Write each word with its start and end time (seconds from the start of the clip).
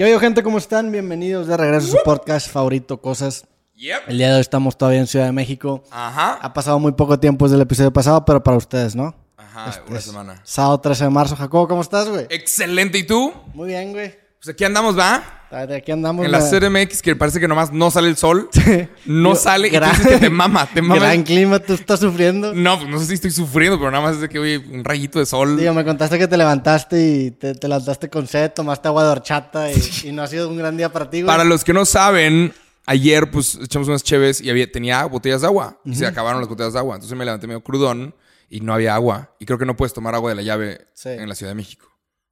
¿Qué 0.00 0.04
oye, 0.04 0.18
gente? 0.18 0.42
¿Cómo 0.42 0.56
están? 0.56 0.90
Bienvenidos 0.90 1.46
de 1.46 1.54
regreso 1.58 1.88
a 1.88 1.98
su 1.98 2.02
podcast 2.02 2.48
favorito, 2.48 3.02
Cosas. 3.02 3.44
Yep. 3.74 4.08
El 4.08 4.16
día 4.16 4.28
de 4.28 4.34
hoy 4.36 4.40
estamos 4.40 4.78
todavía 4.78 4.98
en 4.98 5.06
Ciudad 5.06 5.26
de 5.26 5.32
México. 5.32 5.84
Ajá. 5.90 6.38
Ha 6.40 6.54
pasado 6.54 6.78
muy 6.78 6.92
poco 6.92 7.20
tiempo 7.20 7.44
desde 7.44 7.56
el 7.56 7.60
episodio 7.60 7.92
pasado, 7.92 8.24
pero 8.24 8.42
para 8.42 8.56
ustedes, 8.56 8.96
¿no? 8.96 9.14
Ajá, 9.36 9.82
una 9.86 10.00
semana. 10.00 10.40
Sábado 10.42 10.80
13 10.80 11.04
de 11.04 11.10
marzo. 11.10 11.36
Jacobo, 11.36 11.68
¿cómo 11.68 11.82
estás, 11.82 12.08
güey? 12.08 12.24
Excelente. 12.30 12.96
¿Y 12.96 13.02
tú? 13.02 13.30
Muy 13.52 13.68
bien, 13.68 13.92
güey. 13.92 14.14
Pues 14.42 14.54
aquí 14.54 14.64
andamos, 14.64 14.98
¿va? 14.98 15.22
De 15.66 15.76
aquí 15.76 15.90
andamos. 15.92 16.24
En 16.24 16.30
la 16.32 16.38
CDMX, 16.40 17.02
que 17.02 17.14
parece 17.16 17.40
que 17.40 17.48
nomás 17.48 17.72
no 17.72 17.90
sale 17.90 18.08
el 18.08 18.16
sol. 18.16 18.48
No 19.04 19.30
Yo- 19.30 19.36
sale. 19.36 19.68
Y 19.68 19.70
tú 19.70 19.76
gran- 19.76 19.90
dices 19.90 20.06
que 20.06 20.18
te 20.18 20.30
mama, 20.30 20.66
te 20.72 20.80
mama. 20.82 21.00
Gran 21.00 21.22
clima, 21.24 21.58
tú 21.58 21.74
estás 21.74 22.00
sufriendo. 22.00 22.54
No, 22.54 22.78
pues 22.78 22.88
no 22.88 22.98
sé 23.00 23.06
si 23.06 23.14
estoy 23.14 23.32
sufriendo, 23.32 23.78
pero 23.78 23.90
nada 23.90 24.02
más 24.04 24.14
es 24.14 24.20
de 24.22 24.28
que, 24.28 24.38
oye, 24.38 24.58
un 24.58 24.84
rayito 24.84 25.18
de 25.18 25.26
sol. 25.26 25.56
Digo, 25.58 25.74
me 25.74 25.84
contaste 25.84 26.18
que 26.18 26.28
te 26.28 26.36
levantaste 26.36 27.02
y 27.02 27.30
te, 27.32 27.54
te 27.54 27.68
levantaste 27.68 28.08
con 28.08 28.26
sed, 28.26 28.52
tomaste 28.52 28.88
agua 28.88 29.04
de 29.04 29.10
horchata 29.10 29.70
y, 29.72 29.76
y 30.04 30.12
no 30.12 30.22
ha 30.22 30.26
sido 30.28 30.48
un 30.48 30.56
gran 30.56 30.76
día 30.76 30.90
para 30.92 31.10
ti, 31.10 31.20
güey. 31.22 31.26
Para 31.26 31.44
los 31.44 31.64
que 31.64 31.72
no 31.74 31.84
saben, 31.84 32.54
ayer 32.86 33.30
pues 33.30 33.58
echamos 33.62 33.88
unas 33.88 34.04
cheves 34.04 34.40
y 34.40 34.48
había, 34.48 34.70
tenía 34.70 35.04
botellas 35.06 35.40
de 35.42 35.48
agua. 35.48 35.80
Y 35.84 35.96
se 35.96 36.06
acabaron 36.06 36.40
las 36.40 36.48
botellas 36.48 36.72
de 36.72 36.78
agua. 36.78 36.94
Entonces 36.94 37.18
me 37.18 37.24
levanté 37.26 37.46
medio 37.48 37.62
crudón 37.62 38.14
y 38.48 38.60
no 38.60 38.72
había 38.72 38.94
agua. 38.94 39.34
Y 39.40 39.44
creo 39.46 39.58
que 39.58 39.66
no 39.66 39.76
puedes 39.76 39.92
tomar 39.92 40.14
agua 40.14 40.30
de 40.30 40.36
la 40.36 40.42
llave 40.42 40.86
Sí. 40.94 41.08
en 41.10 41.28
la 41.28 41.34
Ciudad 41.34 41.50
de 41.50 41.56
México. 41.56 41.89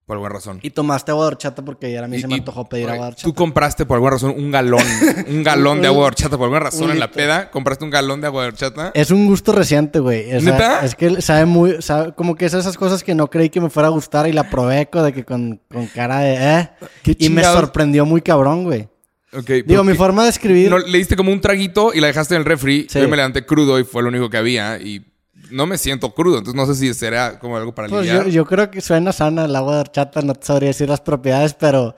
Por 0.09 0.15
alguna 0.17 0.33
razón. 0.33 0.59
Y 0.63 0.71
tomaste 0.71 1.11
agua 1.11 1.25
de 1.25 1.29
horchata 1.29 1.63
porque 1.63 1.85
ayer 1.85 2.03
a 2.03 2.09
mí 2.09 2.17
Y- 2.17 2.23
se 2.23 2.29
me 2.29 2.37
antojó 2.37 2.67
pedir 2.67 2.89
agua 2.89 3.05
de 3.05 3.09
horchata. 3.11 3.25
Tú 3.25 3.35
compraste 3.35 3.85
por 3.85 3.97
alguna 3.97 4.13
razón 4.13 4.33
un 4.39 4.51
galón, 4.51 4.81
un 5.29 5.43
galón 5.43 5.83
de 5.83 5.89
agua 5.89 6.01
de 6.01 6.07
horchata. 6.07 6.39
Por 6.39 6.45
alguna 6.45 6.61
razón 6.61 6.91
en 6.91 6.99
la 6.99 7.11
peda, 7.11 7.51
compraste 7.51 7.85
un 7.85 7.91
galón 7.91 8.23
de 8.23 8.27
agua 8.27 8.41
de 8.45 8.49
horchata. 8.49 8.91
Es 8.95 9.11
un 9.11 9.27
gusto 9.27 9.53
reciente, 9.53 9.99
güey. 9.99 10.35
O 10.35 10.41
sea, 10.41 10.53
¿Neta? 10.53 10.81
Es 10.83 10.95
que 10.95 11.21
sabe 11.21 11.45
muy... 11.45 11.83
sabe- 11.83 12.15
como 12.15 12.37
que 12.37 12.47
es 12.47 12.55
esas 12.55 12.79
cosas 12.79 13.05
que 13.05 13.15
no 13.15 13.29
creí 13.29 13.51
que 13.51 13.61
me 13.61 13.69
fuera 13.69 13.89
a 13.89 13.91
gustar 13.91 14.27
y 14.27 14.33
la 14.33 14.49
probé 14.49 14.89
de 14.91 15.13
que 15.13 15.25
con, 15.27 15.61
con 15.71 15.87
cara 15.89 16.21
de... 16.21 16.37
¿eh? 16.61 16.71
Qué 17.03 17.15
Y 17.19 17.29
me 17.29 17.45
sorprendió 17.45 18.07
muy 18.07 18.23
cabrón, 18.23 18.65
güey. 18.65 18.89
Ok, 19.35 19.51
Digo, 19.67 19.85
mi 19.85 19.93
forma 19.93 20.23
de 20.25 20.31
escribir... 20.31 20.71
no, 20.71 20.79
le 20.79 20.97
diste 20.97 21.17
como 21.17 21.31
un 21.31 21.43
traguito 21.43 21.93
y 21.93 22.01
la 22.01 22.07
dejaste 22.07 22.35
en 22.35 22.41
el 22.41 22.45
refri. 22.47 22.87
Sí. 22.89 22.99
Yo 22.99 23.11
me 23.11 23.17
levanté 23.19 23.45
crudo 23.45 23.79
y 23.79 23.85
fue 23.85 24.03
lo 24.03 24.09
único 24.09 24.31
que 24.31 24.39
había. 24.39 24.79
Y 24.79 25.05
no 25.51 25.67
me 25.67 25.79
siento 25.79 26.15
crudo. 26.15 26.39
Entonces 26.39 26.55
no 26.55 26.67
sé 26.67 26.75
si 26.75 26.93
será 26.95 27.39
como 27.39 27.57
algo 27.57 27.75
para 27.75 27.89
pues 27.89 28.07
yo, 28.07 28.25
yo 28.29 28.45
creo 28.47 28.71
que 28.71 28.81
suena 28.81 29.13
sana 29.13 29.45
el 29.45 29.55
agua 29.57 29.75
de 29.75 29.81
horchata. 29.81 30.23
No 30.23 30.35
te 30.35 30.47
sabría 30.47 30.69
decir 30.69 30.89
las 30.89 31.01
propiedades, 31.01 31.55
pero... 31.55 31.95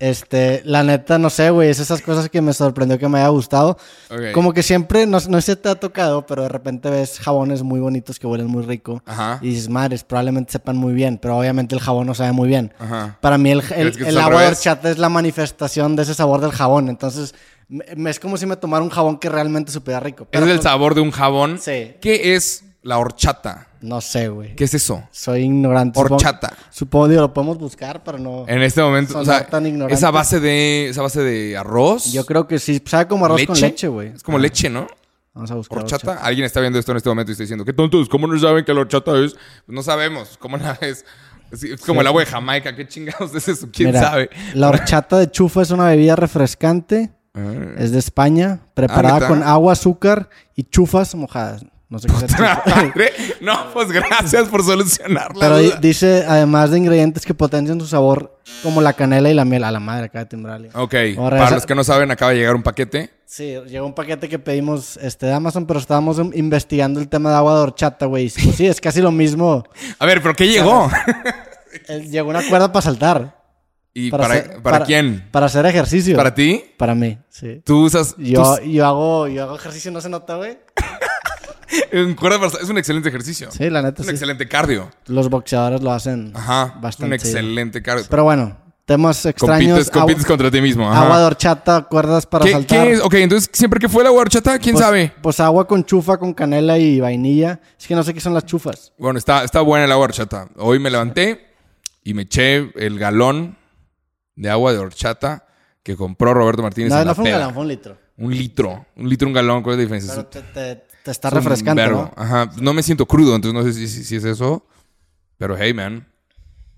Este, 0.00 0.60
la 0.64 0.82
neta, 0.82 1.18
no 1.18 1.30
sé, 1.30 1.50
güey. 1.50 1.70
Es 1.70 1.78
esas 1.78 2.02
cosas 2.02 2.28
que 2.28 2.42
me 2.42 2.52
sorprendió 2.52 2.98
que 2.98 3.08
me 3.08 3.20
haya 3.20 3.28
gustado. 3.28 3.78
Ok. 4.10 4.32
Como 4.34 4.52
que 4.52 4.62
siempre, 4.64 5.06
no, 5.06 5.18
no 5.28 5.40
sé 5.40 5.54
si 5.54 5.56
te 5.56 5.68
ha 5.68 5.76
tocado, 5.76 6.26
pero 6.26 6.42
de 6.42 6.48
repente 6.48 6.90
ves 6.90 7.20
jabones 7.20 7.62
muy 7.62 7.78
bonitos 7.78 8.18
que 8.18 8.26
huelen 8.26 8.48
muy 8.48 8.64
rico. 8.64 9.02
Ajá. 9.06 9.38
Y 9.40 9.50
dices, 9.50 9.68
madres, 9.68 10.02
probablemente 10.02 10.50
sepan 10.52 10.76
muy 10.76 10.94
bien, 10.94 11.16
pero 11.22 11.38
obviamente 11.38 11.76
el 11.76 11.80
jabón 11.80 12.08
no 12.08 12.14
sabe 12.14 12.32
muy 12.32 12.48
bien. 12.48 12.74
Ajá. 12.78 13.16
Para 13.20 13.38
mí 13.38 13.52
el, 13.52 13.60
el- 13.60 13.66
¿Crees 13.66 13.96
que 13.96 14.08
el 14.08 14.18
agua 14.18 14.42
de 14.42 14.48
horchata 14.48 14.90
es 14.90 14.98
la 14.98 15.08
manifestación 15.08 15.94
de 15.94 16.02
ese 16.02 16.14
sabor 16.14 16.40
del 16.40 16.50
jabón. 16.52 16.88
Entonces, 16.88 17.32
es 17.70 18.20
como 18.20 18.36
si 18.36 18.46
me 18.46 18.56
tomara 18.56 18.82
un 18.82 18.90
jabón 18.90 19.16
que 19.18 19.28
realmente 19.28 19.70
supiera 19.70 20.00
rico. 20.00 20.26
Pero 20.28 20.44
es 20.44 20.52
el 20.52 20.60
sabor 20.60 20.96
de 20.96 21.02
un 21.02 21.12
jabón. 21.12 21.58
Sí. 21.60 21.94
¿Qué 22.00 22.34
es 22.34 22.64
la 22.84 22.98
horchata? 22.98 23.66
No 23.80 24.00
sé, 24.00 24.28
güey. 24.28 24.54
¿Qué 24.54 24.64
es 24.64 24.74
eso? 24.74 25.02
Soy 25.10 25.42
ignorante. 25.42 25.98
Supongo- 25.98 26.14
Horchata. 26.14 26.52
Supongo, 26.70 27.08
digo, 27.08 27.22
lo 27.22 27.34
podemos 27.34 27.58
buscar, 27.58 28.04
pero 28.04 28.18
no... 28.18 28.44
En 28.46 28.62
este 28.62 28.80
momento, 28.82 29.18
o 29.18 29.24
sea, 29.24 29.46
tan 29.46 29.66
ignorante. 29.66 29.94
esa 29.94 30.10
base 30.10 30.38
de 30.38 30.88
esa 30.88 31.02
base 31.02 31.22
de 31.22 31.56
arroz. 31.56 32.12
Yo 32.12 32.24
creo 32.24 32.46
que 32.46 32.58
sí. 32.58 32.80
Sabe 32.84 33.08
como 33.08 33.26
arroz 33.26 33.44
con 33.46 33.60
leche, 33.60 33.88
güey. 33.88 34.08
Es 34.14 34.22
como 34.22 34.38
leche, 34.38 34.70
¿no? 34.70 34.86
Vamos 35.34 35.50
a 35.50 35.54
buscar 35.56 35.78
Horchata. 35.78 36.18
Alguien 36.22 36.46
está 36.46 36.60
viendo 36.60 36.78
esto 36.78 36.92
en 36.92 36.98
este 36.98 37.08
momento 37.08 37.30
y 37.30 37.34
está 37.34 37.42
diciendo, 37.42 37.64
qué 37.64 37.72
tontos, 37.72 38.08
¿cómo 38.08 38.26
no 38.28 38.38
saben 38.38 38.64
que 38.64 38.72
la 38.72 38.80
horchata 38.82 39.18
es? 39.18 39.34
Pues 39.34 39.74
no 39.74 39.82
sabemos, 39.82 40.36
¿cómo 40.38 40.56
la 40.56 40.78
es? 40.80 41.04
Es, 41.50 41.80
como 41.84 42.00
el 42.00 42.06
agua 42.06 42.20
de 42.20 42.26
Jamaica, 42.26 42.74
¿qué 42.74 42.86
chingados 42.86 43.34
es 43.34 43.48
eso? 43.48 43.68
¿Quién 43.72 43.88
Mira, 43.90 44.00
sabe? 44.00 44.30
La 44.54 44.68
horchata 44.68 45.18
de 45.18 45.30
chufa 45.30 45.62
es 45.62 45.70
una 45.70 45.86
bebida 45.86 46.16
refrescante. 46.16 47.12
Ah. 47.34 47.52
Es 47.78 47.90
de 47.90 47.98
España, 47.98 48.60
preparada 48.74 49.14
¿neta? 49.14 49.28
con 49.28 49.42
agua, 49.42 49.72
azúcar 49.72 50.28
y 50.54 50.62
chufas 50.64 51.14
mojadas. 51.16 51.64
No 51.88 51.98
sé 51.98 52.08
qué. 52.08 52.14
Madre. 52.42 53.12
no, 53.40 53.72
pues 53.72 53.92
gracias 53.92 54.48
por 54.48 54.64
solucionar 54.64 55.36
la 55.36 55.40
Pero 55.40 55.58
duda. 55.62 55.76
dice, 55.80 56.24
además 56.26 56.70
de 56.70 56.78
ingredientes 56.78 57.24
que 57.24 57.34
potencian 57.34 57.78
su 57.78 57.86
sabor, 57.86 58.40
como 58.62 58.80
la 58.80 58.94
canela 58.94 59.30
y 59.30 59.34
la 59.34 59.44
miel. 59.44 59.62
A 59.64 59.70
la 59.70 59.80
madre, 59.80 60.06
acaba 60.06 60.24
de 60.24 60.30
timbrarle. 60.30 60.70
Ok, 60.74 60.94
para 61.16 61.50
los 61.50 61.66
que 61.66 61.74
no 61.74 61.84
saben, 61.84 62.10
acaba 62.10 62.32
de 62.32 62.38
llegar 62.38 62.54
un 62.56 62.62
paquete. 62.62 63.10
Sí, 63.26 63.54
llegó 63.68 63.86
un 63.86 63.94
paquete 63.94 64.28
que 64.28 64.38
pedimos 64.38 64.96
este, 64.96 65.26
de 65.26 65.32
Amazon, 65.34 65.66
pero 65.66 65.78
estábamos 65.78 66.18
em- 66.18 66.30
investigando 66.34 67.00
el 67.00 67.08
tema 67.08 67.30
de 67.30 67.36
agua 67.36 67.54
de 67.56 67.60
horchata, 67.62 68.06
güey. 68.06 68.30
Pues 68.30 68.56
sí, 68.56 68.66
es 68.66 68.80
casi 68.80 69.00
lo 69.00 69.12
mismo. 69.12 69.64
A 69.98 70.06
ver, 70.06 70.22
¿pero 70.22 70.34
qué 70.34 70.48
llegó? 70.48 70.90
Eh, 71.88 72.00
Llegó 72.10 72.30
una 72.30 72.42
cuerda 72.48 72.72
para 72.72 72.82
saltar. 72.82 73.42
¿Y 73.92 74.10
para, 74.10 74.24
hacer- 74.26 74.62
para, 74.62 74.84
quién? 74.84 75.28
Para 75.30 75.46
hacer 75.46 75.64
ejercicio. 75.66 76.16
¿Para 76.16 76.34
ti? 76.34 76.64
Para 76.76 76.94
mí, 76.96 77.18
sí. 77.28 77.60
Tú 77.64 77.84
usas... 77.84 78.16
Yo, 78.18 78.60
yo, 78.62 78.86
hago, 78.86 79.28
yo 79.28 79.44
hago 79.44 79.54
ejercicio, 79.56 79.92
¿no 79.92 80.00
se 80.00 80.08
nota, 80.08 80.34
güey? 80.36 80.58
en 81.92 82.14
cuerda 82.14 82.38
para- 82.38 82.62
es 82.62 82.68
un 82.68 82.78
excelente 82.78 83.08
ejercicio. 83.08 83.50
Sí, 83.50 83.68
la 83.70 83.82
neta, 83.82 84.02
Es 84.02 84.08
un 84.08 84.10
sí. 84.10 84.10
excelente 84.12 84.48
cardio. 84.48 84.90
Los 85.06 85.28
boxeadores 85.30 85.82
lo 85.82 85.92
hacen 85.92 86.32
Ajá. 86.34 86.74
bastante. 86.80 87.06
un 87.06 87.12
excelente 87.14 87.82
cardio. 87.82 88.04
Pero 88.08 88.24
bueno, 88.24 88.56
temas 88.84 89.24
extraños. 89.26 89.88
compites 89.90 90.26
contra 90.26 90.50
ti 90.50 90.60
mismo. 90.60 90.90
Ajá. 90.90 91.04
agua 91.04 91.18
de 91.20 91.24
horchata, 91.24 91.82
cuerdas 91.82 92.26
para 92.26 92.44
¿Qué, 92.44 92.52
saltar. 92.52 92.86
qué 92.86 92.92
es? 92.92 93.00
Ok, 93.00 93.14
entonces, 93.14 93.48
¿siempre 93.52 93.80
que 93.80 93.88
fue 93.88 94.02
la 94.02 94.10
agua 94.10 94.20
de 94.20 94.26
horchata? 94.26 94.58
¿Quién 94.58 94.74
Pues- 94.74 94.84
sabe? 94.84 95.12
Pues 95.22 95.40
agua 95.40 95.66
con 95.66 95.84
chufa, 95.84 96.18
con 96.18 96.34
canela 96.34 96.78
y 96.78 97.00
vainilla. 97.00 97.60
Es 97.78 97.86
que 97.86 97.94
no 97.94 98.02
sé 98.02 98.12
qué 98.12 98.20
son 98.20 98.34
las 98.34 98.44
chufas. 98.44 98.92
Bueno, 98.98 99.18
está, 99.18 99.42
está 99.44 99.60
buena 99.62 99.84
el 99.86 99.92
agua 99.92 100.06
de 100.06 100.10
horchata. 100.10 100.48
Hoy 100.56 100.78
me 100.78 100.90
levanté 100.90 101.54
y 102.02 102.12
me 102.14 102.22
eché 102.22 102.70
el 102.76 102.98
galón 102.98 103.56
de 104.36 104.50
agua 104.50 104.72
de 104.72 104.78
horchata 104.78 105.46
que 105.82 105.96
compró 105.96 106.34
Roberto 106.34 106.62
Martínez 106.62 106.90
No, 106.90 106.96
en 106.96 107.02
no 107.04 107.10
la 107.10 107.14
fue 107.14 107.24
un 107.24 107.30
galán, 107.30 107.52
fue 107.54 107.62
un 107.62 107.68
litro. 107.68 107.98
Un 108.16 108.32
litro. 108.36 108.86
Un 108.96 109.08
litro, 109.08 109.28
un 109.28 109.34
galón. 109.34 109.62
¿Cuál 109.62 109.74
es 109.74 109.78
la 109.78 109.82
diferencia? 109.82 110.14
Pero 110.14 110.26
te, 110.28 110.42
te- 110.52 110.84
te 111.04 111.10
está 111.10 111.28
es 111.28 111.34
refrescante. 111.34 111.86
¿no? 111.88 112.12
Ajá. 112.16 112.50
No 112.60 112.72
me 112.72 112.82
siento 112.82 113.06
crudo, 113.06 113.36
entonces 113.36 113.54
no 113.54 113.62
sé 113.62 113.72
si, 113.78 113.86
si- 113.88 114.04
si 114.04 114.16
es 114.16 114.24
eso. 114.24 114.66
Pero 115.38 115.56
hey, 115.56 115.72
man. 115.74 116.08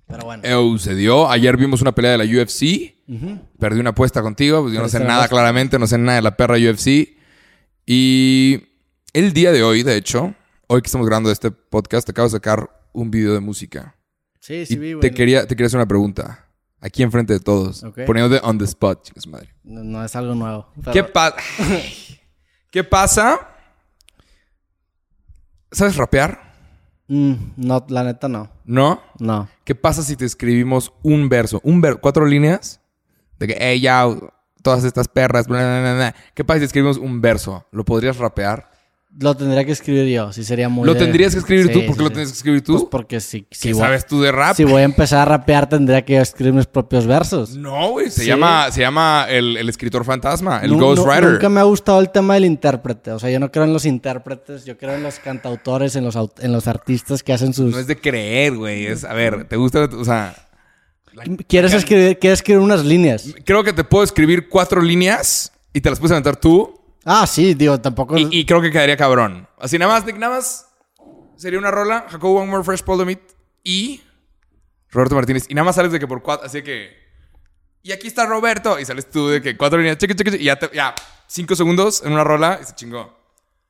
Pero 0.07 0.25
bueno. 0.25 0.43
Eu, 0.45 0.79
se 0.79 0.95
dio. 0.95 1.29
Ayer 1.31 1.57
vimos 1.57 1.81
una 1.83 1.93
pelea 1.93 2.13
de 2.13 2.19
la 2.19 2.25
UFC. 2.25 2.95
Perdí 3.59 3.81
una 3.81 3.91
apuesta 3.91 4.23
contigo. 4.23 4.63
Pues 4.63 4.75
yo 4.75 4.81
no 4.83 4.89
sé 4.89 5.01
nada 5.01 5.27
claramente. 5.29 5.79
No 5.79 5.87
sé 5.87 5.97
nada 5.99 6.17
de 6.17 6.23
la 6.23 6.37
perra 6.37 6.55
UFC. 6.57 7.17
Y 7.87 8.63
el 9.13 9.33
día 9.33 9.53
de 9.53 9.63
hoy, 9.63 9.83
de 9.83 9.97
hecho, 9.97 10.35
hoy 10.69 10.83
que 10.83 10.87
estamos 10.87 11.07
grabando 11.07 11.31
este 11.31 11.51
podcast, 11.51 12.07
te 12.07 12.11
acabo 12.13 12.27
de 12.29 12.33
sacar 12.33 12.69
un 12.93 13.11
video 13.11 13.33
de 13.33 13.41
música. 13.41 13.97
Sí, 14.41 14.55
Y 14.55 14.67
sí, 14.67 14.77
vi, 14.77 14.93
güey. 14.95 15.01
te 15.09 15.15
quería, 15.15 15.43
te 15.47 15.55
quería 15.57 15.67
hacer 15.67 15.79
una 15.79 15.89
pregunta. 15.89 16.49
Aquí 16.81 17.03
enfrente 17.03 17.33
de 17.33 17.41
todos. 17.41 17.85
Poniéndote 18.07 18.41
on 18.45 18.59
the 18.59 18.65
spot, 18.65 19.03
chicas 19.05 19.27
madre. 19.27 19.55
No, 19.65 19.83
no 19.83 20.05
es 20.05 20.15
algo 20.15 20.35
nuevo. 20.35 20.69
pero- 20.85 20.93
¿Qué, 20.93 21.03
pa- 21.05 21.35
¿Qué 22.71 22.85
pasa? 22.85 23.56
¿Sabes 25.71 25.97
rapear? 25.97 26.55
Mm, 27.09 27.35
no, 27.57 27.85
la 27.89 28.05
neta 28.05 28.29
no. 28.29 28.51
¿No? 28.65 29.01
No. 29.19 29.49
¿Qué 29.65 29.75
pasa 29.75 30.03
si 30.03 30.17
te 30.17 30.25
escribimos 30.25 30.93
un 31.03 31.29
verso? 31.29 31.61
Un 31.65 31.81
ver 31.81 31.99
cuatro 32.01 32.27
líneas. 32.27 32.81
De 33.39 33.47
que, 33.47 33.57
hey, 33.59 33.81
ya, 33.81 34.07
todas 34.63 34.85
estas 34.85 35.09
perras, 35.09 35.47
bla, 35.47 35.59
bla, 35.59 35.81
bla, 35.81 35.95
bla. 35.95 36.15
¿Qué 36.35 36.45
pasa 36.45 36.57
si 36.57 36.61
te 36.61 36.67
escribimos 36.67 36.99
un 36.99 37.21
verso? 37.21 37.67
¿Lo 37.71 37.85
podrías 37.85 38.17
rapear? 38.17 38.71
Lo 39.19 39.35
tendría 39.35 39.65
que 39.65 39.73
escribir 39.73 40.07
yo. 40.15 40.31
Sí, 40.31 40.45
sería 40.45 40.69
muy. 40.69 40.85
¿Lo 40.85 40.93
de- 40.93 41.01
tendrías 41.01 41.33
que 41.33 41.39
escribir 41.39 41.69
Sí, 41.69 41.73
tú? 41.73 41.79
¿Por 41.87 41.95
sí, 41.95 41.97
qué 41.97 42.03
lo 42.03 42.09
sí. 42.09 42.13
tienes 42.15 42.33
que 42.33 42.37
escribir 42.37 42.63
tú? 42.63 42.73
Pues 42.75 42.85
porque 42.91 43.21
si, 43.21 43.47
si 43.51 43.69
¿Qué 43.69 43.73
voy, 43.73 43.81
sabes 43.83 44.07
tú 44.07 44.21
de 44.21 44.31
rap? 44.31 44.55
si 44.55 44.65
voy 44.65 44.83
a 44.83 44.85
empezar 44.85 45.21
a 45.21 45.25
rapear, 45.25 45.67
tendría 45.71 46.05
que 46.05 46.19
escribir 46.19 46.53
mis 46.53 46.67
propios 46.67 47.07
versos. 47.07 47.57
No, 47.57 47.93
güey. 47.93 48.11
Se 48.11 48.27
llama, 48.27 48.71
se 48.73 48.83
llama 48.83 49.25
el, 49.31 49.57
el 49.57 49.71
escritor 49.71 50.05
fantasma, 50.05 50.61
el 50.63 50.71
Nu- 50.73 50.77
nu- 50.79 50.85
ghostwriter. 50.89 51.31
Nunca 51.33 51.49
me 51.49 51.61
ha 51.61 51.63
gustado 51.63 52.01
el 52.01 52.11
tema 52.11 52.35
del 52.35 52.45
intérprete. 52.45 53.13
O 53.13 53.19
sea, 53.19 53.31
yo 53.31 53.41
no 53.41 53.51
creo 53.51 53.65
en 53.65 53.73
los 53.73 53.87
intérpretes. 53.87 54.67
Yo 54.67 54.77
creo 54.77 54.95
en 54.97 55.03
los 55.03 55.19
cantautores, 55.19 55.97
en 55.97 56.05
los, 56.05 56.15
en 56.41 56.53
los 56.53 56.69
artistas 56.69 57.23
que 57.23 57.33
hacen 57.33 57.55
sus. 57.55 57.73
No 57.73 57.79
es 57.79 57.87
de 57.87 57.99
creer, 57.99 58.55
güey. 58.55 58.85
Es, 58.85 59.05
a 59.05 59.15
ver, 59.15 59.45
¿te 59.49 59.57
gusta? 59.57 59.85
O 59.97 60.05
sea, 60.05 60.35
¿Quieres 61.49 61.73
escribir, 61.73 62.19
quieres 62.19 62.41
escribir 62.41 62.61
unas 62.61 62.85
líneas? 62.85 63.35
creo 63.45 63.65
que 63.65 63.73
te 63.73 63.83
puedo 63.85 64.05
escribir 64.05 64.51
cuatro 64.51 64.83
líneas 64.83 65.53
y 65.73 65.81
te 65.81 65.89
las 65.89 65.99
puedes 65.99 66.13
aventar 66.13 66.37
tú. 66.37 66.79
Ah, 67.09 67.25
sí, 67.27 67.55
digo, 67.55 67.81
tampoco. 67.81 68.19
Y, 68.19 68.27
y 68.33 68.45
creo 68.45 68.61
que 68.61 68.71
quedaría 68.71 68.97
cabrón. 68.97 69.49
Así 69.59 69.79
nada 69.79 69.93
más, 69.93 70.05
Nick, 70.05 70.19
nada 70.19 70.35
más. 70.37 70.67
Sería 71.37 71.59
una 71.59 71.71
rola, 71.71 72.07
Jacobo 72.09 72.41
One 72.41 72.51
More 72.51 72.65
Fresh 72.65 72.83
Paul 72.83 73.07
Meat 73.07 73.21
y 73.63 74.03
Roberto 74.91 75.15
Martínez. 75.15 75.45
Y 75.49 75.55
nada 75.55 75.65
más 75.67 75.77
sales 75.77 75.93
de 75.93 76.01
que 76.01 76.07
por 76.09 76.23
cuatro, 76.23 76.47
así 76.47 76.63
que... 76.63 76.91
Y 77.83 77.93
aquí 77.93 78.09
está 78.09 78.27
Roberto. 78.27 78.81
Y 78.81 78.85
sales 78.85 79.09
tú 79.09 79.29
de 79.29 79.41
que 79.41 79.57
cuatro 79.57 79.79
líneas, 79.79 79.99
cheque, 79.99 80.15
cheque, 80.17 80.33
cheque, 80.33 80.43
y 80.43 80.47
ya, 80.47 80.57
te- 80.59 80.71
ya 80.75 80.95
cinco 81.29 81.55
segundos 81.55 82.03
en 82.05 82.13
una 82.13 82.25
rola 82.25 82.59
y 82.61 82.65
se 82.65 82.75
chingó. 82.75 83.15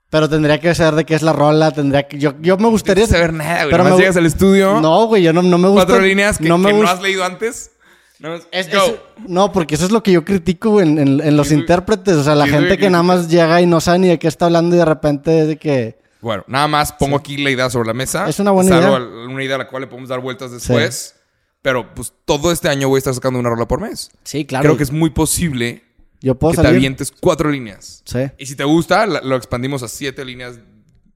Pero 0.08 0.28
tendría 0.28 0.58
que 0.60 0.74
saber 0.74 0.94
de 0.94 1.04
qué 1.04 1.14
es 1.16 1.22
la 1.22 1.32
rola, 1.34 1.72
tendría 1.72 2.06
que... 2.08 2.18
Yo, 2.18 2.34
yo 2.40 2.56
me 2.56 2.68
gustaría... 2.68 3.04
No 3.04 3.10
saber 3.10 3.32
nada, 3.34 3.64
güey. 3.64 3.70
Pero 3.72 3.84
me- 3.84 3.96
llegas 3.98 4.16
al 4.16 4.24
estudio, 4.26 4.80
No, 4.80 5.06
güey, 5.08 5.22
yo 5.24 5.32
no, 5.34 5.42
no 5.42 5.58
me 5.58 5.68
gusta... 5.68 5.84
cuatro 5.86 6.02
líneas 6.02 6.38
que 6.38 6.48
no 6.48 6.56
que 6.56 6.62
me 6.62 6.70
no, 6.70 6.76
gusta- 6.78 6.92
has 6.92 7.02
leído 7.02 7.24
antes. 7.24 7.72
Más, 8.18 8.46
Es- 8.50 8.68
es- 8.68 8.94
no, 9.28 9.52
porque 9.52 9.74
eso 9.74 9.84
es 9.84 9.90
lo 9.92 10.02
que 10.02 10.12
yo 10.12 10.24
critico 10.24 10.80
en, 10.80 10.98
en- 10.98 11.20
en 11.20 11.36
los 11.36 11.52
intérpretes. 11.52 12.14
O 12.16 12.24
sea, 12.24 12.34
la 12.34 12.46
gente 12.46 12.78
que 12.78 12.88
nada 12.90 13.02
más 13.02 13.28
llega 13.28 13.60
y 13.60 13.66
no 13.66 13.80
sabe 13.80 13.98
ni 13.98 14.08
de 14.08 14.18
qué 14.18 14.28
está 14.28 14.46
hablando 14.46 14.74
y 14.74 14.78
de 14.78 14.84
repente 14.84 15.40
es 15.42 15.48
de 15.48 15.56
que... 15.58 15.98
Bueno, 16.22 16.42
nada 16.48 16.66
más 16.66 16.92
pongo 16.92 17.16
aquí 17.16 17.36
la 17.36 17.50
idea 17.50 17.68
sobre 17.70 17.88
la 17.88 17.94
mesa. 17.94 18.28
Es 18.28 18.40
una 18.40 18.50
buena 18.50 18.78
idea. 18.78 18.96
una 18.96 19.44
idea 19.44 19.56
a 19.56 19.58
la 19.58 19.68
cual 19.68 19.82
le 19.82 19.86
podemos 19.86 20.08
dar 20.08 20.20
vueltas 20.20 20.50
después. 20.50 21.14
Pero 21.62 21.94
pues 21.94 22.12
todo 22.24 22.52
este 22.52 22.68
año 22.68 22.88
voy 22.88 22.96
a 22.96 23.00
estar 23.00 23.14
sacando 23.14 23.38
una 23.38 23.50
rola 23.50 23.68
por 23.68 23.80
mes. 23.80 24.10
Sí, 24.24 24.44
claro. 24.46 24.62
Creo 24.62 24.76
que 24.76 24.82
es 24.84 24.92
muy 24.92 25.10
posible 25.10 25.82
Yo 26.20 26.34
puedo 26.36 26.52
que 26.52 26.56
te 26.58 26.62
salir. 26.62 26.78
avientes 26.78 27.12
cuatro 27.12 27.50
líneas. 27.50 28.02
Sí. 28.06 28.20
Y 28.38 28.46
si 28.46 28.56
te 28.56 28.64
gusta, 28.64 29.06
lo 29.06 29.36
expandimos 29.36 29.82
a 29.82 29.88
siete 29.88 30.24
líneas, 30.24 30.58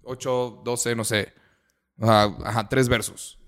ocho, 0.03 0.61
doce, 0.65 0.95
no 0.95 1.05
sé. 1.05 1.33
Ajá, 2.01 2.37
ajá, 2.45 2.69
tres 2.69 2.89
versos. 2.89 3.39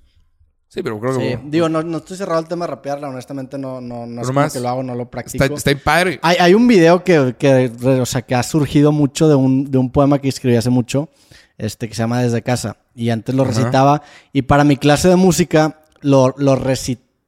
Sí, 0.73 0.83
pero 0.83 0.99
creo 0.99 1.13
Sí. 1.13 1.21
que 1.21 1.41
Digo, 1.45 1.69
no, 1.69 1.83
no 1.83 1.99
estoy 1.99 2.17
cerrado 2.17 2.39
al 2.39 2.49
tema 2.49 2.65
de 2.65 2.71
rapearla. 2.71 3.11
Honestamente, 3.11 3.59
no, 3.59 3.83
no, 3.83 4.07
no 4.07 4.23
es 4.23 4.33
más, 4.33 4.55
que 4.55 4.59
lo 4.61 4.71
hago, 4.71 4.83
no 4.83 4.95
lo 4.95 5.11
practico. 5.11 5.45
está, 5.45 5.71
está 5.71 5.85
padre. 5.85 6.19
Hay, 6.23 6.37
hay 6.41 6.55
un 6.55 6.67
video 6.67 7.05
que, 7.05 7.35
que, 7.39 7.71
o 8.01 8.07
sea, 8.07 8.23
que 8.23 8.35
ha 8.35 8.43
surgido 8.43 8.91
mucho 8.91 9.29
de 9.29 9.35
un, 9.35 9.71
de 9.71 9.77
un 9.77 9.91
poema 9.91 10.19
que 10.19 10.31
escribí 10.31 10.57
hace 10.57 10.71
mucho, 10.71 11.11
este, 11.59 11.89
que 11.91 11.95
se 11.95 11.99
llama 12.03 12.23
Desde 12.23 12.41
Casa. 12.41 12.79
Y 12.95 13.11
antes 13.11 13.35
lo 13.35 13.43
Ajá. 13.43 13.53
recitaba. 13.53 14.03
Y 14.33 14.43
para 14.43 14.65
mi 14.65 14.79
clase 14.79 15.09
de 15.11 15.17
música 15.17 15.81
lo, 16.01 16.35
lo 16.39 16.57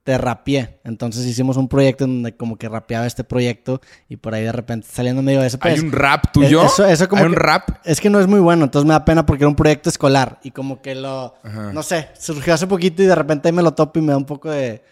recité, 0.04 0.18
rapeé. 0.18 0.80
Entonces 0.84 1.26
hicimos 1.26 1.56
un 1.56 1.68
proyecto 1.68 2.04
en 2.04 2.16
donde 2.16 2.36
como 2.36 2.56
que 2.56 2.68
rapeaba 2.68 3.06
este 3.06 3.24
proyecto. 3.24 3.80
Y 4.08 4.16
por 4.16 4.34
ahí 4.34 4.44
de 4.44 4.52
repente 4.52 4.86
saliendo 4.90 5.22
medio 5.22 5.40
de 5.40 5.46
ese 5.46 5.58
Hay 5.60 5.80
un 5.80 5.92
rap 5.92 6.32
tuyo. 6.32 6.64
Eso, 6.64 6.86
eso 6.86 7.08
como 7.08 7.22
Hay 7.22 7.28
un 7.28 7.34
rap. 7.34 7.70
Es 7.84 8.00
que 8.00 8.10
no 8.10 8.20
es 8.20 8.26
muy 8.26 8.40
bueno, 8.40 8.64
entonces 8.64 8.86
me 8.86 8.92
da 8.92 9.04
pena 9.04 9.26
porque 9.26 9.44
era 9.44 9.48
un 9.48 9.56
proyecto 9.56 9.88
escolar. 9.88 10.38
Y 10.42 10.50
como 10.50 10.80
que 10.80 10.94
lo. 10.94 11.34
Ajá. 11.42 11.72
No 11.72 11.82
sé, 11.82 12.08
surgió 12.18 12.54
hace 12.54 12.66
poquito 12.66 13.02
y 13.02 13.06
de 13.06 13.14
repente 13.14 13.48
ahí 13.48 13.52
me 13.52 13.62
lo 13.62 13.74
topo 13.74 13.98
y 13.98 14.02
me 14.02 14.12
da 14.12 14.18
un 14.18 14.26
poco 14.26 14.50
de, 14.50 14.82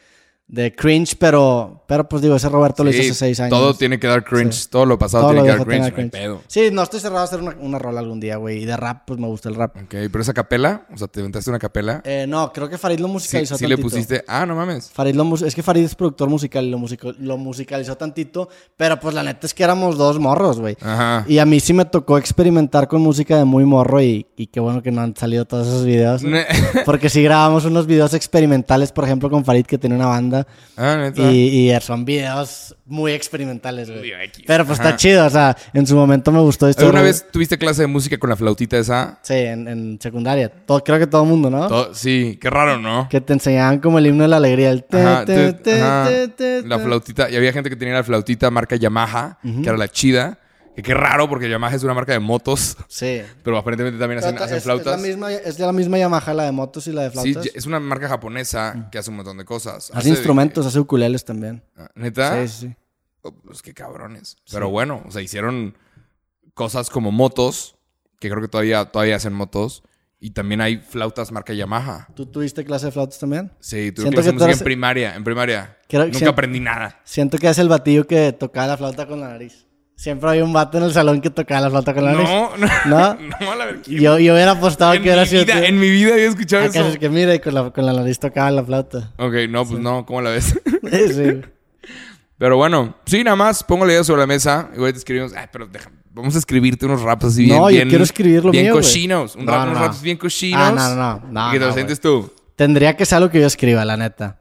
de 0.53 0.71
cringe, 0.75 1.17
pero, 1.19 1.83
pero 1.89 2.07
pues 2.07 2.21
digo, 2.21 2.37
ese 2.37 2.47
Roberto 2.51 2.85
lo 2.85 2.91
hizo 2.91 3.01
hace 3.01 3.15
seis 3.15 3.41
años. 3.41 3.59
Todo 3.59 3.73
tiene 3.73 3.99
que 3.99 4.07
dar 4.07 4.23
cringe. 4.23 4.69
Todo 4.69 4.85
lo 4.85 4.99
pasado 4.99 5.25
Todo 5.25 5.33
tiene 5.33 5.49
lo 5.49 5.53
que 5.55 5.59
dar 5.61 5.67
cringe. 5.67 5.89
no 5.89 5.95
cringe. 5.95 6.11
pedo. 6.13 6.41
Sí, 6.47 6.69
no 6.71 6.83
estoy 6.83 7.01
cerrado 7.01 7.21
a 7.23 7.25
hacer 7.25 7.41
una, 7.41 7.57
una 7.59 7.79
rola 7.79 8.01
algún 8.01 8.21
día, 8.21 8.37
güey. 8.37 8.63
Y 8.63 8.67
de 8.67 8.77
rap, 8.77 9.05
pues 9.07 9.19
me 9.19 9.27
gusta 9.29 9.49
el 9.49 9.55
rap. 9.55 9.75
Ok, 9.79 9.89
pero 9.89 10.21
esa 10.21 10.35
capela, 10.35 10.87
o 10.93 10.99
sea, 10.99 11.09
te 11.09 11.21
inventaste 11.21 11.49
una 11.49 11.59
capela. 11.59 12.03
Eh, 12.05 12.27
no, 12.29 12.53
creo 12.53 12.69
que 12.69 12.77
Farid 12.77 12.99
lo 12.99 13.07
sí, 13.07 13.13
musicalizó 13.15 13.57
sí 13.57 13.65
le 13.67 13.77
tantito. 13.77 13.89
pusiste. 13.89 14.25
Ah, 14.29 14.45
no 14.45 14.55
mames. 14.55 14.91
Farid 14.93 15.15
lo 15.15 15.35
es 15.37 15.55
que 15.55 15.63
Farid 15.63 15.85
es 15.85 15.95
productor 15.95 16.29
musical 16.29 16.67
y 16.67 16.71
lo, 16.71 16.79
musico- 16.79 17.15
lo 17.19 17.39
musicalizó 17.39 17.97
tantito, 17.97 18.51
pero 18.77 19.01
pues 19.01 19.15
la 19.15 19.23
neta 19.23 19.47
es 19.47 19.55
que 19.55 19.65
éramos 19.65 19.97
dos 19.97 20.19
morros, 20.19 20.61
güey. 20.61 20.77
Ajá. 20.83 21.25
Y 21.27 21.39
a 21.39 21.47
mí 21.47 21.61
sí 21.61 21.73
me 21.73 21.87
tocó 21.87 22.19
experimentar 22.19 22.89
con 22.89 23.01
música 23.01 23.39
de 23.39 23.47
muy 23.47 23.65
morro 23.65 24.03
y, 24.03 24.27
y 24.37 24.49
qué 24.49 24.61
bueno 24.61 24.83
que 24.83 24.91
no 24.93 25.01
han 25.01 25.17
salido 25.17 25.47
todos 25.47 25.67
esos 25.67 25.87
videos. 25.87 26.23
Porque 26.85 27.09
sí 27.09 27.23
grabamos 27.23 27.65
unos 27.65 27.87
videos 27.87 28.13
experimentales, 28.13 28.93
por 28.93 29.05
ejemplo, 29.05 29.31
con 29.31 29.47
Farid 29.47 29.65
que 29.65 29.79
tiene 29.79 29.97
una 29.97 30.07
banda. 30.09 30.42
Ah. 30.77 31.11
Y, 31.17 31.71
y 31.73 31.81
son 31.81 32.05
videos 32.05 32.77
muy 32.87 33.13
experimentales, 33.13 33.91
güey. 33.91 34.13
Pero 34.47 34.67
pues 34.67 34.79
Ajá. 34.81 34.91
está 34.91 34.97
chido, 34.99 35.27
o 35.27 35.31
sea, 35.31 35.57
en 35.73 35.87
su 35.87 35.95
momento 35.97 36.31
me 36.33 36.41
gustó 36.41 36.69
esto. 36.69 36.83
¿Alguna 36.83 37.03
vez 37.03 37.27
tuviste 37.31 37.57
clase 37.59 37.83
de 37.83 37.87
música 37.89 38.19
con 38.19 38.31
la 38.31 38.37
flautita 38.37 38.77
esa? 38.79 39.19
Sí, 39.23 39.35
en, 39.35 39.67
en 39.69 39.99
secundaria. 40.01 40.49
Todo, 40.51 40.83
creo 40.85 40.99
que 40.99 41.07
todo 41.07 41.23
el 41.23 41.29
mundo, 41.29 41.51
¿no? 41.51 41.69
Todo- 41.69 41.95
sí, 41.95 42.39
qué 42.41 42.51
raro, 42.51 42.79
¿no? 42.79 43.09
Que 43.09 43.21
te 43.21 43.33
enseñaban 43.33 43.79
como 43.81 43.99
el 43.99 44.07
himno 44.07 44.23
de 44.25 44.29
la 44.29 44.37
alegría. 44.37 44.71
El 44.71 44.85
te, 44.85 45.01
Ajá, 45.01 45.25
te, 45.25 45.35
te- 45.35 45.53
te, 45.55 45.81
ajá. 45.83 46.09
te, 46.09 46.29
te, 46.29 46.63
La 46.69 46.79
flautita. 46.79 47.31
Y 47.31 47.37
había 47.37 47.53
gente 47.53 47.71
que 47.71 47.77
tenía 47.77 47.95
la 47.95 48.05
flautita 48.05 48.51
marca 48.51 48.77
Yamaha, 48.77 49.39
que 49.43 49.69
era 49.69 49.77
la 49.77 49.89
chida. 49.89 50.39
Que 50.75 50.83
qué 50.83 50.95
raro, 50.95 51.29
porque 51.29 51.51
Yamaha 51.51 51.77
es 51.77 51.83
una 51.83 51.93
marca 51.95 52.13
de 52.13 52.19
motos. 52.19 52.77
Sí. 52.89 53.21
Pero 53.45 53.59
aparentemente 53.59 53.99
también 53.99 54.21
hacen, 54.21 54.33
Pero 54.33 54.45
hacen 54.45 54.57
es, 54.57 54.65
flautas. 54.65 54.95
Es 54.95 55.01
la, 55.03 55.07
misma, 55.09 55.33
es 55.33 55.59
de 55.59 55.67
la 55.67 55.73
misma 55.73 55.99
Yamaha, 55.99 56.33
la 56.35 56.45
de 56.45 56.53
motos 56.53 56.87
y 56.87 56.93
la 56.93 57.03
de 57.03 57.11
Sí, 57.11 57.33
flautas. 57.35 57.53
es 57.55 57.67
una 57.67 57.79
marca 57.81 58.09
japonesa 58.09 58.89
que 58.91 58.99
hace 58.99 59.11
un 59.11 59.17
montón 59.17 59.37
de 59.37 59.45
cosas. 59.45 59.91
hace 59.95 60.09
instrumentos, 60.09 60.65
hace 60.65 60.81
ukuleles 60.81 61.25
también. 61.25 61.63
Ah, 61.77 61.89
¿Neta? 61.95 62.47
Sí, 62.47 62.49
sí, 62.49 62.67
sí. 62.69 62.77
Oh, 63.23 63.33
Pues 63.33 63.61
qué 63.63 63.75
cabrones. 63.75 64.37
Pero 64.51 64.71
bueno, 64.71 65.03
o 65.07 65.11
sea, 65.11 65.21
hicieron 65.23 65.77
cosas 66.55 66.89
como 66.91 67.13
motos, 67.13 67.77
que 68.19 68.31
creo 68.31 68.41
que 68.41 68.49
todavía, 68.49 68.85
todavía 68.87 69.17
hacen 69.17 69.33
motos. 69.35 69.83
Y 70.25 70.31
también 70.31 70.61
hay 70.61 70.77
flautas 70.79 71.33
marca 71.33 71.53
Yamaha. 71.53 72.07
¿Tú 72.15 72.27
tuviste 72.27 72.65
clase 72.65 72.87
de 72.87 72.93
flautas 72.93 73.19
también? 73.19 73.51
Sí, 73.59 73.91
tuve 73.91 74.05
Siento 74.05 74.15
clase 74.17 74.29
de 74.29 74.31
que 74.31 74.35
música 74.35 74.51
eres- 74.53 74.61
en 74.61 74.65
primaria. 74.65 75.17
En 75.17 75.25
primaria. 75.25 75.79
Creo- 75.89 76.05
Nunca 76.05 76.19
siento- 76.19 76.31
aprendí 76.31 76.61
nada. 76.61 77.01
Siento 77.03 77.39
que 77.39 77.49
es 77.49 77.59
el 77.59 77.69
batillo 77.69 78.07
que 78.07 78.33
tocaba 78.33 78.69
la 78.69 78.77
flauta 78.77 79.07
con 79.09 79.21
la 79.21 79.29
nariz. 79.31 79.67
Siempre 79.97 80.29
había 80.31 80.45
un 80.45 80.53
vato 80.53 80.79
en 80.79 80.85
el 80.85 80.93
salón 80.93 81.21
que 81.21 81.31
tocaba 81.31 81.61
la 81.61 81.71
flauta 81.71 81.95
con 81.95 82.05
la 82.05 82.13
nariz. 82.13 82.29
No, 82.29 82.51
no. 82.57 82.67
¿No? 82.87 83.19
No, 83.41 83.53
a 83.53 83.57
la. 83.57 83.67
Yo, 83.87 84.19
yo 84.19 84.35
hubiera 84.35 84.53
apostado 84.53 84.93
que 85.01 85.11
era 85.11 85.23
mi, 85.25 85.29
vida, 85.31 85.45
cierto. 85.45 85.53
en 85.67 85.79
mi 85.81 85.91
vida 85.91 86.15
había 86.15 86.29
escuchado 86.29 86.65
Acá 86.65 86.81
eso. 86.81 86.89
es 86.89 86.99
que 86.99 87.09
mira, 87.09 87.35
y 87.35 87.39
con 87.39 87.55
la, 87.55 87.71
con 87.71 87.87
la 87.87 87.93
nariz 87.93 88.19
tocaba 88.19 88.51
la 88.51 88.65
flauta. 88.65 89.13
Ok, 89.19 89.35
no, 89.49 89.65
pues 89.65 89.81
no, 89.81 90.05
¿cómo 90.05 90.21
la 90.23 90.31
ves? 90.31 90.59
sí. 91.15 91.41
pero 92.39 92.57
bueno, 92.57 92.97
sí, 93.07 93.23
nada 93.23 93.37
más 93.37 93.63
pongo 93.63 93.85
la 93.87 93.93
idea 93.93 94.05
sobre 94.05 94.23
la 94.23 94.27
mesa. 94.27 94.71
Y 94.75 94.79
te 94.81 94.89
escribimos, 94.99 95.33
ay, 95.37 95.47
pero 95.53 95.67
deja, 95.69 95.91
vamos 96.11 96.35
a 96.35 96.39
escribirte 96.39 96.85
unos 96.87 97.03
raps 97.03 97.27
así 97.27 97.45
bien. 97.45 97.57
No, 97.59 97.71
yo 97.71 97.77
bien, 97.77 97.89
quiero 97.89 98.03
escribir 98.05 98.45
lo 98.45 98.51
Bien 98.51 98.65
mío, 98.65 98.73
güey. 98.75 98.85
cochinos. 98.85 99.37
Un 99.37 99.45
No, 99.45 99.53
rap, 99.53 99.61
no, 99.61 99.67
unos 99.71 99.79
no. 99.81 99.87
raps 99.87 100.03
bien 100.03 100.17
cochinos. 100.17 100.61
Ah, 100.61 100.73
no, 100.73 100.95
no, 100.97 101.33
no. 101.33 101.49
Y 101.49 101.53
que 101.53 101.59
te 101.61 101.67
lo 101.67 101.73
sientes 101.73 102.01
tú. 102.01 102.33
Tendría 102.57 102.97
que 102.97 103.07
ser 103.07 103.17
algo 103.19 103.31
que 103.31 103.41
yo 103.41 103.47
escriba, 103.47 103.85
la 103.85 103.97
neta. 103.97 104.41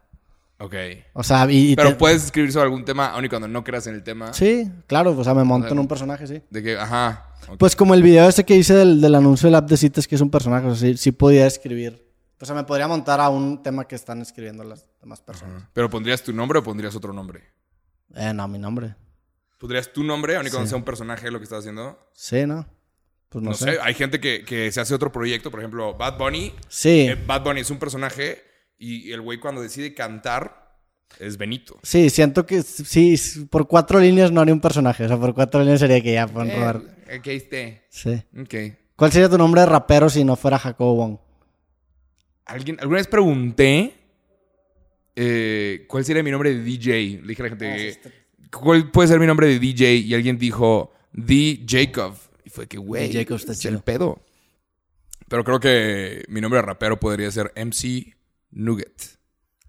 Ok. 0.64 0.74
O 1.14 1.22
sea, 1.22 1.50
y, 1.50 1.72
y 1.72 1.76
Pero 1.76 1.90
te- 1.90 1.94
puedes 1.96 2.24
escribir 2.24 2.52
sobre 2.52 2.64
algún 2.64 2.84
tema, 2.84 3.08
aun 3.08 3.24
y 3.24 3.28
cuando 3.28 3.48
no 3.48 3.64
creas 3.64 3.86
en 3.88 3.94
el 3.94 4.02
tema. 4.04 4.32
Sí, 4.32 4.70
claro, 4.86 5.10
o 5.18 5.24
sea, 5.24 5.34
me 5.34 5.42
monto 5.44 5.66
O 5.66 5.68
sea, 5.68 5.72
en 5.74 5.78
un 5.80 5.88
personaje, 5.88 6.26
sí. 6.26 6.40
De 6.50 6.62
que, 6.62 6.76
ajá. 6.78 7.26
Pues 7.58 7.74
como 7.74 7.94
el 7.94 8.02
video 8.02 8.28
ese 8.28 8.44
que 8.44 8.54
hice 8.54 8.74
del, 8.74 9.00
del 9.00 9.14
anuncio 9.16 9.48
del 9.48 9.56
app 9.56 9.68
de 9.68 9.76
citas, 9.76 10.06
que 10.06 10.14
es 10.14 10.20
un 10.20 10.30
personaje, 10.30 10.66
o 10.68 10.74
sea, 10.74 10.88
sí, 10.90 10.96
sí 10.96 11.10
podía 11.12 11.46
escribir. 11.46 12.08
O 12.40 12.44
sea, 12.46 12.54
me 12.54 12.64
podría 12.64 12.86
montar 12.88 13.20
a 13.20 13.28
un 13.28 13.62
tema 13.62 13.86
que 13.86 13.94
están 13.96 14.20
escribiendo 14.20 14.62
las 14.64 14.86
demás 15.00 15.20
personas. 15.20 15.64
Pero 15.72 15.90
pondrías 15.90 16.22
tu 16.22 16.32
nombre 16.32 16.58
o 16.60 16.62
pondrías 16.62 16.94
otro 16.94 17.12
nombre. 17.12 17.42
Eh, 18.14 18.32
no, 18.34 18.46
mi 18.48 18.58
nombre. 18.58 18.94
¿Pondrías 19.58 19.92
tu 19.92 20.02
nombre, 20.04 20.36
aun 20.36 20.46
y 20.46 20.50
cuando 20.50 20.66
Sí. 20.66 20.70
sea 20.70 20.78
un 20.78 20.84
personaje 20.84 21.30
lo 21.30 21.38
que 21.38 21.44
estás 21.44 21.60
haciendo? 21.60 21.98
Sí, 22.12 22.46
¿no? 22.46 22.66
Pues 23.28 23.42
no, 23.42 23.50
No, 23.50 23.56
sé. 23.56 23.72
sé. 23.74 23.78
Hay 23.82 23.94
gente 23.94 24.20
que, 24.20 24.44
que 24.44 24.70
se 24.70 24.80
hace 24.80 24.94
otro 24.94 25.10
proyecto, 25.10 25.50
por 25.50 25.60
ejemplo, 25.60 25.94
Bad 25.94 26.18
Bunny. 26.18 26.52
Sí, 26.68 27.06
Eh, 27.08 27.14
Bad 27.26 27.42
Bunny 27.44 27.60
es 27.62 27.70
un 27.70 27.78
personaje 27.78 28.42
y 28.82 29.12
el 29.12 29.20
güey 29.20 29.38
cuando 29.38 29.60
decide 29.62 29.94
cantar 29.94 30.76
es 31.18 31.36
Benito. 31.36 31.78
sí, 31.82 32.08
siento 32.10 32.46
que 32.46 32.62
sí, 32.62 33.16
por 33.50 33.68
cuatro 33.68 34.00
líneas 34.00 34.32
no 34.32 34.40
haría 34.40 34.54
un 34.54 34.60
personaje. 34.60 35.04
O 35.04 35.08
sea, 35.08 35.18
por 35.18 35.34
cuatro 35.34 35.60
líneas 35.60 35.80
sería 35.80 36.00
que 36.00 36.12
ya 36.14 36.26
pon 36.26 36.48
Eh, 36.50 36.56
Robert. 36.58 36.84
ok, 37.18 37.26
esté. 37.28 37.82
Sí. 37.90 38.22
Ok. 38.40 38.54
¿Cuál 38.96 39.12
sería 39.12 39.28
tu 39.28 39.36
nombre 39.38 39.60
de 39.62 39.66
rapero 39.66 40.08
si 40.08 40.24
no 40.24 40.36
fuera 40.36 40.58
Jacobo 40.58 40.94
Wong? 40.96 41.18
¿Alguien, 42.46 42.76
alguna 42.80 42.98
vez 42.98 43.06
pregunté 43.06 43.94
eh, 45.14 45.84
cuál 45.88 46.04
sería 46.04 46.22
mi 46.22 46.30
nombre 46.30 46.54
de 46.54 46.62
DJ. 46.62 47.20
Le 47.22 47.28
dije 47.28 47.42
a 47.42 47.44
la 47.44 47.48
gente, 47.50 48.00
Ah, 48.04 48.08
¿cuál 48.58 48.90
puede 48.90 49.08
ser 49.08 49.20
mi 49.20 49.26
nombre 49.26 49.46
de 49.46 49.58
DJ? 49.58 49.94
Y 49.96 50.14
alguien 50.14 50.38
dijo, 50.38 50.92
D. 51.12 51.64
Jacob. 51.68 52.14
Y 52.44 52.50
fue 52.50 52.66
que, 52.66 52.78
güey, 52.78 53.08
D. 53.12 53.18
Jacob 53.20 53.36
está 53.36 53.52
es 53.52 53.60
chido. 53.60 53.74
el 53.74 53.82
pedo. 53.82 54.20
Pero 55.28 55.44
creo 55.44 55.60
que 55.60 56.24
mi 56.28 56.40
nombre 56.40 56.58
de 56.58 56.66
rapero 56.66 56.98
podría 56.98 57.30
ser 57.30 57.52
MC 57.56 58.14
Nugget. 58.52 59.18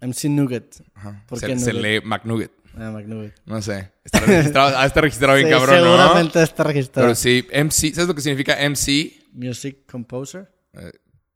MC 0.00 0.28
Nugget. 0.28 0.76
Ajá. 0.94 1.24
¿Por 1.26 1.38
se, 1.40 1.46
qué 1.46 1.58
se 1.58 1.72
lee 1.72 2.00
McNugget. 2.04 2.52
Ah, 2.76 2.90
McNugget. 2.90 3.34
No 3.46 3.60
sé. 3.62 3.90
Está 4.04 4.20
registrado, 4.20 4.76
ah, 4.78 4.86
está 4.86 5.00
registrado 5.00 5.34
bien 5.38 5.48
Sí, 5.48 5.54
cabrón, 5.54 5.76
¿no? 5.76 5.84
seguramente 5.84 6.42
está 6.42 6.64
registrado. 6.64 7.06
Pero 7.08 7.14
sí, 7.14 7.46
MC, 7.52 7.94
¿sabes 7.94 8.08
lo 8.08 8.14
que 8.14 8.20
significa 8.20 8.56
MC? 8.68 9.24
Music 9.32 9.78
Composer. 9.90 10.48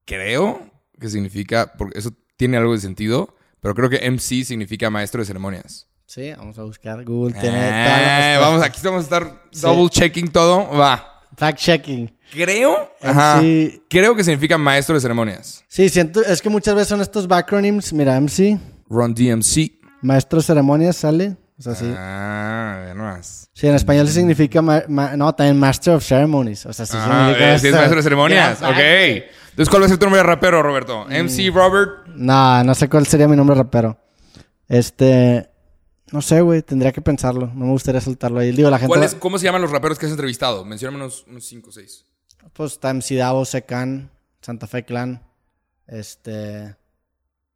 Creo 0.05 0.71
que 1.01 1.09
significa, 1.09 1.73
porque 1.77 1.99
eso 1.99 2.13
tiene 2.37 2.57
algo 2.57 2.73
de 2.73 2.81
sentido, 2.81 3.37
pero 3.61 3.75
creo 3.75 3.91
que 3.91 3.99
MC 4.11 4.45
significa 4.45 4.91
maestro 4.91 5.21
de 5.21 5.27
ceremonias. 5.27 5.89
Sí, 6.07 6.33
vamos 6.37 6.59
a 6.59 6.63
buscar. 6.63 7.05
Google 7.05 7.35
Eh, 7.43 8.37
vamos, 8.41 8.63
aquí 8.63 8.81
vamos 8.83 9.01
a 9.01 9.05
estar 9.05 9.43
Sí. 9.51 9.61
double 9.61 9.91
checking 9.91 10.29
todo. 10.29 10.69
Va. 10.77 11.18
Fact 11.39 11.59
checking. 11.59 12.13
Creo. 12.33 12.91
Ajá. 13.03 13.41
MC. 13.41 13.83
Creo 13.89 14.15
que 14.15 14.25
significa 14.25 14.59
maestro 14.59 14.95
de 14.95 15.01
ceremonias. 15.01 15.65
Sí, 15.69 15.89
siento, 15.89 16.21
es 16.23 16.43
que 16.43 16.51
muchas 16.51 16.75
veces 16.75 16.89
son 16.89 17.01
estos 17.01 17.27
backronym. 17.29 17.81
Mira, 17.93 18.17
MC, 18.21 18.59
Run 18.89 19.15
DMC. 19.15 19.73
maestro 20.03 20.39
de 20.41 20.45
ceremonias, 20.45 20.97
sale. 20.97 21.37
O 21.59 21.63
sea, 21.63 21.75
sí. 21.75 21.93
Ah, 21.97 22.83
ve 22.87 22.95
nomás. 22.95 23.49
Sí, 23.53 23.67
en 23.67 23.75
español 23.75 24.07
sí 24.09 24.15
significa. 24.15 24.63
ma- 24.63 24.83
ma- 24.89 25.17
no, 25.17 25.35
también 25.35 25.59
Master 25.59 25.95
of 25.95 26.05
Ceremonies. 26.05 26.67
O 26.67 26.73
sea, 26.73 26.87
sí 26.87 26.93
Ah, 26.97 27.05
significa. 27.31 27.55
eh, 27.55 27.59
sí 27.59 27.67
es 27.69 27.75
maestro 27.75 27.97
de 27.97 28.03
ceremonias. 28.03 28.63
Ok. 28.63 28.79
Entonces, 28.79 29.69
¿cuál 29.69 29.83
va 29.83 29.87
a 29.87 29.89
ser 29.89 29.99
tu 29.99 30.05
nombre 30.07 30.19
de 30.21 30.27
rapero, 30.27 30.63
Roberto? 30.63 31.05
Mm. 31.09 31.13
MC 31.13 31.51
Robert. 31.53 32.07
No, 32.15 32.63
no 32.63 32.75
sé 32.77 32.89
cuál 32.89 33.07
sería 33.07 33.27
mi 33.27 33.35
nombre 33.37 33.57
rapero. 33.57 33.99
Este. 34.69 35.48
No 36.13 36.23
sé, 36.23 36.41
güey. 36.41 36.63
Tendría 36.63 36.93
que 36.93 37.01
pensarlo. 37.03 37.47
No 37.55 37.67
me 37.67 37.71
gustaría 37.73 38.01
soltarlo 38.01 38.41
ahí. 38.41 38.53
Digo, 38.53 38.71
la 38.71 38.79
gente. 38.79 38.89
¿Cuál 38.89 39.01
va- 39.03 39.07
es- 39.07 39.15
¿Cómo 39.15 39.39
se 39.39 39.45
llaman 39.45 39.63
los 39.63 39.71
raperos 39.71 39.99
que 39.99 40.07
has 40.07 40.13
entrevistado? 40.13 40.65
Mencióname 40.65 41.05
unos 41.05 41.25
5 41.47 41.69
o 41.71 41.73
6. 41.73 42.05
Pues 42.53 42.73
está 42.73 42.91
MC 42.91 43.17
Davo, 43.17 43.45
Secan, 43.45 44.11
Santa 44.41 44.67
Fe 44.67 44.85
Clan. 44.85 45.23
Este. 45.87 46.77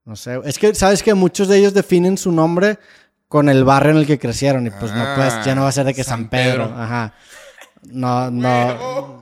No 0.04 0.16
sé. 0.16 0.40
Es 0.44 0.58
que, 0.58 0.74
¿sabes 0.74 1.02
que 1.02 1.14
Muchos 1.14 1.48
de 1.48 1.58
ellos 1.58 1.74
definen 1.74 2.18
su 2.18 2.32
nombre 2.32 2.78
con 3.28 3.48
el 3.48 3.64
barrio 3.64 3.92
en 3.92 3.98
el 3.98 4.06
que 4.06 4.18
crecieron. 4.18 4.66
Y 4.66 4.70
pues 4.70 4.92
no, 4.92 5.04
pues 5.16 5.44
ya 5.44 5.54
no 5.54 5.62
va 5.62 5.68
a 5.68 5.72
ser 5.72 5.86
de 5.86 5.94
que 5.94 6.04
San 6.04 6.20
San, 6.20 6.28
Pedro. 6.28 6.64
Pedro. 6.68 6.78
Ajá. 6.82 7.14
No, 7.84 8.30
no. 8.30 9.20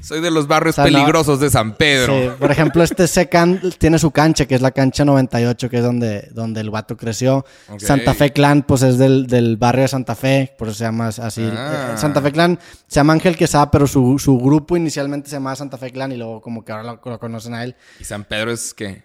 Soy 0.00 0.20
de 0.20 0.30
los 0.30 0.46
barrios 0.46 0.74
O 0.78 0.82
sea, 0.82 0.90
no- 0.90 0.98
peligrosos 0.98 1.40
de 1.40 1.50
San 1.50 1.74
Pedro. 1.74 2.12
Sí, 2.14 2.28
por 2.38 2.50
ejemplo, 2.50 2.82
este 2.82 3.06
Secan 3.06 3.60
tiene 3.78 3.98
su 3.98 4.10
cancha, 4.10 4.46
que 4.46 4.54
es 4.54 4.60
la 4.60 4.70
cancha 4.70 5.04
98, 5.04 5.68
que 5.70 5.76
es 5.78 5.82
donde, 5.82 6.28
donde 6.32 6.60
el 6.60 6.70
vato 6.70 6.96
creció. 6.96 7.44
Santa 7.78 8.14
Fe 8.14 8.32
Clan, 8.32 8.62
pues 8.62 8.82
es 8.82 8.98
del, 8.98 9.26
del 9.26 9.56
barrio 9.56 9.82
de 9.82 9.88
Santa 9.88 10.14
Fe, 10.14 10.54
por 10.58 10.68
eso 10.68 10.78
se 10.78 10.84
llama 10.84 11.08
así. 11.08 11.42
Ah. 11.52 11.92
Eh, 11.94 11.98
Santa 11.98 12.20
Fe 12.22 12.32
Clan 12.32 12.58
se 12.86 12.94
llama 13.00 13.12
Ángel 13.12 13.36
Quesada, 13.36 13.70
pero 13.70 13.86
su, 13.86 14.18
su 14.18 14.38
grupo 14.38 14.76
inicialmente 14.76 15.28
se 15.30 15.36
llamaba 15.36 15.56
Santa 15.56 15.78
Fe 15.78 15.90
Clan 15.90 16.12
y 16.12 16.16
luego 16.16 16.40
como 16.40 16.64
que 16.64 16.72
ahora 16.72 16.84
lo, 16.84 17.00
lo 17.04 17.18
conocen 17.18 17.54
a 17.54 17.64
él. 17.64 17.74
¿Y 18.00 18.04
San 18.04 18.24
Pedro 18.24 18.52
es 18.52 18.72
qué? 18.74 19.04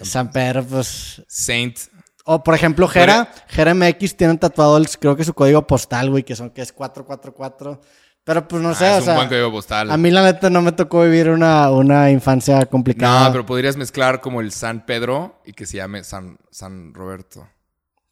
San 0.00 0.30
Pedro, 0.32 0.64
pues... 0.64 1.22
Saint. 1.28 1.78
O 2.24 2.42
por 2.42 2.54
ejemplo, 2.54 2.86
Jera, 2.86 3.32
Jera 3.48 3.74
MX 3.74 4.16
tiene 4.16 4.36
tatuado 4.38 4.76
el, 4.76 4.88
creo 4.88 5.16
que 5.16 5.24
su 5.24 5.34
código 5.34 5.66
postal, 5.66 6.08
güey, 6.10 6.22
que 6.22 6.36
son 6.36 6.50
que 6.50 6.62
es 6.62 6.72
444. 6.72 7.80
Pero 8.24 8.46
pues 8.46 8.62
no 8.62 8.72
sé, 8.74 8.86
Ah, 8.86 8.90
o 8.90 8.94
es 8.94 8.98
un 9.00 9.04
sea, 9.06 9.14
buen 9.16 9.28
código 9.28 9.50
postal. 9.50 9.90
a 9.90 9.96
mí 9.96 10.10
la 10.10 10.22
neta 10.22 10.48
no 10.48 10.62
me 10.62 10.70
tocó 10.72 11.02
vivir 11.02 11.28
una, 11.30 11.70
una 11.70 12.10
infancia 12.10 12.64
complicada. 12.66 13.26
No, 13.26 13.32
pero 13.32 13.46
podrías 13.46 13.76
mezclar 13.76 14.20
como 14.20 14.40
el 14.40 14.52
San 14.52 14.86
Pedro 14.86 15.40
y 15.44 15.52
que 15.54 15.66
se 15.66 15.78
llame 15.78 16.04
San, 16.04 16.38
San 16.50 16.94
Roberto. 16.94 17.48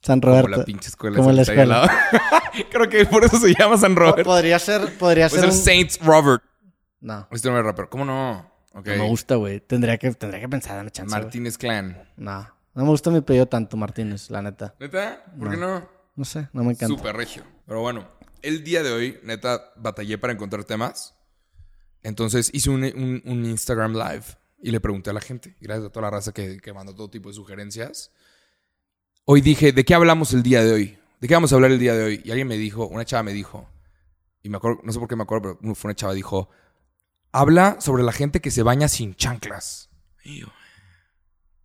San 0.01 0.19
Como 0.19 0.33
Roberto. 0.33 0.57
la 0.57 0.65
pinche 0.65 0.89
escuela. 0.89 1.15
Como 1.17 1.31
la 1.31 1.43
escuela. 1.43 1.89
Creo 2.71 2.89
que 2.89 3.05
por 3.05 3.23
eso 3.23 3.37
se 3.37 3.53
llama 3.53 3.77
San 3.77 3.95
Roberto. 3.95 4.23
Podría 4.23 4.57
ser, 4.59 4.97
podría 4.97 5.29
ser 5.29 5.41
ser 5.41 5.49
un- 5.49 5.55
Saint 5.55 5.91
Robert. 6.01 6.43
No, 6.99 7.27
Este 7.31 7.47
nombre 7.47 7.63
rapero. 7.63 7.89
¿Cómo 7.89 8.03
no? 8.05 8.51
Ok. 8.73 8.87
no 8.87 8.95
me 9.03 9.07
gusta, 9.07 9.35
güey. 9.35 9.59
Tendría 9.61 9.97
que, 9.97 10.11
tendría 10.11 10.41
que 10.41 10.49
pensar 10.49 10.77
en 10.79 10.85
la 10.85 10.91
chance. 10.91 11.09
Martínez 11.15 11.57
Clan. 11.57 12.09
No, 12.17 12.47
no 12.73 12.83
me 12.83 12.89
gusta 12.89 13.09
mi 13.11 13.17
apellido 13.19 13.45
tanto, 13.45 13.77
Martínez, 13.77 14.29
la 14.29 14.41
neta. 14.41 14.73
¿Neta? 14.79 15.23
¿Por 15.37 15.51
qué 15.51 15.57
no? 15.57 15.87
No 16.15 16.25
sé, 16.25 16.49
no 16.51 16.63
me 16.63 16.71
encanta. 16.71 16.95
Súper 16.95 17.15
regio. 17.15 17.43
Pero 17.65 17.81
bueno, 17.81 18.07
el 18.43 18.63
día 18.63 18.83
de 18.83 18.91
hoy, 18.91 19.19
neta, 19.23 19.71
batallé 19.77 20.17
para 20.17 20.33
encontrar 20.33 20.63
temas. 20.63 21.15
Entonces 22.03 22.49
hice 22.53 22.69
un, 22.69 22.83
un- 22.83 23.21
un 23.25 23.45
Instagram 23.45 23.93
Live 23.93 24.23
y 24.61 24.71
le 24.71 24.79
pregunté 24.79 25.09
a 25.09 25.13
la 25.13 25.21
gente. 25.21 25.55
Gracias 25.61 25.87
a 25.87 25.91
toda 25.91 26.03
la 26.07 26.11
raza 26.11 26.31
que, 26.33 26.57
que 26.59 26.73
mandó 26.73 26.95
todo 26.95 27.09
tipo 27.09 27.29
de 27.29 27.35
sugerencias. 27.35 28.11
Hoy 29.25 29.41
dije, 29.41 29.71
¿de 29.71 29.85
qué 29.85 29.93
hablamos 29.93 30.33
el 30.33 30.41
día 30.43 30.63
de 30.63 30.71
hoy? 30.73 30.97
¿De 31.19 31.27
qué 31.27 31.33
vamos 31.35 31.51
a 31.51 31.55
hablar 31.55 31.71
el 31.71 31.79
día 31.79 31.93
de 31.95 32.03
hoy? 32.03 32.21
Y 32.25 32.31
alguien 32.31 32.47
me 32.47 32.57
dijo, 32.57 32.87
una 32.87 33.05
chava 33.05 33.21
me 33.23 33.33
dijo, 33.33 33.69
y 34.41 34.49
me 34.49 34.57
acuerdo, 34.57 34.81
no 34.83 34.91
sé 34.91 34.97
por 34.99 35.07
qué 35.07 35.15
me 35.15 35.23
acuerdo, 35.23 35.59
pero 35.61 35.75
fue 35.75 35.89
una 35.89 35.95
chava, 35.95 36.13
dijo, 36.15 36.49
habla 37.31 37.77
sobre 37.79 38.01
la 38.01 38.11
gente 38.11 38.41
que 38.41 38.49
se 38.49 38.63
baña 38.63 38.87
sin 38.87 39.13
chanclas. 39.15 39.89
Y 40.23 40.39
yo, 40.41 40.47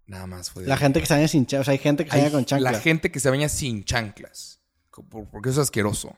nada 0.07 0.27
más 0.27 0.51
fue 0.51 0.63
de- 0.65 0.69
La 0.69 0.77
gente 0.77 1.01
que 1.01 1.07
se 1.07 1.15
baña 1.15 1.29
sin 1.29 1.47
chanclas. 1.47 1.61
O 1.63 1.65
sea, 1.65 1.73
hay 1.73 1.79
gente 1.79 2.05
que 2.05 2.11
se 2.11 2.17
baña 2.19 2.31
con 2.31 2.45
chanclas. 2.45 2.73
La 2.75 2.81
gente 2.81 3.11
que 3.11 3.21
se 3.21 3.31
baña 3.31 3.49
sin 3.49 3.85
chanclas. 3.85 4.61
Porque 4.91 5.49
eso 5.49 5.61
es 5.63 5.67
asqueroso. 5.69 6.15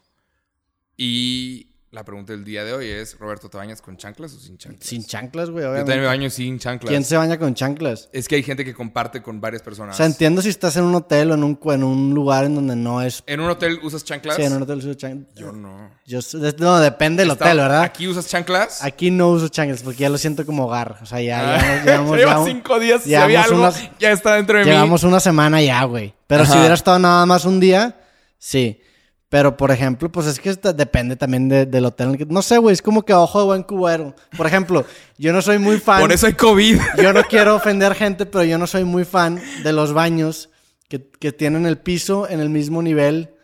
Y 1.00 1.69
la 1.93 2.05
pregunta 2.05 2.33
del 2.33 2.45
día 2.45 2.64
de 2.64 2.73
hoy 2.73 2.87
es, 2.88 3.17
Roberto, 3.21 3.49
¿te 3.49 3.57
bañas 3.57 3.81
con 3.81 3.97
chanclas 3.97 4.35
o 4.35 4.40
sin 4.40 4.59
chanclas? 4.59 4.85
Sin 4.87 5.05
chanclas, 5.07 5.49
güey, 5.49 5.64
Yo 5.64 5.73
también 5.76 6.00
me 6.00 6.07
baño 6.07 6.28
sin 6.28 6.59
chanclas. 6.59 6.90
¿Quién 6.90 7.05
se 7.05 7.17
baña 7.17 7.38
con 7.38 7.55
chanclas? 7.55 8.09
Es 8.12 8.26
que 8.26 8.35
hay 8.35 8.43
gente 8.43 8.64
que 8.64 8.75
comparte 8.75 9.23
con 9.23 9.40
varias 9.40 9.62
personas. 9.62 9.95
O 9.95 9.97
sea, 9.97 10.07
entiendo 10.07 10.43
si 10.43 10.49
estás 10.49 10.76
en 10.76 10.83
un 10.83 10.95
hotel 10.97 11.31
o 11.31 11.35
en 11.35 11.45
un, 11.45 11.59
en 11.67 11.85
un 11.85 12.12
lugar 12.14 12.45
en 12.47 12.57
donde 12.57 12.75
no 12.75 13.00
es... 13.00 13.23
¿En 13.28 13.38
un 13.38 13.49
hotel 13.49 13.78
usas 13.85 14.02
chanclas? 14.05 14.35
Sí, 14.35 14.43
en 14.43 14.55
un 14.55 14.62
hotel 14.64 14.78
uso 14.78 14.93
chanclas. 14.95 15.33
Yo 15.37 15.52
no. 15.52 15.90
Yo, 16.05 16.19
no, 16.59 16.81
depende 16.81 17.23
del 17.23 17.31
Está- 17.31 17.45
hotel, 17.45 17.57
¿verdad? 17.59 17.83
Aquí, 17.83 18.05
¿Aquí 18.05 18.09
usas 18.09 18.26
chanclas? 18.26 18.83
no 19.12 19.28
uso 19.31 19.47
chanclas 19.49 19.83
porque 19.85 20.00
ya 20.00 20.09
lo 20.09 20.19
siento 20.19 20.45
como 20.45 20.64
hogar. 20.67 20.99
O 21.00 21.07
sea, 21.07 21.21
ya 21.23 21.55
Ah, 21.55 21.59
llevamos, 21.59 21.85
llevamos, 21.87 22.17
llevamos- 22.19 22.49
cinco 22.49 22.81
días. 22.81 23.02
Si 23.05 23.11
llevamos 23.11 23.25
había 23.26 23.43
algo, 23.45 23.59
unas- 23.61 23.90
ya 24.00 24.11
está 24.11 24.35
dentro 24.35 24.59
de 24.59 24.64
llevamos 24.64 25.05
una 25.05 25.21
semana 25.21 25.62
ya, 25.62 25.85
güey. 25.85 26.12
Pero 26.26 26.45
si 26.45 26.59
hubiera 26.59 26.75
estado 26.75 26.99
nada 26.99 27.25
más 27.25 27.45
un 27.45 27.61
día, 27.61 27.97
sí. 28.37 28.83
Pero, 29.30 29.58
por 29.58 29.70
ejemplo, 29.70 30.11
pues 30.11 30.26
es 30.26 30.40
que 30.40 30.54
depende 30.73 31.14
también 31.16 31.49
de- 31.50 31.66
del 31.66 31.85
hotel. 31.85 32.06
en 32.06 32.12
el 32.12 32.18
que- 32.18 32.26
No 32.26 32.40
sé, 32.40 32.56
güey, 32.58 32.73
es 32.73 32.80
como 32.80 33.02
que 33.04 33.12
a 33.12 33.20
ojo 33.20 33.40
de 33.40 33.44
buen 33.47 33.62
cubero. 33.62 34.14
Por 34.37 34.47
ejemplo, 34.47 34.87
yo 35.18 35.32
no 35.35 35.42
soy 35.42 35.58
muy 35.58 35.78
fan... 35.78 36.00
Por 36.00 36.12
eso 36.12 36.26
hay 36.26 36.32
COVID. 36.32 36.80
Yo 37.02 37.12
no 37.12 37.23
quiero 37.25 37.54
ofender 37.56 37.94
gente, 37.94 38.25
pero 38.25 38.44
yo 38.44 38.56
no 38.56 38.66
soy 38.66 38.85
muy 38.85 39.04
fan 39.04 39.38
de 39.62 39.73
los 39.75 39.92
baños 39.92 40.49
que, 40.88 41.06
que 41.20 41.32
tienen 41.32 41.66
el 41.66 41.76
piso 41.76 42.26
en 42.28 42.40
el 42.40 42.49
mismo 42.49 42.80
nivel 42.82 43.35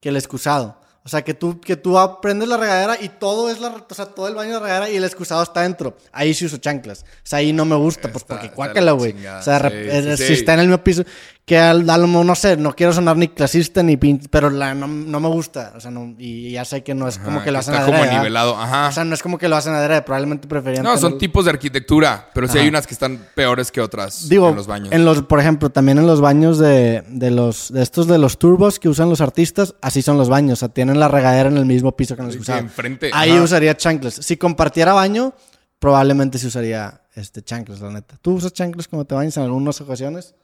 que 0.00 0.10
el 0.10 0.16
excusado. 0.16 0.78
O 1.02 1.08
sea, 1.08 1.22
que 1.22 1.32
tú, 1.32 1.58
que 1.62 1.76
tú 1.76 1.98
aprendes 1.98 2.46
la 2.46 2.58
regadera 2.58 2.98
y 3.00 3.08
todo 3.08 3.48
es 3.50 3.58
la, 3.58 3.68
o 3.88 3.94
sea, 3.94 4.04
todo 4.04 4.28
el 4.28 4.34
baño 4.34 4.48
de 4.52 4.54
la 4.56 4.60
regadera 4.60 4.90
y 4.90 4.96
el 4.96 5.04
excusado 5.04 5.42
está 5.42 5.62
dentro. 5.62 5.96
Ahí 6.12 6.34
sí 6.34 6.44
uso 6.44 6.58
chanclas. 6.58 7.02
O 7.02 7.06
sea, 7.24 7.38
ahí 7.38 7.54
no 7.54 7.64
me 7.64 7.74
gusta, 7.76 8.12
pues 8.12 8.22
Está- 8.22 8.34
porque 8.34 8.50
cuácala, 8.50 8.82
la 8.86 8.92
güey. 8.92 9.12
O 9.26 9.42
sea, 9.42 9.70
Sí, 9.70 10.16
sí, 10.18 10.26
si 10.26 10.32
está 10.34 10.52
en 10.54 10.60
el 10.60 10.66
mismo 10.68 10.84
piso, 10.84 11.02
que 11.50 11.58
al, 11.58 11.90
a 11.90 11.98
lo 11.98 12.06
mejor, 12.06 12.24
no 12.26 12.36
sé, 12.36 12.56
no 12.56 12.76
quiero 12.76 12.92
sonar 12.92 13.16
ni 13.16 13.26
clasista 13.26 13.82
ni 13.82 13.96
pin, 13.96 14.20
pero 14.30 14.50
la, 14.50 14.72
no, 14.72 14.86
no 14.86 15.18
me 15.18 15.26
gusta. 15.26 15.72
O 15.74 15.80
sea, 15.80 15.90
no, 15.90 16.14
y 16.16 16.52
ya 16.52 16.64
sé 16.64 16.84
que 16.84 16.94
no 16.94 17.08
es 17.08 17.18
como 17.18 17.38
Ajá, 17.38 17.44
que 17.44 17.50
lo 17.50 17.58
hacen 17.58 17.74
Está 17.74 17.86
adrede, 17.86 18.06
como 18.06 18.12
nivelado. 18.18 18.56
Ajá. 18.56 18.86
O 18.86 18.92
sea, 18.92 19.04
no 19.04 19.14
es 19.14 19.20
como 19.20 19.36
que 19.36 19.48
lo 19.48 19.56
hacen 19.56 19.74
adrede, 19.74 20.02
probablemente 20.02 20.46
preferían 20.46 20.84
no, 20.84 20.96
son 20.96 21.18
tipos 21.18 21.44
de 21.46 21.50
arquitectura. 21.50 22.30
Pero 22.32 22.46
sí 22.46 22.52
Ajá. 22.52 22.62
hay 22.62 22.68
unas 22.68 22.86
que 22.86 22.94
están 22.94 23.18
peores 23.34 23.72
que 23.72 23.80
otras 23.80 24.28
Digo, 24.28 24.48
en 24.50 24.54
los 24.54 24.68
baños. 24.68 24.92
en 24.92 25.04
los, 25.04 25.22
por 25.22 25.40
ejemplo, 25.40 25.70
también 25.70 25.98
en 25.98 26.06
los 26.06 26.20
baños 26.20 26.56
de, 26.60 27.02
de 27.08 27.32
los 27.32 27.72
de 27.72 27.82
estos 27.82 28.06
de 28.06 28.18
los 28.18 28.38
turbos 28.38 28.78
que 28.78 28.88
usan 28.88 29.08
los 29.10 29.20
artistas, 29.20 29.74
así 29.82 30.02
son 30.02 30.18
los 30.18 30.28
baños, 30.28 30.58
o 30.58 30.60
sea, 30.60 30.68
tienen 30.68 31.00
la 31.00 31.08
regadera 31.08 31.48
en 31.48 31.56
el 31.56 31.66
mismo 31.66 31.96
piso 31.96 32.14
que 32.14 32.22
en 32.22 32.26
el 32.28 32.32
Sí, 32.32 32.38
excusado. 32.38 32.60
enfrente, 32.60 33.10
Ahí 33.12 33.32
ajá. 33.32 33.42
usaría 33.42 33.76
chanclas. 33.76 34.14
Si 34.14 34.36
compartiera 34.36 34.92
baño, 34.92 35.32
probablemente 35.80 36.38
se 36.38 36.46
usaría 36.46 37.00
este 37.16 37.42
chanclas, 37.42 37.80
la 37.80 37.90
neta. 37.90 38.14
¿Tú 38.22 38.34
usas 38.34 38.52
chanclas 38.52 38.86
cuando 38.86 39.04
te 39.04 39.16
bañas 39.16 39.36
en 39.36 39.42
algunas 39.42 39.80
ocasiones? 39.80 40.36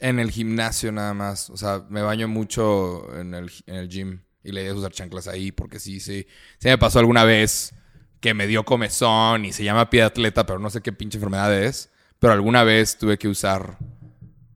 En 0.00 0.18
el 0.18 0.30
gimnasio 0.30 0.92
nada 0.92 1.14
más. 1.14 1.50
O 1.50 1.56
sea, 1.56 1.84
me 1.88 2.02
baño 2.02 2.28
mucho 2.28 3.06
en 3.18 3.34
el, 3.34 3.50
en 3.66 3.74
el 3.74 3.88
gym. 3.88 4.20
Y 4.44 4.52
le 4.52 4.62
idea 4.62 4.70
es 4.72 4.78
usar 4.78 4.92
chanclas 4.92 5.26
ahí 5.28 5.50
porque 5.52 5.80
sí, 5.80 6.00
sí. 6.00 6.26
Se 6.58 6.68
me 6.68 6.78
pasó 6.78 7.00
alguna 7.00 7.24
vez 7.24 7.74
que 8.20 8.34
me 8.34 8.46
dio 8.46 8.64
comezón 8.64 9.44
y 9.44 9.52
se 9.52 9.64
llama 9.64 9.90
pie 9.90 10.00
de 10.00 10.06
atleta, 10.06 10.46
pero 10.46 10.58
no 10.58 10.70
sé 10.70 10.80
qué 10.80 10.92
pinche 10.92 11.18
enfermedad 11.18 11.52
es. 11.54 11.90
Pero 12.18 12.32
alguna 12.32 12.62
vez 12.64 12.96
tuve 12.98 13.18
que 13.18 13.28
usar 13.28 13.76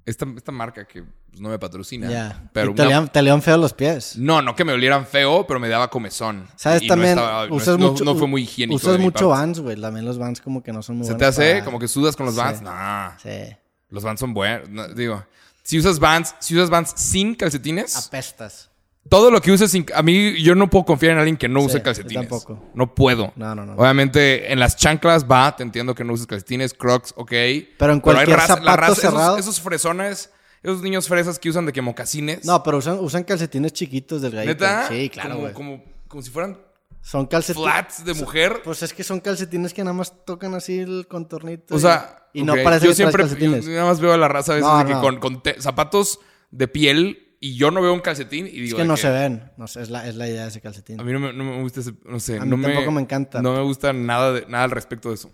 esta, 0.06 0.26
esta 0.36 0.50
marca 0.52 0.86
que 0.86 1.02
pues, 1.02 1.40
no 1.40 1.48
me 1.48 1.58
patrocina. 1.58 2.08
Ya. 2.10 2.50
Pero 2.52 2.74
te, 2.74 2.86
una- 2.86 3.06
te 3.06 3.40
feo 3.40 3.56
los 3.56 3.72
pies. 3.72 4.16
No, 4.16 4.40
no 4.42 4.54
que 4.56 4.64
me 4.64 4.72
olieran 4.72 5.06
feo, 5.06 5.46
pero 5.46 5.60
me 5.60 5.68
daba 5.68 5.90
comezón. 5.90 6.46
¿Sabes 6.56 6.82
Y 6.82 6.86
no 6.86 6.94
también? 6.94 7.10
estaba- 7.18 7.46
no- 7.48 7.54
usas 7.56 7.78
no, 7.78 7.90
mucho, 7.90 8.04
no 8.04 8.14
fue 8.14 8.26
muy 8.28 8.42
higiénico. 8.42 8.76
Usas 8.76 8.98
mucho. 8.98 9.28
Vans, 9.28 9.60
güey. 9.60 9.80
También 9.80 10.04
los 10.06 10.18
Vans 10.18 10.40
como 10.40 10.62
que 10.62 10.72
no 10.72 10.82
son 10.82 10.96
muy 10.98 11.06
¿Se 11.06 11.12
te 11.12 11.18
buenos 11.18 11.38
hace? 11.38 11.52
para- 11.54 11.64
Como 11.64 11.78
que 11.78 11.88
sudas 11.88 12.16
con 12.16 12.26
los 12.26 12.34
Sí. 12.34 12.40
Vans. 12.40 12.62
Nah. 12.62 13.10
Sí. 13.18 13.56
Los 13.92 14.02
Vans 14.02 14.18
son 14.18 14.34
buenos. 14.34 14.68
No, 14.68 14.88
digo, 14.88 15.24
si 15.62 15.78
usas 15.78 15.98
Vans, 16.00 16.34
si 16.40 16.56
usas 16.56 16.70
Vans 16.70 16.92
sin 16.96 17.34
calcetines, 17.36 17.94
Apestas. 17.96 18.70
todo 19.08 19.30
lo 19.30 19.40
que 19.40 19.52
uses 19.52 19.70
sin... 19.70 19.86
A 19.94 20.02
mí, 20.02 20.42
yo 20.42 20.54
no 20.54 20.68
puedo 20.70 20.84
confiar 20.84 21.12
en 21.12 21.18
alguien 21.18 21.36
que 21.36 21.48
no 21.48 21.60
Sí, 21.60 21.66
use 21.66 21.78
yo 21.78 21.82
calcetines. 21.84 22.28
tampoco. 22.28 22.70
No 22.74 22.94
puedo. 22.94 23.32
No, 23.36 23.54
no, 23.54 23.64
no. 23.66 23.74
Obviamente, 23.74 24.52
en 24.52 24.58
las 24.58 24.76
chanclas 24.76 25.24
va, 25.30 25.54
te 25.54 25.62
entiendo 25.62 25.94
que 25.94 26.02
no 26.04 26.14
uses 26.14 26.26
calcetines, 26.26 26.74
crocs, 26.74 27.12
ok. 27.16 27.30
Pero 27.78 27.92
en 27.92 28.00
cualquier 28.00 28.40
zapato 28.40 28.82
esos- 28.92 28.98
cerrado. 28.98 29.36
Esos, 29.36 29.60
fresones, 29.60 30.30
esos 30.62 30.80
niños 30.82 31.06
fresas 31.06 31.38
que 31.38 31.50
usan 31.50 31.66
de 31.66 31.72
que 31.72 31.82
mocasines. 31.82 32.44
No, 32.44 32.62
pero 32.62 32.78
usan, 32.78 32.98
usan 32.98 33.24
calcetines 33.24 33.72
chiquitos, 33.72 34.22
delgaditos. 34.22 34.54
¿Neta? 34.56 34.88
Sí, 34.88 35.10
claro, 35.10 35.30
Como, 35.30 35.40
güey. 35.42 35.52
como, 35.52 35.84
como 36.08 36.22
si 36.22 36.30
fueran 36.30 36.58
Son 37.02 37.26
calcetines. 37.26 37.70
flats 37.70 38.04
de 38.04 38.14
mujer. 38.14 38.62
Pues 38.64 38.82
es 38.82 38.94
que 38.94 39.04
son 39.04 39.20
calcetines 39.20 39.74
que 39.74 39.82
nada 39.84 39.94
más 39.94 40.24
tocan 40.24 40.54
así 40.54 40.78
el 40.78 41.06
contornito. 41.08 41.74
O 41.74 41.78
sea, 41.78 42.21
Y 42.34 42.42
no 42.44 42.54
ok, 42.54 42.60
parece 42.64 42.86
yo 42.86 42.90
que 42.92 42.96
siempre 42.96 43.22
calcetines. 43.22 43.64
yo 43.64 43.72
nada 43.72 43.84
más 43.86 44.00
veo 44.00 44.12
a 44.12 44.16
la 44.16 44.28
raza 44.28 44.52
a 44.52 44.54
veces 44.56 44.70
No, 44.70 44.78
de 44.78 44.84
que 44.86 44.92
no. 44.94 45.00
con, 45.00 45.16
con 45.18 45.42
te- 45.42 45.60
zapatos 45.60 46.18
de 46.50 46.68
piel 46.68 47.36
y 47.40 47.56
yo 47.56 47.70
no 47.70 47.82
veo 47.82 47.92
un 47.92 48.00
calcetín 48.00 48.46
y 48.46 48.50
Es 48.50 48.54
digo 48.54 48.76
que 48.76 48.82
de 48.82 48.88
no 48.88 48.96
se 48.96 49.10
ven. 49.10 49.50
No 49.56 49.66
sé, 49.66 49.82
es 49.82 49.90
la, 49.90 50.06
es 50.08 50.14
la 50.14 50.28
idea 50.28 50.42
de 50.42 50.48
ese 50.48 50.60
calcetín. 50.60 51.00
A 51.00 51.04
mí 51.04 51.12
no 51.12 51.18
me, 51.18 51.32
no 51.32 51.44
me 51.44 51.60
gusta 51.62 51.80
ese, 51.80 51.92
no 52.04 52.20
sé, 52.20 52.38
A 52.38 52.44
mí 52.44 52.50
no 52.56 52.60
tampoco 52.62 52.90
me 52.92 53.00
encanta. 53.02 53.42
No 53.42 53.52
me 53.54 53.62
gusta 53.62 53.92
nada, 53.92 54.32
de, 54.32 54.46
nada 54.46 54.64
al 54.64 54.70
respecto 54.70 55.08
de 55.08 55.16
eso. 55.16 55.30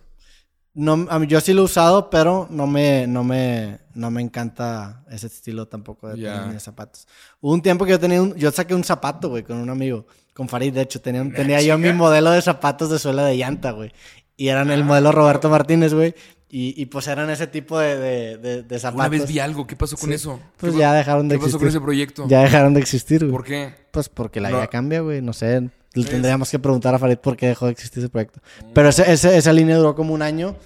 No, 0.75 1.07
a 1.11 1.19
mí- 1.19 1.27
yo 1.27 1.41
sí 1.41 1.53
lo 1.55 1.63
he 1.63 1.65
usado, 1.65 2.09
pero 2.09 2.47
no 2.51 2.67
me, 2.67 3.07
no 3.07 3.25
me, 3.25 3.79
no 3.95 4.11
me 4.11 4.23
encanta 4.23 5.05
ese 5.11 5.27
estilo 5.27 5.67
tampoco 5.67 6.09
de 6.09 6.15
tener 6.15 6.47
mis 6.47 6.63
zapatos. 6.63 7.07
Hubo 7.41 7.53
un 7.53 7.63
tiempo 7.63 7.85
que 7.85 7.91
yo 7.93 7.99
tenía 8.01 8.23
un, 8.23 8.35
yo 8.37 8.51
saqué 8.53 8.75
un 8.75 8.85
zapato, 8.85 9.29
güey, 9.29 9.43
con 9.43 9.57
un 9.59 9.71
amigo, 9.71 10.07
con 10.35 10.49
Farid, 10.49 10.73
de 10.73 10.83
hecho, 10.83 11.01
tenía, 11.01 11.23
tenía 11.35 11.61
yo 11.63 11.77
mi 11.79 11.93
modelo 11.93 12.31
de 12.31 12.41
zapatos 12.43 12.91
de 12.91 12.99
suela 12.99 13.25
de 13.25 13.37
llanta, 13.37 13.73
güey. 13.73 13.93
Y 14.37 14.49
eran 14.49 14.71
Ah, 14.71 14.75
el 14.75 14.85
modelo 14.85 15.11
Roberto 15.11 15.51
Martínez, 15.51 15.93
güey. 15.95 16.15
Y, 16.51 16.81
y 16.81 16.87
pues 16.87 17.07
eran 17.09 17.29
ese 17.29 17.47
tipo 17.47 17.79
de, 17.79 17.97
de, 17.99 18.37
de- 18.39 18.63
de 18.63 18.79
zapatos. 18.79 19.01
Una 19.01 19.09
vez 19.11 19.29
vi 19.29 19.39
algo, 19.39 19.67
¿qué 19.67 19.77
pasó 19.77 19.97
con 19.99 20.13
eso? 20.13 20.41
Pues 20.57 20.73
¿Qué 20.73 20.79
ya 20.79 20.95
dejaron 20.95 21.29
de 21.29 21.35
¿Qué 21.35 21.39
pasó 21.41 21.47
existir. 21.57 21.59
con 21.61 21.69
ese 21.69 21.81
proyecto? 21.81 22.27
Ya 22.29 22.41
dejaron 22.41 22.73
de 22.75 22.81
existir, 22.81 23.21
güey. 23.21 23.33
¿Por 23.33 23.45
qué? 23.45 23.75
Pues 23.91 24.09
porque 24.09 24.41
la 24.41 24.49
No. 24.51 24.57
vida 24.57 24.67
cambia, 24.69 25.01
güey. 25.01 25.21
No 25.21 25.33
sé. 25.35 25.69
Le 25.95 26.05
tendríamos 26.05 26.51
que 26.51 26.59
preguntar 26.59 26.95
a 26.95 26.99
Farid 26.99 27.19
por 27.19 27.37
qué 27.37 27.49
dejó 27.49 27.67
de 27.67 27.73
existir 27.73 27.99
ese 28.03 28.09
proyecto. 28.09 28.41
Pero 28.73 28.89
ese, 28.89 29.11
ese- 29.13 29.37
esa 29.37 29.53
línea 29.53 29.77
duró 29.77 29.95
como 29.95 30.15
un 30.15 30.23
año. 30.23 30.57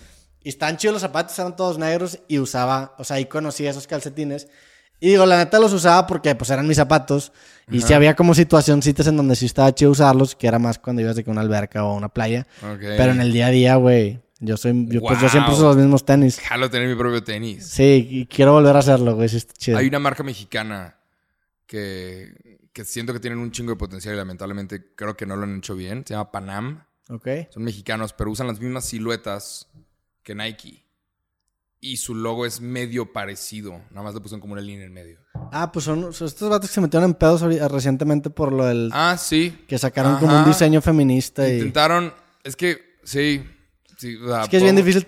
Y 0.45 0.49
estaban 0.51 0.77
chidos 0.77 0.95
los 0.95 1.03
zapatos, 1.03 1.37
eran 1.39 1.57
todos 1.57 1.79
negros. 1.79 2.19
Y 2.29 2.39
usaba, 2.39 2.95
o 2.99 3.05
sea, 3.05 3.17
ahí 3.17 3.25
conocí 3.27 3.67
esos 3.67 3.87
calcetines. 3.89 4.47
Y 5.01 5.09
digo, 5.09 5.27
la 5.27 5.37
neta 5.39 5.59
los 5.59 5.73
usaba 5.73 6.07
porque 6.07 6.33
pues 6.37 6.51
eran 6.51 6.69
mis 6.69 6.77
zapatos. 6.77 7.33
Y 7.71 7.81
sí 7.81 7.93
había 7.93 8.15
como 8.15 8.35
situacioncitas 8.35 9.09
en 9.09 9.17
donde 9.17 9.35
sí 9.35 9.47
estaba 9.47 9.75
chido 9.75 9.91
usarlos, 9.91 10.37
que 10.37 10.47
era 10.47 10.61
más 10.61 10.79
cuando 10.79 11.03
ibas 11.03 11.17
de 11.17 11.25
que 11.25 11.31
a 11.31 11.33
una 11.33 11.41
alberca 11.41 11.85
o 11.85 11.91
a 11.91 11.95
una 11.95 12.09
playa. 12.09 12.47
Ok. 12.63 12.79
Pero 12.81 13.11
en 13.13 13.21
el 13.21 13.33
día 13.33 13.47
a 13.47 13.51
día, 13.51 13.75
güey, 13.77 14.21
yo 14.43 14.57
soy, 14.57 14.87
yo, 14.89 15.01
pues 15.01 15.21
yo 15.21 15.29
siempre 15.29 15.55
uso 15.55 15.69
los 15.69 15.77
mismos 15.77 16.05
tenis. 16.05 16.41
Jalo 16.41 16.69
tener 16.69 16.89
mi 16.89 16.97
propio 16.97 17.23
tenis. 17.23 17.65
Sí, 17.67 18.07
y 18.11 18.27
quiero 18.27 18.53
volver 18.53 18.75
a 18.75 18.81
hacerlo, 18.81 19.15
güey, 19.15 19.29
sí 19.29 19.37
está 19.37 19.55
chido. 19.55 19.79
Hay 19.79 19.87
una 19.87 20.01
marca 20.01 20.23
mexicana 20.23 20.99
que, 21.65 22.59
que 22.73 22.85
siento 22.85 23.13
que 23.13 23.21
tienen 23.21 23.39
un 23.39 23.53
chingo 23.53 23.71
de 23.71 23.77
potencial 23.77 24.15
y 24.15 24.19
lamentablemente 24.19 24.95
creo 24.97 25.17
que 25.17 25.27
no 25.27 25.37
lo 25.37 25.45
han 25.45 25.59
hecho 25.59 25.77
bien. 25.77 26.05
Se 26.07 26.15
llama 26.15 26.33
Panam. 26.33 26.85
Ok. 27.09 27.29
Son 27.51 27.63
mexicanos, 27.63 28.13
pero 28.13 28.31
usan 28.31 28.49
las 28.49 28.61
mismas 28.61 28.85
siluetas 28.85 29.69
que 30.23 30.35
Nike. 30.35 30.85
Y 31.81 31.97
su 31.97 32.15
logo 32.15 32.47
es 32.47 32.61
medio 32.61 33.13
parecido. 33.13 33.81
Nada 33.91 34.03
más 34.03 34.15
le 34.15 34.21
pusieron 34.21 34.41
como 34.41 34.53
una 34.53 34.63
línea 34.63 34.87
en 34.87 34.93
medio. 34.93 35.19
Ah, 35.51 35.73
pues 35.73 35.85
son, 35.85 36.13
son 36.13 36.27
estos 36.29 36.49
vatos 36.49 36.71
que 36.71 36.75
se 36.75 36.81
metieron 36.81 37.11
en 37.11 37.15
pedos 37.15 37.43
recientemente 37.43 38.31
por 38.31 38.53
lo 38.53 38.67
del... 38.67 38.91
Ah, 38.93 39.17
sí. 39.19 39.65
Que 39.67 39.79
sacaron 39.79 40.19
como 40.19 40.39
un 40.39 40.45
diseño 40.45 40.81
feminista 40.81 41.49
y... 41.49 41.55
Intentaron. 41.55 42.13
Es 42.45 42.57
que, 42.57 42.99
sí. 43.03 43.45
Sí, 44.03 44.17
o 44.17 44.27
sea, 44.29 44.43
Es 44.43 44.49
que 44.49 44.57
es 44.57 44.63
bien 44.65 44.75
difícil, 44.75 45.07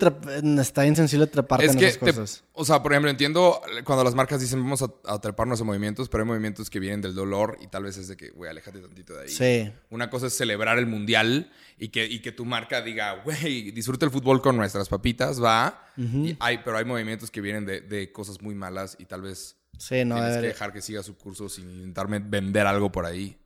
está 0.61 0.83
bien 0.83 0.95
sensible 0.95 1.27
treparte 1.27 1.67
Es 1.67 1.73
en 1.73 1.79
que, 1.79 1.87
esas 1.89 1.99
te- 2.01 2.07
cosas. 2.13 2.45
o 2.53 2.65
sea, 2.65 2.83
por 2.83 2.93
ejemplo, 2.93 3.11
entiendo 3.11 3.61
cuando 3.85 4.05
las 4.05 4.15
marcas 4.15 4.41
dicen 4.41 4.63
vamos 4.63 4.83
a, 4.83 4.87
a 5.07 5.21
treparnos 5.21 5.61
a 5.61 5.65
movimientos, 5.65 6.09
pero 6.09 6.23
hay 6.23 6.29
movimientos 6.29 6.71
que 6.71 6.79
vienen 6.79 7.01
del 7.01 7.15
dolor 7.15 7.59
y 7.61 7.67
tal 7.67 7.83
vez 7.83 7.97
es 7.97 8.07
de 8.09 8.17
que, 8.17 8.31
güey, 8.31 8.49
aléjate 8.51 8.79
tantito 8.79 9.15
de 9.15 9.23
ahí. 9.25 9.29
Sí. 9.29 9.73
Una 9.91 10.09
cosa 10.11 10.29
es 10.29 10.37
celebrar 10.37 10.79
el 10.79 10.87
mundial 10.87 11.51
y 11.79 11.89
que, 11.89 12.07
y 12.07 12.21
que 12.21 12.31
tu 12.33 12.45
marca 12.45 12.81
diga, 12.83 13.23
güey, 13.25 13.71
disfruta 13.73 14.07
el 14.07 14.13
fútbol 14.13 14.41
con 14.41 14.57
nuestras 14.57 14.89
papitas, 14.89 15.43
va. 15.43 15.87
Y 15.97 16.37
hay, 16.41 16.59
pero 16.65 16.77
hay 16.79 16.85
movimientos 16.85 17.31
que 17.31 17.41
vienen 17.41 17.67
de, 17.67 17.81
de 17.81 18.13
cosas 18.13 18.41
muy 18.41 18.55
malas 18.55 18.97
y 18.99 19.05
tal 19.07 19.23
vez 19.23 19.57
Sí, 19.77 20.05
no 20.05 20.15
tienes 20.15 20.37
que 20.37 20.47
dejar 20.47 20.73
que 20.73 20.81
siga 20.81 21.03
su 21.03 21.17
curso 21.17 21.49
sin 21.49 21.69
intentarme 21.69 22.21
vender 22.21 22.65
algo 22.67 22.93
por 22.93 23.07
ahí. 23.07 23.37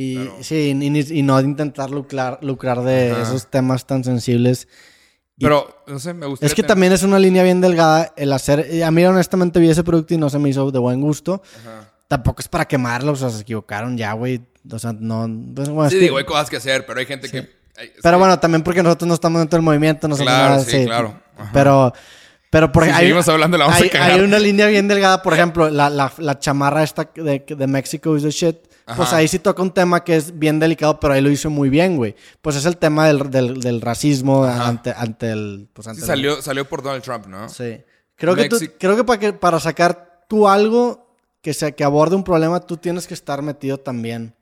Y 0.00 0.14
Claro. 0.14 0.36
sí, 0.42 0.78
y, 0.80 1.18
y 1.18 1.22
no 1.24 1.40
intentar 1.40 1.90
lucrar, 1.90 2.38
lucrar 2.40 2.82
de 2.82 3.10
Ajá. 3.10 3.22
esos 3.22 3.48
temas 3.50 3.84
tan 3.84 4.04
sensibles. 4.04 4.68
Y- 5.36 5.42
Pero, 5.42 5.82
no 5.88 5.98
sé, 5.98 6.14
me 6.14 6.26
gustaría... 6.26 6.46
Es 6.46 6.54
que 6.54 6.62
tener- 6.62 6.68
también 6.68 6.92
es 6.92 7.02
una 7.02 7.18
línea 7.18 7.42
bien 7.42 7.60
delgada 7.60 8.12
el 8.16 8.32
hacer. 8.32 8.80
A 8.84 8.90
mí, 8.92 9.04
honestamente, 9.04 9.58
vi 9.58 9.68
ese 9.70 9.82
producto 9.82 10.14
y 10.14 10.18
no 10.18 10.30
se 10.30 10.38
me 10.38 10.50
hizo 10.50 10.70
de 10.70 10.78
buen 10.78 11.00
gusto. 11.00 11.42
Ajá. 11.62 11.90
Tampoco 12.06 12.40
es 12.42 12.46
para 12.46 12.66
quemarlo, 12.68 13.10
o 13.10 13.16
sea, 13.16 13.28
se 13.30 13.40
equivocaron 13.42 13.98
ya, 13.98 14.12
güey. 14.12 14.40
O 14.70 14.78
sea, 14.78 14.92
no. 14.92 15.28
pues, 15.52 15.68
bueno, 15.68 15.86
es 15.86 15.92
Sí, 15.92 15.98
que- 15.98 16.04
digo, 16.04 16.18
hay 16.18 16.24
cosas 16.24 16.48
que 16.48 16.58
hacer, 16.58 16.86
pero 16.86 17.00
hay 17.00 17.06
gente 17.06 17.28
que... 17.28 17.38
hay- 17.76 17.90
pero 18.00 18.16
sí. 18.16 18.20
bueno, 18.20 18.38
también 18.38 18.62
porque 18.62 18.84
nosotros 18.84 19.08
no 19.08 19.14
estamos 19.14 19.40
dentro 19.40 19.56
del 19.56 19.64
movimiento, 19.64 20.06
no 20.06 20.16
Claro, 20.16 20.54
nada, 20.54 20.64
sí, 20.64 20.84
claro. 20.84 21.20
Ajá. 21.36 21.50
Pero, 21.52 21.92
pero 22.50 22.72
por 22.72 22.84
Si 22.84 22.90
hay- 22.90 22.96
seguimos 23.00 23.28
hablando, 23.28 23.58
la 23.58 23.64
vamos 23.66 23.80
a 23.80 23.84
hay, 23.84 23.90
cagar. 23.90 24.10
hay 24.12 24.20
una 24.20 24.38
línea 24.38 24.66
bien 24.66 24.88
delgada, 24.88 25.22
por 25.22 25.34
ejemplo, 25.34 25.68
la, 25.70 25.90
la, 25.90 26.12
la 26.18 26.38
chamarra 26.38 26.82
esta 26.82 27.10
de, 27.14 27.44
de 27.46 27.66
Mexico 27.66 28.16
is 28.16 28.22
the 28.22 28.30
shit. 28.30 28.56
Pues 28.96 29.08
Ajá. 29.08 29.18
ahí 29.18 29.28
sí 29.28 29.38
toca 29.38 29.60
un 29.60 29.70
tema 29.72 30.02
que 30.02 30.16
es 30.16 30.38
bien 30.38 30.58
delicado, 30.58 30.98
pero 30.98 31.12
ahí 31.12 31.20
lo 31.20 31.30
hizo 31.30 31.50
muy 31.50 31.68
bien, 31.68 31.96
güey. 31.98 32.16
Pues 32.40 32.56
es 32.56 32.64
el 32.64 32.78
tema 32.78 33.06
del, 33.06 33.30
del, 33.30 33.60
del 33.60 33.82
racismo 33.82 34.44
Ajá. 34.46 34.66
ante, 34.66 34.94
ante 34.96 35.30
el. 35.30 35.68
Pues 35.74 35.84
Sí, 35.84 35.90
ante 35.90 36.00
el- 36.02 36.06
salió, 36.06 36.40
salió 36.40 36.64
por 36.66 36.82
Donald 36.82 37.02
Trump, 37.02 37.26
¿no? 37.26 37.50
Sí. 37.50 37.82
Creo 38.16 38.34
que, 38.34 38.48
tú- 38.48 38.56
Mexi- 38.56 38.72
creo 38.78 38.96
que 38.96 39.04
para, 39.04 39.18
que 39.20 39.32
para 39.34 39.60
sacar 39.60 40.24
tú 40.26 40.48
algo 40.48 41.14
que, 41.42 41.52
sea, 41.52 41.70
que 41.72 41.84
aborde 41.84 42.16
un 42.16 42.24
problema, 42.24 42.60
tú 42.60 42.78
tienes 42.78 43.06
que 43.06 43.12
estar 43.12 43.42
metido 43.42 43.76
también. 43.78 44.34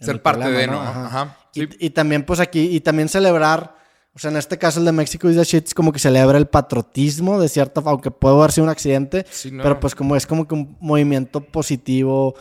Ser 0.00 0.20
parte 0.20 0.42
problema, 0.42 0.60
de, 0.60 0.66
¿no? 0.66 0.82
Ajá. 0.82 1.38
Sí. 1.52 1.68
Y, 1.78 1.86
y 1.86 1.90
también, 1.90 2.24
pues 2.24 2.40
aquí, 2.40 2.62
y 2.74 2.80
también 2.80 3.08
celebrar, 3.08 3.76
o 4.14 4.18
sea, 4.18 4.30
en 4.30 4.36
este 4.36 4.58
caso 4.58 4.78
el 4.78 4.84
de 4.86 4.92
México 4.92 5.28
is 5.28 5.36
the 5.36 5.44
shit, 5.44 5.66
es 5.66 5.74
como 5.74 5.90
que 5.92 5.98
celebra 5.98 6.38
el 6.38 6.46
patriotismo 6.46 7.40
de 7.40 7.48
cierta 7.48 7.80
aunque 7.84 8.10
puede 8.10 8.36
haber 8.36 8.52
sido 8.52 8.64
un 8.64 8.70
accidente, 8.70 9.26
Sí, 9.30 9.50
no. 9.50 9.62
pero 9.62 9.80
pues 9.80 9.94
como 9.94 10.14
es 10.16 10.26
como 10.26 10.46
que 10.46 10.54
un 10.54 10.76
movimiento 10.80 11.40
positivo 11.40 12.34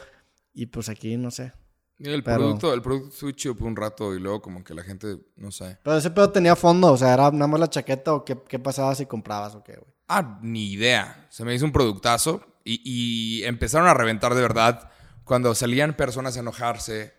y 0.54 0.68
pues 0.68 0.90
aquí, 0.90 1.18
no 1.18 1.32
sé. 1.32 1.54
El 2.00 2.24
pero- 2.24 2.38
producto, 2.40 2.74
el 2.74 2.82
producto 2.82 3.10
estuvo 3.10 3.32
chido 3.32 3.56
por 3.56 3.68
un 3.68 3.76
rato 3.76 4.14
y 4.14 4.20
luego 4.20 4.42
como 4.42 4.64
que 4.64 4.74
la 4.74 4.84
gente, 4.84 5.18
no 5.38 5.52
sé. 5.52 5.78
Pero 5.84 5.98
ese 5.98 6.12
pedo 6.12 6.32
tenía 6.32 6.56
fondo, 6.56 6.92
o 6.92 6.98
sea, 6.98 7.14
era 7.14 7.32
nada 7.32 7.48
más 7.48 7.60
la 7.60 7.70
chaqueta 7.70 8.14
o 8.14 8.26
qué, 8.26 8.38
qué 8.48 8.60
pasaba 8.60 8.94
si 8.96 9.06
comprabas 9.06 9.56
o 9.56 9.64
qué, 9.64 9.74
güey. 9.74 9.94
Ah, 10.10 10.40
ni 10.42 10.72
idea. 10.74 11.28
Se 11.30 11.46
me 11.46 11.56
hizo 11.56 11.66
un 11.66 11.72
productazo 11.72 12.42
y, 12.66 12.82
y 12.84 13.44
empezaron 13.46 13.88
a 13.88 13.94
reventar 13.94 14.36
de 14.36 14.42
verdad 14.42 14.90
cuando 15.24 15.56
salían 15.56 15.96
personas 15.96 16.36
a 16.36 16.42
enojarse 16.42 17.14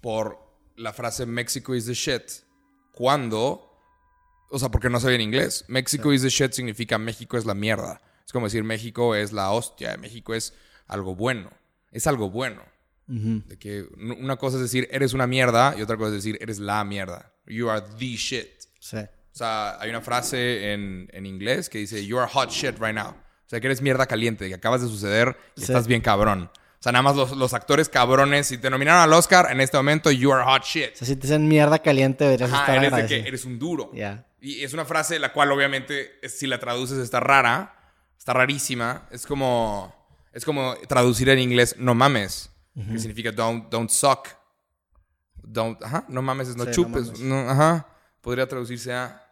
por 0.00 0.38
la 0.76 0.92
frase 0.92 1.26
Mexico 1.26 1.74
is 1.74 1.86
the 1.86 1.94
shit. 1.94 2.22
Cuando, 2.92 3.69
o 4.50 4.58
sea, 4.58 4.68
porque 4.70 4.90
no 4.90 5.00
sabían 5.00 5.20
inglés. 5.20 5.64
Mexico 5.68 6.12
is 6.12 6.22
the 6.22 6.28
shit 6.28 6.52
significa 6.52 6.98
México 6.98 7.36
es 7.38 7.44
la 7.46 7.54
mierda. 7.54 8.00
Es 8.26 8.32
como 8.32 8.46
decir 8.46 8.62
México 8.64 9.14
es 9.14 9.32
la 9.32 9.50
hostia, 9.50 9.96
México 9.96 10.34
es 10.34 10.54
algo 10.86 11.14
bueno. 11.14 11.50
Es 11.90 12.06
algo 12.06 12.30
bueno. 12.30 12.62
De 13.06 13.58
que 13.58 13.84
una 13.96 14.36
cosa 14.36 14.56
es 14.58 14.62
decir 14.62 14.86
eres 14.92 15.14
una 15.14 15.26
mierda 15.26 15.74
y 15.76 15.82
otra 15.82 15.96
cosa 15.96 16.10
es 16.10 16.14
decir 16.22 16.38
eres 16.40 16.60
la 16.60 16.84
mierda. 16.84 17.32
You 17.46 17.68
are 17.68 17.84
the 17.98 18.06
shit. 18.16 18.46
Sí. 18.78 18.98
O 18.98 19.08
sea, 19.36 19.80
hay 19.80 19.90
una 19.90 20.00
frase 20.00 20.72
en, 20.72 21.08
en 21.12 21.26
inglés 21.26 21.68
que 21.68 21.78
dice, 21.78 22.06
you 22.06 22.18
are 22.20 22.30
hot 22.32 22.50
shit 22.50 22.78
right 22.78 22.94
now. 22.94 23.08
O 23.10 23.48
sea, 23.48 23.60
que 23.60 23.66
eres 23.66 23.82
mierda 23.82 24.06
caliente, 24.06 24.46
que 24.48 24.54
acabas 24.54 24.80
de 24.82 24.86
suceder 24.86 25.36
y 25.56 25.60
Sí. 25.62 25.64
estás 25.72 25.88
bien 25.88 26.02
cabrón. 26.02 26.50
O 26.54 26.82
sea, 26.82 26.92
nada 26.92 27.02
más 27.02 27.16
los, 27.16 27.32
los 27.36 27.52
actores 27.52 27.88
cabrones, 27.88 28.46
si 28.46 28.58
te 28.58 28.70
nominaron 28.70 29.02
al 29.02 29.12
Oscar, 29.12 29.48
en 29.50 29.60
este 29.60 29.76
momento, 29.76 30.12
you 30.12 30.32
are 30.32 30.44
hot 30.44 30.62
shit. 30.64 30.92
O 30.94 30.96
sea, 30.98 31.06
si 31.08 31.16
te 31.16 31.22
dicen 31.22 31.48
mierda 31.48 31.80
caliente, 31.80 32.22
deberías 32.24 32.50
Ajá, 32.52 32.60
estar 32.60 32.76
eres 32.84 32.96
de 32.96 33.06
que 33.22 33.28
eres 33.28 33.44
un 33.44 33.58
duro. 33.58 33.90
Ya. 33.92 34.24
Y 34.40 34.64
es 34.64 34.72
una 34.72 34.84
frase 34.84 35.18
la 35.18 35.32
cual 35.32 35.52
obviamente, 35.52 36.18
si 36.28 36.46
la 36.46 36.58
traduces, 36.58 36.98
está 36.98 37.20
rara. 37.20 37.76
Está 38.18 38.32
rarísima. 38.32 39.06
Es 39.10 39.26
como, 39.26 39.94
es 40.32 40.44
como 40.44 40.74
traducir 40.88 41.28
en 41.30 41.38
inglés 41.38 41.76
no 41.78 41.94
mames. 41.94 42.50
Que 42.74 42.98
significa 42.98 43.32
don't, 43.32 43.70
don't 43.70 43.90
suck. 43.90 44.28
Don't, 45.42 45.82
ajá, 45.82 46.04
no 46.08 46.22
mames 46.22 46.48
es 46.48 46.56
no 46.56 46.64
Sí, 46.66 46.70
chupes. 46.72 47.18
no, 47.20 47.38
ajá. 47.50 47.86
Podría 48.20 48.46
traducirse 48.46 48.92
a 48.92 49.26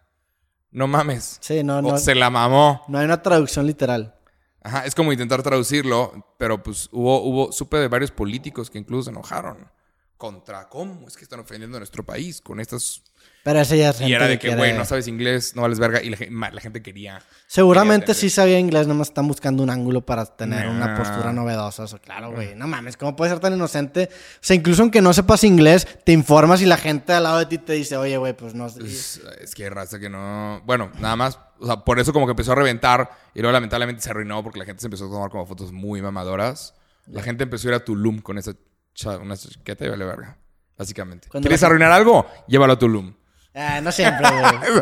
no 0.70 0.86
mames. 0.86 1.38
Sí, 1.40 1.62
no, 1.62 1.78
O 1.78 1.82
no, 1.82 1.98
se 1.98 2.14
la 2.14 2.28
mamó. 2.30 2.84
no 2.88 2.98
hay 2.98 3.04
una 3.04 3.22
traducción 3.22 3.66
literal. 3.66 4.14
Ajá, 4.62 4.84
es 4.84 4.94
como 4.94 5.12
intentar 5.12 5.42
traducirlo, 5.42 6.34
pero 6.38 6.62
pues 6.62 6.88
hubo, 6.92 7.22
hubo, 7.22 7.52
supe 7.52 7.78
de 7.78 7.88
varios 7.88 8.10
políticos 8.10 8.68
que 8.68 8.78
incluso 8.78 9.04
se 9.04 9.10
enojaron 9.10 9.70
contra 10.16 10.68
cómo 10.68 11.06
es 11.06 11.16
que 11.16 11.22
están 11.22 11.40
ofendiendo 11.40 11.76
a 11.76 11.80
nuestro 11.80 12.04
país 12.04 12.40
con 12.40 12.58
estas... 12.60 13.02
Pero 13.48 13.60
ese 13.60 13.78
ya 13.78 13.88
es 13.88 14.00
Y 14.02 14.12
era 14.12 14.26
de 14.28 14.38
que 14.38 14.48
güey, 14.48 14.58
quiere- 14.60 14.76
no 14.78 14.84
sabes 14.84 15.08
inglés, 15.08 15.56
no 15.56 15.62
vales 15.62 15.78
verga, 15.78 16.02
y 16.02 16.10
la, 16.10 16.18
gen- 16.18 16.34
ma- 16.34 16.50
la 16.50 16.60
gente 16.60 16.82
quería... 16.82 17.22
Seguramente 17.46 18.12
sí 18.12 18.28
sabía 18.28 18.58
inglés, 18.58 18.86
nomás 18.86 19.08
están 19.08 19.26
buscando 19.26 19.62
un 19.62 19.70
ángulo 19.70 20.02
para 20.04 20.26
tener 20.26 20.68
una 20.68 20.88
Nah. 20.88 20.98
postura 20.98 21.32
novedosa. 21.32 21.84
Eso, 21.84 21.98
claro, 21.98 22.30
güey. 22.30 22.54
No 22.54 22.66
mames, 22.68 22.98
¿cómo 22.98 23.16
puedes 23.16 23.32
ser 23.32 23.40
tan 23.40 23.54
inocente? 23.54 24.10
O 24.12 24.38
sea, 24.42 24.54
incluso 24.54 24.82
aunque 24.82 25.00
no 25.00 25.14
sepas 25.14 25.44
inglés, 25.44 25.88
te 26.04 26.12
informas 26.12 26.60
y 26.60 26.66
la 26.66 26.76
gente 26.76 27.14
al 27.14 27.22
lado 27.22 27.38
de 27.38 27.46
ti 27.46 27.56
te 27.56 27.72
dice, 27.72 27.96
oye, 27.96 28.18
güey, 28.18 28.34
pues 28.36 28.52
no 28.54 28.68
sé. 28.68 28.84
Es, 28.84 29.22
es 29.40 29.54
que 29.54 29.64
hay 29.64 29.70
raza 29.70 29.98
que 29.98 30.10
no... 30.10 30.60
Bueno, 30.66 30.90
nada 31.00 31.16
más, 31.16 31.38
o 31.58 31.64
sea, 31.64 31.76
por 31.86 31.98
eso 32.00 32.12
como 32.12 32.26
que 32.26 32.32
empezó 32.32 32.52
a 32.52 32.54
reventar 32.54 33.08
y 33.34 33.40
luego 33.40 33.52
lamentablemente 33.54 34.02
se 34.02 34.10
arruinó 34.10 34.42
porque 34.42 34.58
la 34.58 34.66
gente 34.66 34.82
se 34.82 34.88
empezó 34.88 35.06
a 35.06 35.10
tomar 35.10 35.30
como 35.30 35.46
fotos 35.46 35.72
muy 35.72 36.02
mamadoras. 36.02 36.74
La 37.06 37.22
gente 37.22 37.44
empezó 37.44 37.68
a 37.68 37.70
ir 37.70 37.74
a 37.76 37.80
Tulum 37.82 38.18
con 38.20 38.36
esa 38.36 38.52
cha- 38.92 39.16
una 39.16 39.38
chaqueta 39.38 39.86
y 39.86 39.88
vale 39.88 40.04
verga, 40.04 40.36
básicamente. 40.76 41.28
Cuando 41.30 41.46
¿Quieres 41.46 41.62
la- 41.62 41.68
arruinar 41.68 41.92
algo? 41.92 42.26
Llévalo 42.46 42.74
a 42.74 42.78
Tulum. 42.78 43.14
Ah, 43.58 43.80
no 43.80 43.90
siempre, 43.92 44.26
güey. 44.30 44.72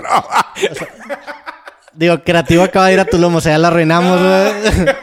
Digo, 1.95 2.23
creativo 2.23 2.63
acaba 2.63 2.87
de 2.89 2.95
ir 2.95 3.01
a 3.01 3.05
Tulum, 3.07 3.35
o 3.37 3.41
sea, 3.41 3.53
ya 3.53 3.59
la 3.59 3.69
arruinamos, 3.69 4.21
güey. 4.21 4.87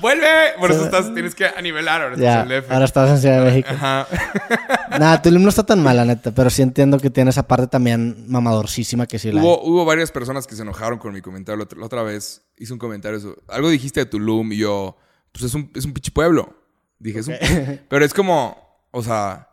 ¡Vuelve! 0.00 0.26
Por 0.58 0.72
eso 0.72 0.84
estás, 0.84 1.12
tienes 1.14 1.34
que 1.34 1.46
nivelar 1.62 2.02
ahora. 2.02 2.16
ya, 2.16 2.40
estás 2.42 2.46
en 2.46 2.52
el 2.52 2.72
ahora 2.72 2.84
estás 2.86 3.10
en 3.10 3.18
Ciudad 3.18 3.38
de 3.38 3.44
México. 3.44 3.68
Ajá. 3.70 4.06
Nada, 4.98 5.22
Tulum 5.22 5.42
no 5.42 5.50
está 5.50 5.62
tan 5.64 5.80
mala, 5.82 6.04
neta, 6.04 6.32
pero 6.32 6.50
sí 6.50 6.62
entiendo 6.62 6.98
que 6.98 7.10
tiene 7.10 7.30
esa 7.30 7.46
parte 7.46 7.66
también 7.68 8.24
mamadorcísima 8.28 9.06
que 9.06 9.18
sí 9.20 9.30
la. 9.30 9.42
Hubo, 9.42 9.62
hubo 9.62 9.84
varias 9.84 10.10
personas 10.10 10.46
que 10.48 10.56
se 10.56 10.62
enojaron 10.62 10.98
con 10.98 11.12
mi 11.12 11.20
comentario. 11.20 11.64
La 11.76 11.86
otra, 11.86 12.02
vez 12.02 12.42
hice 12.56 12.72
un 12.72 12.78
comentario. 12.80 13.20
so- 13.20 13.36
algo 13.48 13.68
dijiste 13.68 14.00
de 14.00 14.06
Tulum 14.06 14.52
y 14.52 14.56
yo, 14.56 14.96
pues 15.30 15.44
es 15.44 15.54
un, 15.54 15.70
es 15.74 15.84
un 15.84 15.92
pinche 15.92 16.10
pueblo. 16.10 16.52
Dije, 16.98 17.20
es 17.20 17.28
un- 17.28 17.36
pero 17.88 18.04
es 18.04 18.12
como, 18.14 18.80
o 18.90 19.02
sea, 19.04 19.50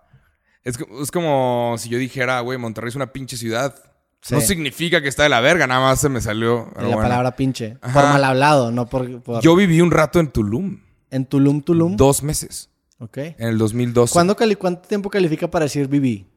es, 0.63 0.77
es 1.01 1.11
como 1.11 1.75
si 1.77 1.89
yo 1.89 1.97
dijera, 1.97 2.39
güey, 2.41 2.57
Monterrey 2.57 2.89
es 2.89 2.95
una 2.95 3.11
pinche 3.11 3.37
ciudad. 3.37 3.75
Sí. 4.21 4.33
No 4.35 4.41
significa 4.41 5.01
que 5.01 5.07
está 5.07 5.23
de 5.23 5.29
la 5.29 5.39
verga, 5.39 5.65
nada 5.65 5.79
más 5.79 6.01
se 6.01 6.09
me 6.09 6.19
salió. 6.19 6.69
La 6.75 6.83
bueno. 6.83 6.97
palabra 6.97 7.35
pinche. 7.35 7.77
Ajá. 7.81 7.93
Por 8.01 8.09
mal 8.11 8.23
hablado, 8.25 8.69
no 8.71 8.85
por... 8.87 9.21
por- 9.21 9.41
Yo 9.41 9.55
viví 9.55 9.79
un 9.81 9.91
rato 9.91 10.19
en 10.19 10.29
Tulum. 10.29 10.79
En 11.09 11.25
Tulum, 11.25 11.61
Tulum. 11.61 11.95
Dos 11.95 12.21
meses. 12.21 12.69
Ok. 12.99 13.17
En 13.17 13.47
el 13.47 13.57
2012. 13.57 14.11
¿Cuándo 14.11 14.35
cali- 14.35 14.55
¿Cuánto 14.57 14.87
tiempo 14.87 15.09
califica 15.09 15.49
para 15.49 15.65
decir 15.65 15.87
viví? 15.87 16.27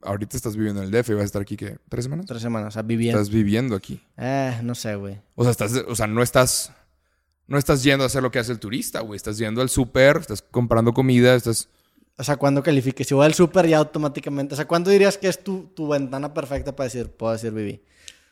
Ahorita 0.00 0.36
estás 0.36 0.56
viviendo 0.56 0.80
en 0.82 0.86
el 0.86 1.02
DF 1.02 1.10
y 1.10 1.14
vas 1.14 1.22
a 1.22 1.26
estar 1.26 1.42
aquí, 1.42 1.56
¿qué? 1.56 1.76
¿Tres 1.88 2.04
semanas? 2.04 2.24
Tres 2.26 2.40
semanas, 2.40 2.68
o 2.68 2.70
sea, 2.70 2.82
viviendo. 2.82 3.18
Estás 3.20 3.34
viviendo 3.34 3.74
aquí. 3.74 4.00
Eh, 4.16 4.58
no 4.62 4.74
sé, 4.74 4.94
güey. 4.94 5.20
O 5.34 5.42
sea, 5.42 5.50
estás, 5.50 5.72
o 5.86 5.94
sea, 5.96 6.06
no 6.06 6.22
estás, 6.22 6.72
no 7.48 7.58
estás 7.58 7.82
yendo 7.82 8.04
a 8.04 8.06
hacer 8.06 8.22
lo 8.22 8.30
que 8.30 8.38
hace 8.38 8.52
el 8.52 8.60
turista, 8.60 9.00
güey. 9.00 9.16
Estás 9.16 9.38
yendo 9.38 9.60
al 9.60 9.68
súper, 9.68 10.18
estás 10.18 10.40
comprando 10.40 10.94
comida, 10.94 11.34
estás... 11.34 11.68
O 12.18 12.24
sea, 12.24 12.36
¿cuándo 12.36 12.62
califique? 12.62 13.04
Si 13.04 13.14
voy 13.14 13.26
al 13.26 13.34
súper 13.34 13.68
ya 13.68 13.78
automáticamente. 13.78 14.54
O 14.54 14.56
sea, 14.56 14.66
¿cuándo 14.66 14.90
dirías 14.90 15.16
que 15.16 15.28
es 15.28 15.42
tu, 15.42 15.68
tu 15.74 15.86
ventana 15.86 16.34
perfecta 16.34 16.74
para 16.74 16.86
decir, 16.86 17.08
puedo 17.10 17.32
decir 17.32 17.52
viví? 17.52 17.80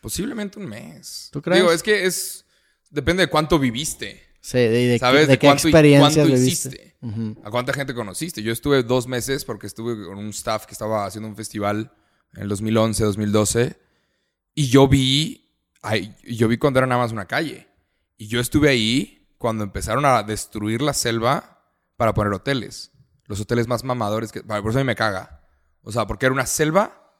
Posiblemente 0.01 0.59
un 0.59 0.66
mes. 0.66 1.29
¿Tú 1.33 1.40
crees? 1.40 1.61
Digo, 1.61 1.72
es 1.72 1.83
que 1.83 2.05
es... 2.05 2.44
Depende 2.90 3.22
de 3.22 3.31
cuánto 3.31 3.59
viviste. 3.59 4.22
Sí, 4.40 4.59
de, 4.59 4.68
de, 4.68 4.99
¿Sabes? 4.99 5.29
de 5.29 5.35
De, 5.35 5.38
qué 5.38 5.46
cuánto, 5.46 5.68
experiencias 5.68 6.14
cuánto 6.14 6.33
viviste. 6.33 6.68
hiciste. 6.68 6.96
A 7.44 7.51
cuánta 7.51 7.72
gente 7.72 7.94
conociste. 7.94 8.42
Yo 8.42 8.53
estuve 8.53 8.83
dos 8.83 9.07
meses 9.07 9.44
porque 9.44 9.68
estuve 9.68 10.05
con 10.07 10.18
un 10.18 10.31
staff 10.31 10.66
que 10.66 10.72
estaba 10.72 11.07
haciendo 11.07 11.29
un 11.29 11.37
festival 11.37 11.92
en 12.35 12.42
el 12.42 12.49
2011, 12.49 13.05
2012. 13.05 13.77
Y 14.55 14.68
yo 14.68 14.88
vi... 14.88 15.49
ay, 15.83 16.14
yo 16.25 16.49
vi 16.49 16.59
cuando 16.59 16.79
era 16.81 16.87
nada 16.88 17.03
más 17.03 17.12
una 17.12 17.27
calle. 17.27 17.68
Y 18.16 18.27
yo 18.27 18.40
estuve 18.40 18.68
ahí 18.68 19.29
cuando 19.38 19.62
empezaron 19.62 20.05
a 20.05 20.22
destruir 20.25 20.83
la 20.83 20.92
selva 20.92 21.62
para 21.96 22.14
poner 22.14 22.33
hoteles. 22.33 22.90
Los 23.27 23.41
hoteles 23.41 23.67
más 23.69 23.85
mamadores 23.85 24.33
que... 24.33 24.43
Por 24.43 24.59
eso 24.71 24.79
a 24.79 24.83
mí 24.83 24.87
me 24.87 24.95
caga. 24.97 25.43
O 25.83 25.93
sea, 25.93 26.07
porque 26.07 26.27
era 26.27 26.33
una 26.33 26.47
selva 26.47 27.12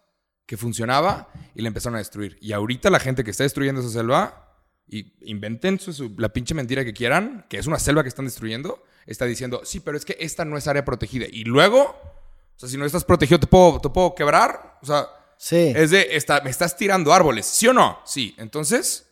que 0.47 0.57
funcionaba 0.57 1.29
y 1.55 1.63
la 1.63 1.69
empezaron 1.69 1.97
a 1.97 1.99
destruir. 1.99 2.39
Y 2.41 2.53
ahorita 2.53 2.91
la 2.91 3.01
gente 3.01 3.25
que 3.25 3.31
está 3.31 3.43
destruyendo 3.45 3.81
esa 3.81 3.91
selva, 3.91 4.43
y 4.89 5.15
inventen 5.31 5.81
su- 5.81 5.93
su- 5.93 6.15
la 6.17 6.29
pinche 6.29 6.55
mentira 6.55 6.85
que 6.85 6.93
quieran, 6.93 7.45
que 7.51 7.59
es 7.59 7.67
una 7.67 7.79
selva 7.81 8.03
que 8.05 8.09
están 8.09 8.25
destruyendo, 8.27 8.85
está 9.07 9.25
diciendo, 9.25 9.63
sí, 9.65 9.81
pero 9.81 9.97
es 9.97 10.05
que 10.05 10.17
esta 10.21 10.45
no 10.45 10.57
es 10.57 10.69
área 10.69 10.85
protegida. 10.85 11.27
Y 11.29 11.43
luego, 11.45 11.83
o 11.83 12.59
sea, 12.59 12.69
si 12.69 12.77
no 12.79 12.85
estás 12.85 13.05
protegido, 13.05 13.41
¿te 13.41 13.49
puedo, 13.49 13.81
te 13.81 13.89
puedo 13.91 14.15
quebrar? 14.15 14.79
O 14.83 14.87
sea, 14.87 15.07
Sí. 15.39 15.71
Es 15.77 15.91
de, 15.91 16.17
está, 16.17 16.41
me 16.41 16.49
estás 16.49 16.79
tirando 16.79 17.13
árboles, 17.13 17.45
¿sí 17.45 17.69
o 17.69 17.75
no? 17.75 17.99
Sí. 18.07 18.35
Entonces, 18.39 19.11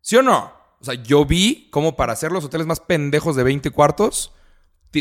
¿sí 0.00 0.16
o 0.16 0.22
no? 0.22 0.54
O 0.80 0.84
sea, 0.84 0.94
yo 0.94 1.26
vi 1.26 1.68
cómo 1.70 1.96
para 1.96 2.14
hacer 2.14 2.32
los 2.32 2.44
hoteles 2.46 2.66
más 2.66 2.80
pendejos 2.80 3.36
de 3.36 3.42
20 3.42 3.70
cuartos, 3.70 4.32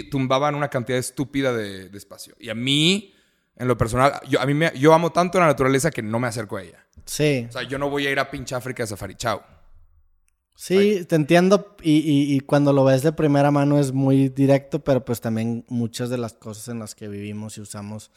tumbaban 0.09 0.55
una 0.55 0.69
cantidad 0.69 0.99
estúpida 0.99 1.53
de, 1.53 1.89
de 1.89 1.97
espacio. 1.97 2.35
Y 2.39 2.49
a 2.49 2.55
mí, 2.55 3.13
en 3.55 3.67
lo 3.67 3.77
personal, 3.77 4.13
yo, 4.27 4.39
a 4.39 4.45
mí 4.45 4.53
me- 4.53 4.71
yo 4.77 4.93
amo 4.93 5.11
tanto 5.11 5.39
la 5.39 5.45
naturaleza 5.47 5.91
que 5.91 6.01
no 6.01 6.19
me 6.19 6.27
acerco 6.27 6.57
a 6.57 6.63
ella. 6.63 6.85
Sí. 7.05 7.45
O 7.49 7.51
sea, 7.51 7.63
yo 7.63 7.77
no 7.79 7.89
voy 7.89 8.05
a 8.07 8.11
ir 8.11 8.19
a 8.19 8.29
pinche 8.29 8.55
África 8.55 8.83
de 8.83 8.87
safari. 8.87 9.15
Chao. 9.15 9.43
Sí, 10.55 11.05
te 11.05 11.15
entiendo. 11.15 11.75
Y, 11.81 11.97
y- 11.99 12.35
y 12.35 12.39
cuando 12.41 12.73
lo 12.73 12.83
ves 12.83 13.01
de 13.01 13.13
primera 13.13 13.49
mano 13.49 13.79
es 13.79 13.93
muy 13.93 14.29
directo, 14.29 14.83
pero 14.83 15.05
pues 15.05 15.21
también 15.21 15.65
muchas 15.69 16.09
de 16.09 16.17
las 16.17 16.33
cosas 16.33 16.67
en 16.67 16.79
las 16.79 16.95
que 16.95 17.07
vivimos 17.07 17.57
y 17.57 17.61
usamos. 17.61 18.11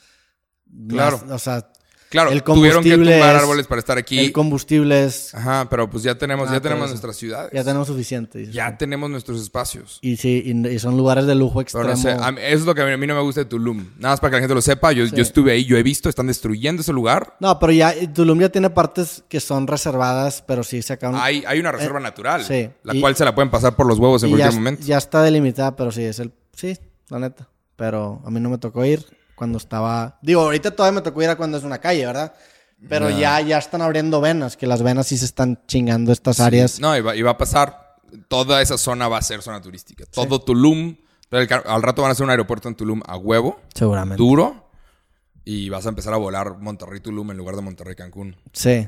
Claro. 0.88 1.20
o 1.30 1.38
sea, 1.38 1.70
Claro, 2.12 2.30
El 2.30 2.42
tuvieron 2.42 2.84
que 2.84 2.92
tumbar 2.92 3.10
es- 3.34 3.42
árboles 3.42 3.66
para 3.66 3.78
estar 3.80 3.98
aquí. 3.98 4.18
el 4.20 4.30
combustible 4.32 5.04
es. 5.04 5.34
Ajá, 5.34 5.66
pero 5.68 5.88
pues 5.90 6.04
ya 6.04 6.14
tenemos, 6.14 6.48
Ah, 6.50 6.52
ya 6.52 6.60
tenemos 6.60 6.84
eso. 6.84 6.92
nuestras 6.92 7.16
ciudades. 7.16 7.50
Ya 7.52 7.64
tenemos 7.64 7.88
suficiente. 7.88 8.38
dices 8.38 8.54
Ya 8.54 8.70
tú. 8.72 8.76
tenemos 8.78 9.08
nuestros 9.10 9.40
espacios. 9.40 9.98
Y 10.02 10.16
sí, 10.18 10.42
y, 10.44 10.68
y 10.68 10.78
son 10.78 10.96
lugares 10.96 11.26
de 11.26 11.34
lujo 11.34 11.60
extremo. 11.60 11.88
no 11.88 11.96
sé, 11.96 12.14
mí- 12.14 12.40
eso 12.42 12.58
es 12.58 12.64
lo 12.66 12.74
que 12.74 12.82
a 12.82 12.96
mí 12.96 13.06
no 13.06 13.14
me 13.14 13.22
gusta 13.22 13.40
de 13.40 13.46
Tulum. 13.46 13.78
Nada 13.98 14.12
más 14.12 14.20
para 14.20 14.30
que 14.30 14.36
la 14.36 14.40
gente 14.42 14.54
lo 14.54 14.62
sepa. 14.62 14.92
Yo, 14.92 15.06
yo 15.06 15.22
estuve 15.22 15.52
ahí, 15.52 15.64
yo 15.64 15.76
he 15.78 15.82
visto, 15.82 16.08
están 16.08 16.26
destruyendo 16.26 16.82
ese 16.82 16.92
lugar. 16.92 17.34
No, 17.40 17.58
pero 17.58 17.72
ya 17.72 17.94
Tulum 18.12 18.38
ya 18.40 18.50
tiene 18.50 18.68
partes 18.70 19.24
que 19.28 19.40
son 19.40 19.66
reservadas, 19.66 20.44
pero 20.46 20.62
sí 20.62 20.82
sacaron. 20.82 21.18
Hay, 21.18 21.42
hay 21.46 21.58
una 21.60 21.72
reserva 21.72 21.98
natural, 21.98 22.44
sí. 22.44 22.68
la 22.84 22.94
Y- 22.94 23.00
cual 23.00 23.16
se 23.16 23.24
la 23.24 23.34
pueden 23.34 23.50
pasar 23.50 23.74
por 23.74 23.86
los 23.86 23.98
huevos 23.98 24.22
en 24.22 24.28
y 24.28 24.32
ya, 24.32 24.36
cualquier 24.36 24.60
momento. 24.60 24.84
ya 24.84 24.98
está 24.98 25.22
delimitada, 25.22 25.74
pero 25.76 25.90
sí, 25.90 26.02
es 26.04 26.18
el. 26.18 26.32
Sí, 26.54 26.76
la 27.08 27.18
neta. 27.18 27.48
Pero 27.76 28.20
a 28.24 28.30
mí 28.30 28.38
no 28.38 28.50
me 28.50 28.58
tocó 28.58 28.84
ir 28.84 29.04
cuando 29.42 29.58
estaba. 29.58 30.20
Digo, 30.22 30.42
ahorita 30.42 30.70
todavía 30.70 31.00
me 31.00 31.02
tocó 31.02 31.20
ir 31.20 31.28
a 31.28 31.34
cuando 31.34 31.58
es 31.58 31.64
una 31.64 31.78
calle, 31.78 32.06
¿verdad? 32.06 32.32
Pero 32.88 33.10
ya, 33.10 33.40
ya 33.40 33.58
están 33.58 33.82
abriendo 33.82 34.20
venas, 34.20 34.56
que 34.56 34.68
las 34.68 34.84
venas 34.84 35.08
sí 35.08 35.18
se 35.18 35.24
están 35.24 35.60
chingando 35.66 36.12
estas 36.12 36.38
áreas. 36.38 36.78
No, 36.78 36.96
y 36.96 37.00
va, 37.00 37.16
y 37.16 37.22
va 37.22 37.32
a 37.32 37.36
pasar. 37.38 37.96
Toda 38.28 38.62
esa 38.62 38.78
zona 38.78 39.08
va 39.08 39.18
a 39.18 39.22
ser 39.22 39.42
zona 39.42 39.60
turística. 39.60 40.04
Todo 40.06 40.40
Tulum. 40.40 40.96
al 41.32 41.82
rato 41.82 42.02
van 42.02 42.10
a 42.10 42.12
hacer 42.12 42.22
un 42.22 42.30
aeropuerto 42.30 42.68
en 42.68 42.76
Tulum 42.76 43.00
a 43.04 43.16
huevo, 43.16 43.60
Seguramente. 43.74 44.16
duro. 44.22 44.70
Y 45.44 45.70
vas 45.70 45.86
a 45.86 45.88
empezar 45.88 46.14
a 46.14 46.18
volar 46.18 46.58
Monterrey-Tulum 46.58 47.32
en 47.32 47.36
lugar 47.36 47.56
de 47.56 47.62
Monterrey-Cancún. 47.62 48.36
Sí. 48.52 48.86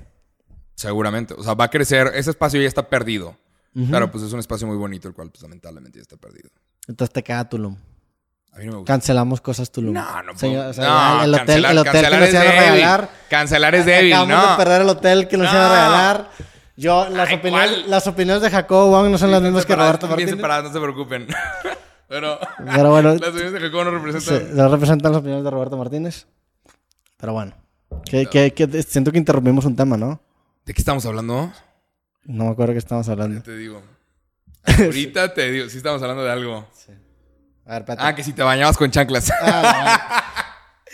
Seguramente. 0.77 1.35
O 1.35 1.43
sea, 1.43 1.55
va 1.55 1.64
a 1.64 1.71
crecer. 1.71 2.12
Ese 2.14 2.31
espacio 2.31 2.62
ya 2.62 2.69
está 2.69 2.88
perdido. 2.88 3.37
Pero 3.90 4.09
pues 4.09 4.23
es 4.23 4.33
un 4.33 4.38
espacio 4.38 4.69
muy 4.69 4.77
bonito, 4.77 5.09
el 5.09 5.14
cual 5.14 5.31
pues 5.33 5.43
lamentablemente 5.43 5.99
ya 5.99 6.03
está 6.03 6.17
perdido. 6.17 6.49
Entonces 6.87 7.12
te 7.12 7.25
queda 7.25 7.49
Tulum. 7.49 7.77
A 8.55 8.59
mí 8.59 8.67
no 8.67 8.73
me 8.73 8.79
gusta. 8.79 8.93
Cancelamos 8.93 9.40
cosas 9.40 9.71
Tulum. 9.73 9.95
No, 9.95 10.23
no 10.23 10.35
puedo. 10.35 10.69
o 10.69 10.73
sea, 10.73 10.85
no, 11.19 11.25
el 11.25 11.35
hotel, 11.35 11.47
cancelar, 11.47 11.73
el 11.73 11.79
hotel 11.79 11.93
que 12.11 12.17
nos 12.19 12.29
iban 12.31 12.47
a 12.47 12.51
regalar. 12.51 13.11
Cancelar 13.29 13.75
es 13.75 13.87
débil, 13.87 14.12
Acabamos 14.12 14.45
no. 14.45 14.51
de 14.53 14.57
perder 14.57 14.81
el 14.83 14.88
hotel 14.88 15.29
que 15.29 15.37
nos 15.37 15.51
iban 15.53 15.62
a 15.64 15.69
regalar. 15.69 16.31
Yo, 16.77 17.09
las, 17.09 17.29
Ay, 17.29 17.37
opiniones, 17.37 17.87
las 17.88 18.07
opiniones 18.07 18.43
de 18.43 18.51
Jacobo 18.51 18.90
Wong 18.90 19.11
no 19.11 19.19
son 19.19 19.31
las 19.31 19.43
mismas 19.43 19.64
que 19.67 19.75
Roberto 19.77 20.07
están 20.07 20.17
bien 20.17 20.27
Martínez. 20.29 20.37
separadas, 20.37 20.64
no 20.64 20.73
se 20.73 20.81
preocupen. 20.81 21.27
Pero 22.09 22.38
Pero 22.59 22.90
bueno, 22.90 23.14
las 23.14 23.23
opiniones 23.29 23.53
de 23.53 23.61
Jacobo 23.61 23.85
no 23.85 23.90
se- 23.90 23.97
representan. 23.99 24.57
no 24.57 24.69
representan 24.69 25.12
las 25.12 25.19
opiniones 25.21 25.45
de 25.45 25.51
Roberto 25.51 25.77
Martínez. 25.77 26.27
Pero 27.17 27.33
bueno. 27.33 27.55
Que, 28.05 28.27
que- 28.27 28.53
que- 28.53 28.83
siento 28.83 29.11
que 29.12 29.19
interrumpimos 29.19 29.64
un 29.64 29.75
tema, 29.77 29.97
¿no? 29.97 30.21
¿De 30.64 30.75
qué 30.75 30.81
estamos 30.81 31.05
hablando? 31.07 31.53
No 32.25 32.45
me 32.45 32.51
acuerdo 32.51 32.73
qué 32.73 32.79
estamos 32.79 33.09
hablando. 33.09 33.40
Te 33.43 33.57
digo. 33.57 33.83
Ahorita 34.67 35.33
te 35.35 35.51
digo, 35.51 35.69
sí 35.69 35.77
estamos 35.77 36.01
hablando 36.03 36.25
de 36.25 36.31
algo. 36.33 36.67
A 37.66 37.72
ver, 37.72 37.83
espérate. 37.83 38.03
Ah, 38.07 38.14
que 38.14 38.22
si 38.24 38.33
te 38.33 38.42
bañabas 38.42 38.77
con 38.77 38.90
chanclas. 38.90 39.31
Ah, 39.40 40.07
no. 40.11 40.24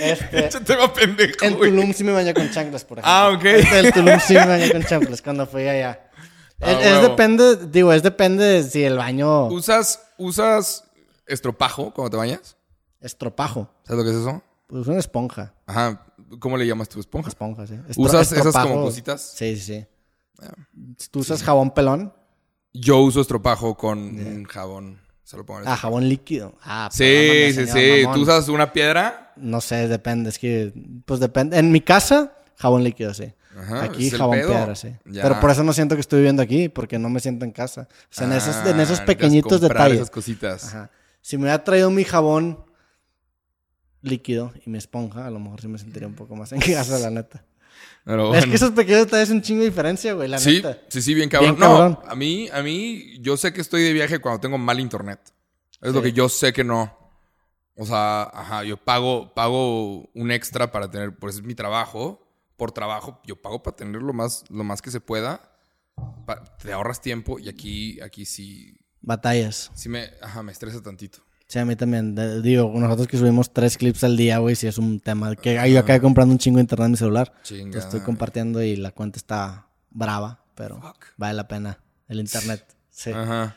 Este, 0.01 0.47
Ese 0.47 0.61
tema 0.63 0.91
pendejo, 0.95 1.45
en 1.45 1.57
güey. 1.59 1.71
Tulum 1.71 1.93
sí 1.93 2.05
me 2.05 2.13
bañé 2.13 2.33
con 2.33 2.51
chanclas, 2.51 2.85
por 2.87 2.99
ejemplo. 3.01 3.13
Ah, 3.13 3.29
ok. 3.37 3.45
Este, 3.45 3.79
en 3.81 3.93
Tulum 3.93 4.19
sí 4.19 4.33
me 4.33 4.47
bañé 4.47 4.73
con 4.73 4.83
chanclas 4.83 5.21
cuando 5.21 5.47
fui 5.47 5.69
allá. 5.69 6.09
Ah, 6.63 6.73
es, 6.73 7.03
depende, 7.03 7.67
digo, 7.67 7.93
es 7.93 8.03
depende 8.03 8.45
de 8.45 8.63
si 8.63 8.83
el 8.83 8.97
baño 8.97 9.49
¿Usas, 9.49 10.01
¿Usas 10.17 10.85
estropajo 11.27 11.93
cuando 11.93 12.11
te 12.11 12.17
bañas? 12.17 12.57
estropajo. 13.03 13.71
¿Sabes 13.85 13.99
lo 13.99 14.05
que 14.05 14.17
es 14.17 14.23
eso? 14.27 14.43
Pues 14.69 14.87
una 14.87 14.99
esponja. 15.01 15.53
Ajá. 15.67 16.07
¿Cómo 16.39 16.57
le 16.57 16.67
llamas 16.67 16.89
tu 16.89 16.99
esponja? 17.01 17.29
Esponja, 17.29 17.67
sí. 17.67 17.75
Estro- 17.89 18.05
¿Usas 18.05 18.33
esas 18.33 18.55
como 18.57 18.83
cositas? 18.83 19.21
Sí, 19.37 19.55
sí, 19.59 19.63
sí. 19.63 19.87
¿Tú 21.11 21.19
usas 21.21 21.43
jabón 21.43 21.73
pelón? 21.73 22.15
Yo 22.73 22.99
uso 23.01 23.21
estropajo 23.21 23.77
con 23.77 23.99
un 23.99 24.45
jabón. 24.45 24.99
Se 25.31 25.37
lo 25.37 25.47
pongo 25.47 25.61
en 25.61 25.67
el 25.69 25.73
Ah, 25.73 25.77
jabón 25.77 26.09
líquido. 26.09 26.57
Ah, 26.61 26.89
Sí, 26.93 27.53
sí, 27.55 27.65
sí. 27.69 28.03
¿Tú 28.13 28.23
usas 28.23 28.49
una 28.49 28.73
piedra? 28.73 29.33
No 29.37 29.61
sé, 29.61 29.87
depende. 29.87 30.29
Es 30.29 30.41
que, 30.41 30.73
pues 31.05 31.21
depende. 31.21 31.57
En 31.57 31.71
mi 31.71 31.81
casa, 31.81 32.33
jabón 32.57 32.83
líquido, 32.83 33.15
sí. 33.15 33.33
Ajá, 33.57 33.85
aquí 33.85 34.11
jabón 34.11 34.39
pedo. 34.39 34.49
piedra, 34.49 34.75
sí. 34.75 34.89
Ya. 35.05 35.23
Pero 35.23 35.39
por 35.39 35.53
eso 35.53 35.63
no 35.63 35.73
siento 35.73 35.95
que 35.95 36.01
estoy 36.01 36.19
viviendo 36.19 36.43
aquí, 36.43 36.69
porque 36.69 36.99
no 36.99 37.09
me 37.11 37.21
siento 37.21 37.45
en 37.45 37.53
casa. 37.53 37.87
O 37.93 38.07
sea, 38.11 38.27
en 38.27 38.33
esos, 38.33 38.57
en 38.67 38.81
Ah, 38.81 38.83
esos 38.83 39.01
pequeñitos 39.03 39.61
detalles. 39.61 39.99
esas 39.99 40.11
cositas. 40.11 40.65
Ajá. 40.65 40.91
Si 41.21 41.37
me 41.37 41.45
hubiera 41.45 41.63
traído 41.63 41.91
mi 41.93 42.03
jabón 42.03 42.65
líquido 44.03 44.53
y 44.67 44.71
mi 44.71 44.79
esponja, 44.79 45.27
a 45.27 45.31
lo 45.31 45.39
mejor 45.39 45.61
sí 45.61 45.69
me 45.69 45.79
sentiría 45.79 46.09
un 46.09 46.15
poco 46.17 46.35
más 46.35 46.51
en 46.51 46.61
casa, 46.61 46.99
la 46.99 47.11
neta. 47.11 47.45
Pero 48.05 48.35
Es 48.35 48.47
que 48.47 48.55
esos 48.55 48.71
pequeños 48.73 49.05
detalles 49.07 49.29
es 49.29 49.35
un 49.35 49.43
chingo 49.43 49.61
de 49.63 49.69
diferencia, 49.71 50.13
güey, 50.15 50.29
la 50.29 50.39
Sí, 50.39 50.55
neta. 50.57 50.79
sí, 50.89 51.03
sí, 51.03 51.15
bien 51.15 51.29
cabrón. 51.29 51.57
Bien 51.57 51.69
cabrón. 51.69 51.99
No, 52.05 52.11
a 52.11 52.15
mí, 52.15 52.49
a 52.53 52.63
mí, 52.63 53.19
yo 53.21 53.37
sé 53.37 53.53
que 53.53 53.61
estoy 53.61 53.83
de 53.83 53.93
viaje 53.93 54.19
cuando 54.19 54.41
tengo 54.41 54.59
mal 54.59 54.81
internet. 54.81 55.21
Es 55.81 55.93
lo 55.93 56.03
que 56.03 56.13
yo 56.13 56.29
sé 56.29 56.53
que 56.53 56.65
no. 56.65 56.99
O 57.77 57.87
sea, 57.87 58.23
ajá, 58.25 58.65
yo 58.65 58.77
pago, 58.77 59.33
pago 59.35 60.11
un 60.15 60.31
extra 60.31 60.71
para 60.71 60.91
tener, 60.91 61.17
pues 61.17 61.37
es 61.37 61.43
mi 61.43 61.55
trabajo. 61.55 62.27
Por 62.57 62.73
trabajo, 62.73 63.21
yo 63.25 63.37
pago 63.41 63.63
para 63.63 63.77
tener 63.77 64.03
lo 64.03 64.13
más, 64.13 64.45
lo 64.51 64.65
más 64.65 64.83
que 64.83 64.91
se 64.91 65.01
pueda. 65.01 65.51
Pa- 66.27 66.45
te 66.59 66.73
ahorras 66.73 67.01
tiempo 67.01 67.39
y 67.39 67.49
aquí, 67.49 67.99
aquí 68.03 68.27
sí, 68.27 68.77
Batallas. 69.01 69.71
sí 69.75 69.89
me, 69.89 70.11
ajá, 70.21 70.43
me 70.43 70.53
estresa 70.53 70.83
tantito. 70.83 71.21
Sí, 71.51 71.59
a 71.59 71.65
mí 71.65 71.75
también. 71.75 72.15
De- 72.15 72.41
digo, 72.43 72.73
nosotros 72.77 73.09
que 73.09 73.17
subimos 73.19 73.53
tres 73.53 73.77
clips 73.77 74.05
al 74.05 74.17
día, 74.17 74.39
güey, 74.39 74.55
sí 74.55 74.69
es 74.69 74.79
un 74.79 75.01
tema. 75.01 75.35
Que 75.35 75.55
yo 75.73 75.81
acabé 75.81 76.01
comprando 76.01 76.33
un 76.33 76.39
chingo 76.39 76.59
de 76.59 76.61
internet 76.61 76.85
en 76.87 76.91
mi 76.93 76.97
celular. 76.97 77.33
Chinga. 77.43 77.77
Lo 77.77 77.83
estoy 77.83 77.99
compartiendo 78.03 78.63
y 78.63 78.77
la 78.77 78.93
cuenta 78.93 79.19
está 79.19 79.67
brava, 79.91 80.45
pero 80.55 80.81
Fuck. 80.81 81.07
vale 81.17 81.35
la 81.35 81.49
pena 81.49 81.81
el 82.07 82.21
internet. 82.21 82.65
Sí. 82.89 83.11
Ajá. 83.11 83.57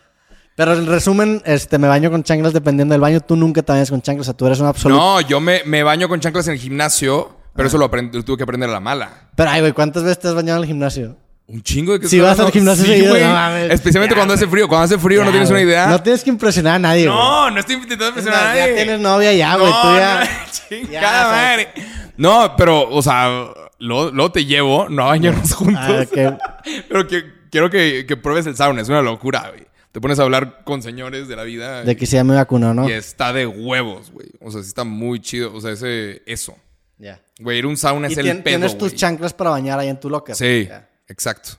Pero 0.55 0.73
en 0.73 0.87
resumen, 0.87 1.43
este, 1.45 1.77
me 1.77 1.87
baño 1.87 2.09
con 2.09 2.23
chanclas 2.23 2.51
dependiendo 2.51 2.93
del 2.95 3.01
baño. 3.01 3.21
Tú 3.21 3.35
nunca 3.35 3.61
te 3.61 3.71
bañas 3.71 3.91
con 3.91 4.01
chanclas, 4.01 4.25
o 4.25 4.31
sea, 4.31 4.37
tú 4.37 4.47
eres 4.47 4.59
un 4.59 4.65
absoluto. 4.65 4.99
No, 4.99 5.21
yo 5.21 5.39
me, 5.39 5.61
me 5.65 5.83
baño 5.83 6.09
con 6.09 6.19
chanclas 6.19 6.47
en 6.47 6.53
el 6.53 6.59
gimnasio, 6.59 7.37
pero 7.55 7.67
eso 7.67 7.77
lo, 7.77 7.87
lo 7.87 8.23
tuve 8.25 8.37
que 8.37 8.43
aprender 8.43 8.71
a 8.71 8.73
la 8.73 8.79
mala. 8.79 9.29
Pero, 9.35 9.51
ay, 9.51 9.61
güey, 9.61 9.73
¿cuántas 9.73 10.01
veces 10.01 10.17
te 10.17 10.29
has 10.29 10.33
bañado 10.33 10.57
en 10.57 10.63
el 10.63 10.67
gimnasio? 10.67 11.17
Un 11.45 11.61
chingo 11.61 11.93
de 11.93 11.99
que 11.99 12.07
Si 12.07 12.19
vas 12.19 12.39
al 12.39 12.51
gimnasio 12.51 12.85
Sí, 12.85 12.91
seguido, 12.91 13.11
güey. 13.11 13.23
no 13.23 13.33
mames. 13.33 13.71
Especialmente 13.71 14.13
Ya, 14.15 14.19
cuando 14.19 14.33
hace 14.33 14.47
frío. 14.47 14.67
Cuando 14.67 14.85
hace 14.85 14.97
frío 14.97 15.19
no 15.19 15.25
Ya, 15.25 15.31
tienes 15.31 15.49
güey. 15.49 15.63
una 15.63 15.71
idea. 15.71 15.87
No 15.87 16.01
tienes 16.01 16.23
que 16.23 16.29
impresionar 16.29 16.75
a 16.75 16.79
nadie, 16.79 17.07
güey. 17.07 17.17
No, 17.17 17.51
no 17.51 17.59
estoy 17.59 17.75
intentando 17.75 18.05
Es 18.05 18.09
impresionar 18.11 18.43
a 18.43 18.47
nadie. 18.49 18.69
ya 18.69 18.75
tienes 18.75 18.99
novia 19.01 19.33
ya, 19.33 19.55
güey. 19.57 19.69
no, 19.71 19.81
tú 19.81 19.87
ya. 19.97 20.19
no, 20.19 20.51
chingada 20.69 21.01
Ya, 21.01 21.27
madre. 21.31 21.69
No, 22.15 22.55
pero, 22.55 22.89
o 22.89 23.01
sea, 23.01 23.47
luego, 23.79 24.11
luego 24.11 24.31
te 24.31 24.45
llevo, 24.45 24.87
no 24.89 25.03
a 25.03 25.07
bañarnos 25.07 25.53
juntos. 25.53 25.83
Ah, 25.85 26.03
ok. 26.03 26.39
Pero 26.87 27.07
que, 27.07 27.23
quiero 27.51 27.69
que, 27.69 28.05
que 28.07 28.15
pruebes 28.17 28.45
el 28.45 28.55
sauna, 28.55 28.81
es 28.81 28.87
una 28.89 29.01
locura, 29.01 29.49
güey. 29.49 29.65
Te 29.91 29.99
pones 29.99 30.17
a 30.19 30.23
hablar 30.23 30.63
con 30.63 30.81
señores 30.81 31.27
de 31.27 31.35
la 31.35 31.43
vida 31.43 31.83
De 31.83 31.95
que 31.95 32.05
sí 32.07 32.15
ya 32.15 32.23
me 32.23 32.33
vacunó, 32.33 32.73
¿no? 32.73 32.87
y 32.89 32.93
está 32.93 33.31
de 33.33 33.45
huevos, 33.45 34.11
güey. 34.11 34.27
O 34.41 34.49
sea, 34.49 34.61
sí 34.63 34.67
está 34.69 34.83
muy 34.85 35.19
chido. 35.19 35.53
O 35.53 35.59
sea, 35.61 35.71
ese, 35.71 36.23
eso. 36.25 36.55
Ya. 36.97 37.19
Güey, 37.39 37.59
ir 37.59 37.65
a 37.65 37.67
un 37.67 37.77
sauna 37.77 38.07
Y 38.07 38.13
es 38.13 38.17
el 38.17 38.25
tien- 38.25 38.43
pedo, 38.43 38.43
tienes 38.57 38.71
tus 38.77 38.89
güey. 38.89 38.97
chanclas 38.99 39.33
para 39.33 39.49
bañar 39.49 39.77
ahí 39.77 39.89
en 39.89 39.99
tu 39.99 40.09
locker. 40.09 40.35
Sí, 40.35 40.67
Ya. 40.69 40.87
Exacto. 41.07 41.51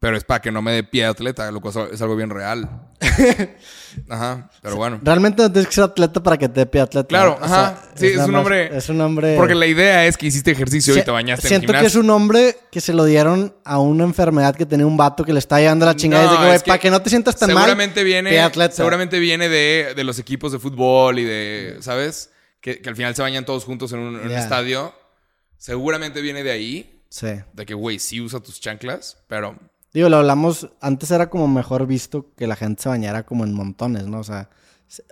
Pero 0.00 0.16
es 0.16 0.24
para 0.24 0.40
que 0.42 0.50
no 0.50 0.62
me 0.62 0.72
dé 0.72 0.82
pie 0.82 1.02
de 1.04 1.10
atleta, 1.10 1.48
lo 1.52 1.60
cual 1.60 1.90
es 1.92 2.02
algo 2.02 2.16
bien 2.16 2.28
real. 2.28 2.88
Ajá, 4.08 4.50
pero 4.60 4.74
bueno. 4.76 5.00
Realmente 5.02 5.42
no 5.42 5.52
tienes 5.52 5.68
que 5.68 5.74
ser 5.74 5.84
atleta 5.84 6.20
para 6.20 6.36
que 6.38 6.48
te 6.48 6.66
pide 6.66 6.82
atleta. 6.82 7.06
Claro, 7.06 7.38
O 7.40 7.46
sea, 7.46 7.66
ajá. 7.68 7.82
Sí, 7.94 8.06
es 8.08 8.16
nada 8.16 8.28
un 8.28 8.34
hombre- 8.34 8.76
Es 8.76 8.88
un 8.88 9.00
hombre. 9.00 9.36
Porque 9.36 9.54
la 9.54 9.66
idea 9.66 10.04
es 10.06 10.16
que 10.16 10.26
hiciste 10.26 10.50
ejercicio 10.50 10.96
y 10.96 11.02
te 11.04 11.10
bañaste 11.12 11.46
en 11.46 11.54
el 11.54 11.60
Siento 11.60 11.72
que 11.78 11.86
es 11.86 11.94
un 11.94 12.10
hombre 12.10 12.56
que 12.72 12.80
se 12.80 12.92
lo 12.92 13.04
dieron 13.04 13.54
a 13.64 13.78
una 13.78 14.02
enfermedad 14.02 14.56
que 14.56 14.66
tenía 14.66 14.86
un 14.86 14.96
vato 14.96 15.24
que 15.24 15.32
le 15.32 15.38
está 15.38 15.60
llevando 15.60 15.86
la 15.86 15.94
chingada. 15.94 16.24
y 16.24 16.26
No, 16.26 16.36
güey, 16.38 16.54
es 16.56 16.62
que 16.64 16.68
para 16.70 16.80
que 16.80 16.90
no 16.90 17.00
te 17.00 17.08
sientas 17.10 17.36
tan 17.36 17.52
mal. 17.52 17.62
seguramente 17.62 18.02
viene, 18.02 18.30
pide 18.30 18.40
atleta. 18.40 18.74
seguramente 18.74 19.18
viene 19.20 19.48
de, 19.48 19.92
de 19.94 20.04
los 20.04 20.18
equipos 20.18 20.50
de 20.52 20.58
fútbol 20.58 21.18
y 21.20 21.24
de, 21.24 21.76
¿sabes? 21.80 22.30
Que, 22.60 22.80
que 22.80 22.88
al 22.88 22.96
final 22.96 23.14
se 23.14 23.22
bañan 23.22 23.44
todos 23.44 23.64
juntos 23.64 23.92
en 23.92 24.00
un, 24.00 24.16
en 24.18 24.26
un 24.26 24.32
estadio. 24.32 24.92
Seguramente 25.58 26.20
viene 26.22 26.42
de 26.42 26.50
ahí, 26.50 27.01
Sí. 27.12 27.26
de 27.52 27.66
que, 27.66 27.74
güey, 27.74 27.98
sí 27.98 28.22
usa 28.22 28.40
tus 28.40 28.58
chanclas, 28.58 29.18
pero 29.28 29.54
Digo, 29.92 30.08
lo 30.08 30.16
hablamos, 30.16 30.70
antes 30.80 31.10
era 31.10 31.28
como 31.28 31.46
mejor 31.46 31.86
visto 31.86 32.32
que 32.34 32.46
la 32.46 32.56
gente 32.56 32.82
se 32.84 32.88
bañara 32.88 33.26
como 33.26 33.44
en 33.44 33.52
montones, 33.52 34.06
¿no? 34.06 34.20
O 34.20 34.24
sea, 34.24 34.48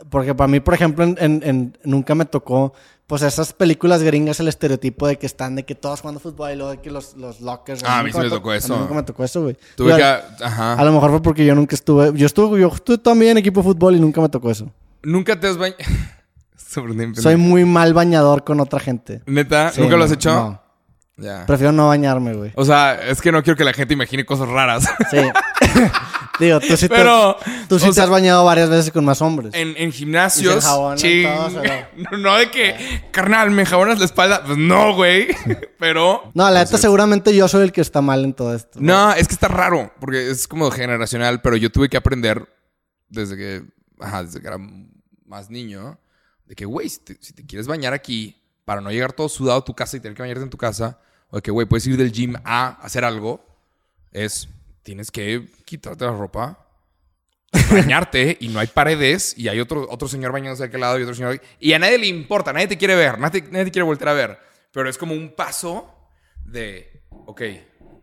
porque 0.09 0.35
para 0.35 0.49
mí, 0.49 0.61
por 0.61 0.73
ejemplo, 0.73 1.05
en, 1.05 1.17
en- 1.21 1.43
en- 1.45 1.79
nunca 1.85 2.15
me 2.15 2.25
tocó, 2.25 2.73
pues 3.07 3.21
esas 3.21 3.53
películas 3.53 4.03
gringas, 4.03 4.41
el 4.41 4.49
estereotipo 4.49 5.07
de 5.07 5.19
que 5.19 5.27
están, 5.27 5.55
de 5.57 5.65
que 5.67 5.75
todos 5.75 6.01
jugando 6.01 6.19
fútbol 6.19 6.53
y 6.53 6.57
luego 6.57 6.71
de 6.71 6.81
que 6.81 6.91
los, 6.91 7.15
los 7.19 7.43
lockers. 7.43 7.83
Ah, 7.85 7.99
a 7.99 8.03
mí 8.03 8.11
sí 8.11 8.17
me 8.17 8.25
to- 8.31 8.37
tocó 8.37 8.49
a 8.51 8.53
mí 8.55 8.59
eso. 8.59 8.79
nunca 8.79 8.95
me 8.95 9.03
tocó 9.03 9.23
eso, 9.25 9.43
güey. 9.43 9.59
tuve 9.77 9.95
que... 9.97 10.03
Ajá. 10.03 10.73
a 10.81 10.85
lo 10.87 10.93
mejor 10.93 11.11
fue 11.11 11.21
porque 11.21 11.45
yo 11.45 11.55
nunca 11.55 11.75
estuve, 11.77 12.13
yo 12.15 12.25
estuve, 12.25 12.59
yo 12.59 12.69
estuve 12.69 12.97
también 12.97 13.33
en 13.33 13.39
equipo 13.39 13.61
de 13.61 13.65
fútbol 13.65 13.97
y 13.97 14.01
nunca 14.01 14.23
me 14.23 14.31
tocó 14.31 14.51
eso. 14.51 14.73
¿Nunca 15.03 15.39
te 15.39 15.47
has 15.49 15.59
bañado? 15.59 15.77
Soy 17.17 17.37
muy 17.37 17.65
mal 17.65 17.93
bañador 17.93 18.45
con 18.45 18.61
otra 18.61 18.81
gente. 18.81 19.23
¿Neta? 19.27 19.73
Sí, 19.73 19.81
¿Nunca 19.83 19.97
lo 19.97 20.05
has 20.05 20.13
hecho? 20.13 20.33
No. 20.33 20.63
Prefiero 21.47 21.73
no 21.73 21.89
bañarme, 21.89 22.35
güey. 22.35 22.53
O 22.55 22.65
sea, 22.65 22.95
es 23.09 23.21
que 23.21 23.31
no 23.33 23.43
quiero 23.43 23.57
que 23.57 23.65
la 23.65 23.73
gente 23.73 23.95
imagine 23.95 24.25
cosas 24.25 24.49
raras. 24.49 24.85
Sí. 25.11 25.19
Digo, 26.41 26.59
tú 26.59 26.75
sí, 26.75 26.89
te- 26.89 26.95
Pero, 26.95 27.37
tú 27.69 27.79
sí 27.79 27.87
te 27.89 27.93
sea, 27.93 28.05
has 28.05 28.11
bañado 28.11 28.45
varias 28.47 28.71
veces 28.71 28.91
con 28.91 29.05
más 29.05 29.21
hombres. 29.21 29.53
En, 29.55 29.75
en 29.77 29.93
gimnasios. 29.93 30.65
ching. 30.97 31.25
todos, 31.27 31.55
¿o 31.55 31.63
no? 32.13 32.17
no 32.19 32.37
de 32.39 32.51
que, 32.51 33.03
carnal, 33.11 33.51
me 33.51 33.63
enjabonas 33.63 33.99
la 33.99 34.07
espalda. 34.07 34.43
Pues 34.45 34.57
no, 34.57 34.95
güey. 34.95 35.29
Pero. 35.79 36.31
No, 36.33 36.45
la 36.45 36.51
neta, 36.51 36.61
Entonces, 36.63 36.81
seguramente 36.81 37.37
yo 37.37 37.47
soy 37.47 37.65
el 37.65 37.73
que 37.73 37.83
está 37.83 38.01
mal 38.01 38.25
en 38.25 38.33
todo 38.33 38.55
esto. 38.55 38.79
No, 38.81 39.13
es 39.13 39.29
que 39.29 39.35
está 39.35 39.49
raro. 39.49 39.93
Porque 40.01 40.31
es 40.31 40.49
como 40.49 40.71
generacional. 40.71 41.43
Pero 41.43 41.57
yo 41.57 41.71
tuve 41.71 41.91
que 41.91 41.99
aprender 41.99 42.49
desde 43.11 43.37
que. 43.37 43.63
Ajá, 44.01 44.23
desde 44.25 44.41
que 44.41 44.47
era 44.47 44.57
más 45.27 45.51
niño. 45.51 46.01
De 46.47 46.55
que, 46.55 46.65
güey, 46.65 46.89
si 46.89 47.01
te, 47.01 47.19
si 47.21 47.35
te 47.35 47.45
quieres 47.45 47.67
bañar 47.67 47.93
aquí. 47.93 48.37
Para 48.65 48.81
no 48.81 48.91
llegar 48.91 49.13
todo 49.13 49.29
sudado 49.29 49.59
a 49.59 49.65
tu 49.65 49.75
casa 49.75 49.97
y 49.97 50.01
tener 50.01 50.17
que 50.17 50.23
bañarte 50.23 50.45
en 50.45 50.51
tu 50.51 50.57
casa. 50.57 50.99
O 51.31 51.41
que, 51.41 51.51
güey, 51.51 51.67
puedes 51.67 51.87
ir 51.87 51.97
del 51.97 52.13
gym 52.13 52.35
a 52.45 52.69
hacer 52.83 53.05
algo. 53.05 53.45
Es. 54.13 54.49
Tienes 54.83 55.11
que 55.11 55.47
quitarte 55.65 56.05
la 56.05 56.13
ropa. 56.13 56.67
bañarte 57.71 58.37
y 58.41 58.49
no 58.49 58.61
hay 58.61 58.69
paredes 58.69 59.37
y 59.37 59.49
hay 59.49 59.59
otro, 59.61 59.87
otro 59.91 60.07
señor 60.09 60.31
bañándose 60.33 60.63
de 60.63 60.69
aquel 60.69 60.81
lado 60.81 60.99
y 60.99 61.03
otro 61.03 61.15
señor... 61.15 61.41
Y 61.59 61.73
a 61.73 61.79
nadie 61.81 61.99
le 61.99 62.07
importa, 62.07 62.53
nadie 62.53 62.69
te 62.69 62.79
quiere 62.79 62.95
ver, 62.95 63.19
nadie, 63.19 63.43
nadie 63.51 63.65
te 63.67 63.71
quiere 63.73 63.85
voltear 63.85 64.09
a 64.11 64.13
ver. 64.13 64.39
Pero 64.73 64.89
es 64.89 64.97
como 64.97 65.15
un 65.15 65.35
paso 65.35 65.93
de, 66.45 67.03
ok, 67.11 67.43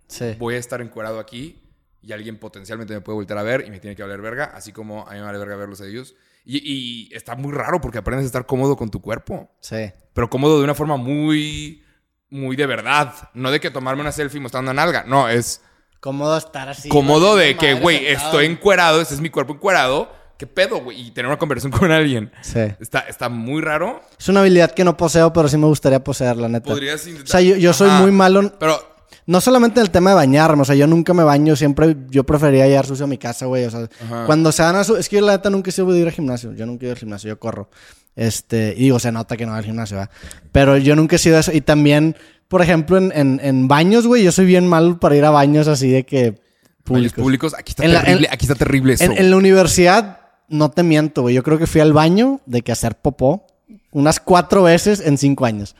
Sí. 0.08 0.36
voy 0.38 0.56
a 0.56 0.58
estar 0.58 0.82
encuadrado 0.82 1.20
aquí 1.20 1.62
y 2.02 2.12
alguien 2.14 2.38
potencialmente 2.40 2.94
me 2.94 3.02
puede 3.02 3.16
voltear 3.18 3.40
a 3.40 3.44
ver 3.44 3.64
y 3.68 3.72
me 3.72 3.80
tiene 3.80 3.96
que 3.96 4.04
valer 4.04 4.22
verga, 4.22 4.46
así 4.54 4.72
como 4.74 5.06
a 5.08 5.12
mí 5.12 5.18
me 5.20 5.24
vale 5.26 5.38
verga 5.38 5.56
verlos 5.58 5.82
a 5.82 5.86
ellos. 5.86 6.16
Y, 6.46 6.62
y 7.10 7.14
está 7.16 7.36
muy 7.36 7.52
raro 7.54 7.80
porque 7.82 7.98
aprendes 7.98 8.24
a 8.26 8.28
estar 8.28 8.46
cómodo 8.46 8.76
con 8.78 8.90
tu 8.90 9.02
cuerpo, 9.02 9.50
Sí. 9.62 9.92
pero 10.14 10.30
cómodo 10.30 10.58
de 10.60 10.64
una 10.66 10.76
forma 10.76 10.96
muy, 10.98 11.84
muy 12.30 12.56
de 12.56 12.66
verdad. 12.66 13.14
No 13.34 13.52
de 13.52 13.60
que 13.60 13.72
tomarme 13.72 14.02
una 14.02 14.12
selfie 14.12 14.40
mostrando 14.40 14.74
nalga, 14.74 15.04
no, 15.08 15.30
es 15.30 15.62
Cómodo 16.00 16.38
estar 16.38 16.70
así. 16.70 16.90
cómodo 16.90 17.36
de 17.36 17.58
que, 17.58 17.74
güey, 17.74 18.06
estoy 18.08 18.46
encuerado, 18.46 19.02
este 19.02 19.16
es 19.16 19.20
mi 19.22 19.30
cuerpo 19.30 19.54
encuerado, 19.54 20.12
¿qué 20.38 20.46
pedo, 20.46 20.82
güey? 20.82 21.08
Y 21.08 21.12
tener 21.12 21.28
una 21.28 21.40
conversación 21.40 21.72
con 21.78 21.92
alguien. 21.92 22.32
Sí. 22.42 22.60
Está, 22.80 23.00
está 23.00 23.30
muy 23.30 23.62
raro. 23.62 24.02
Es 24.20 24.30
una 24.30 24.42
habilidad 24.42 24.72
que 24.72 24.84
no 24.84 24.96
poseo, 24.96 25.34
pero 25.34 25.48
sí 25.48 25.58
me 25.58 25.66
gustaría 25.66 26.04
poseer, 26.04 26.38
la 26.38 26.48
neta. 26.50 26.70
Podrías 26.70 27.06
O 27.08 27.26
sea, 27.28 27.42
yo, 27.42 27.56
yo 27.56 27.74
soy 27.74 27.90
Ajá. 27.90 28.02
muy 28.02 28.12
malo. 28.12 28.54
Pero, 28.60 28.80
No 29.26 29.42
solamente 29.42 29.80
en 29.80 29.86
el 29.88 29.92
tema 29.92 30.12
de 30.12 30.16
bañarme, 30.18 30.62
o 30.62 30.66
sea, 30.66 30.76
yo 30.76 30.86
nunca 30.86 31.14
me 31.14 31.24
baño, 31.24 31.56
siempre 31.56 31.96
yo 32.10 32.24
prefería 32.24 32.68
llevar 32.68 32.86
sucio 32.86 33.06
a 33.06 33.08
mi 33.08 33.18
casa, 33.18 33.46
güey. 33.48 33.66
O 33.66 33.72
sea, 33.72 33.90
Ajá. 34.06 34.26
cuando 34.28 34.52
se 34.52 34.62
van 34.62 34.76
a 34.76 34.84
su... 34.84 34.96
Es 34.96 35.10
que 35.10 35.16
yo 35.18 35.26
la 35.26 35.34
neta 35.34 35.50
nunca 35.50 35.70
he 35.70 35.74
sido 35.74 35.92
de 35.92 36.00
ir 36.00 36.06
al 36.08 36.14
gimnasio. 36.14 36.54
Yo 36.54 36.66
nunca 36.68 36.84
he 36.84 36.88
ido 36.88 36.94
al 36.94 37.00
gimnasio, 37.00 37.30
yo 37.30 37.40
corro. 37.40 37.70
Este, 38.18 38.74
y 38.76 38.82
digo, 38.86 39.00
se 39.00 39.12
nota 39.14 39.38
que 39.38 39.46
no 39.46 39.52
voy 39.54 39.60
al 39.60 39.66
gimnasio, 39.66 39.96
¿verdad? 39.98 40.12
Pero 40.52 40.76
yo 40.76 40.96
nunca 40.98 41.16
he 41.16 41.20
sido 41.20 41.38
eso. 41.40 41.54
Y 41.54 41.62
también, 41.62 42.16
por 42.50 42.62
ejemplo, 42.62 42.98
en, 42.98 43.12
en, 43.16 43.40
en 43.42 43.68
baños, 43.70 44.06
güey, 44.08 44.24
yo 44.24 44.32
soy 44.34 44.46
bien 44.48 44.68
malo 44.68 45.00
para 45.00 45.16
ir 45.16 45.24
a 45.24 45.30
baños 45.30 45.68
así 45.70 45.90
de 45.90 46.04
que 46.04 46.42
públicos. 46.84 47.24
públicos, 47.24 47.54
aquí 47.58 47.72
está 47.72 47.86
En 47.86 47.94
la- 47.94 48.02
terrible, 48.04 48.28
en- 48.28 48.34
aquí 48.34 48.46
está 48.46 48.56
terrible 48.56 48.94
eso. 48.96 49.04
En 49.16 49.30
la 49.30 49.38
universidad, 49.38 50.20
no 50.50 50.72
te 50.72 50.82
miento, 50.84 51.22
güey. 51.22 51.36
Yo 51.36 51.44
creo 51.44 51.58
que 51.60 51.68
fui 51.68 51.80
al 51.80 51.94
baño 51.94 52.42
de 52.48 52.64
que 52.64 52.72
hacer 52.72 52.96
popó 52.96 53.46
unas 53.92 54.20
cuatro 54.20 54.64
veces 54.64 55.00
en 55.00 55.18
cinco 55.18 55.46
años. 55.46 55.76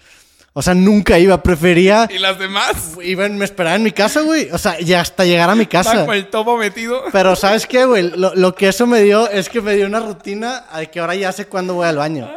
O 0.58 0.62
sea, 0.64 0.74
nunca 0.74 1.20
iba, 1.20 1.44
prefería... 1.44 2.08
¿Y 2.12 2.18
las 2.18 2.40
demás? 2.40 2.72
Iba, 3.04 3.30
me 3.30 3.46
esperaba 3.46 3.76
en 3.76 3.84
mi 3.84 3.92
casa, 3.92 4.22
güey. 4.22 4.50
O 4.52 4.58
sea, 4.58 4.80
ya 4.80 5.02
hasta 5.02 5.24
llegar 5.24 5.52
a 5.52 5.56
mi 5.56 5.68
casa. 5.68 6.04
con 6.04 6.16
el 6.16 6.26
topo 6.32 6.58
metido. 6.58 7.04
Pero 7.12 7.36
¿sabes 7.36 7.68
qué, 7.68 7.86
güey? 7.86 8.10
Lo, 8.18 8.34
lo 8.34 8.56
que 8.56 8.70
eso 8.70 8.88
me 8.88 9.02
dio 9.02 9.30
es 9.30 9.50
que 9.50 9.62
me 9.62 9.76
dio 9.76 9.86
una 9.86 10.00
rutina 10.00 10.64
de 10.76 10.90
que 10.90 11.00
ahora 11.00 11.14
ya 11.14 11.32
sé 11.32 11.46
cuándo 11.46 11.76
voy 11.76 11.86
al 11.88 11.98
baño. 11.98 12.28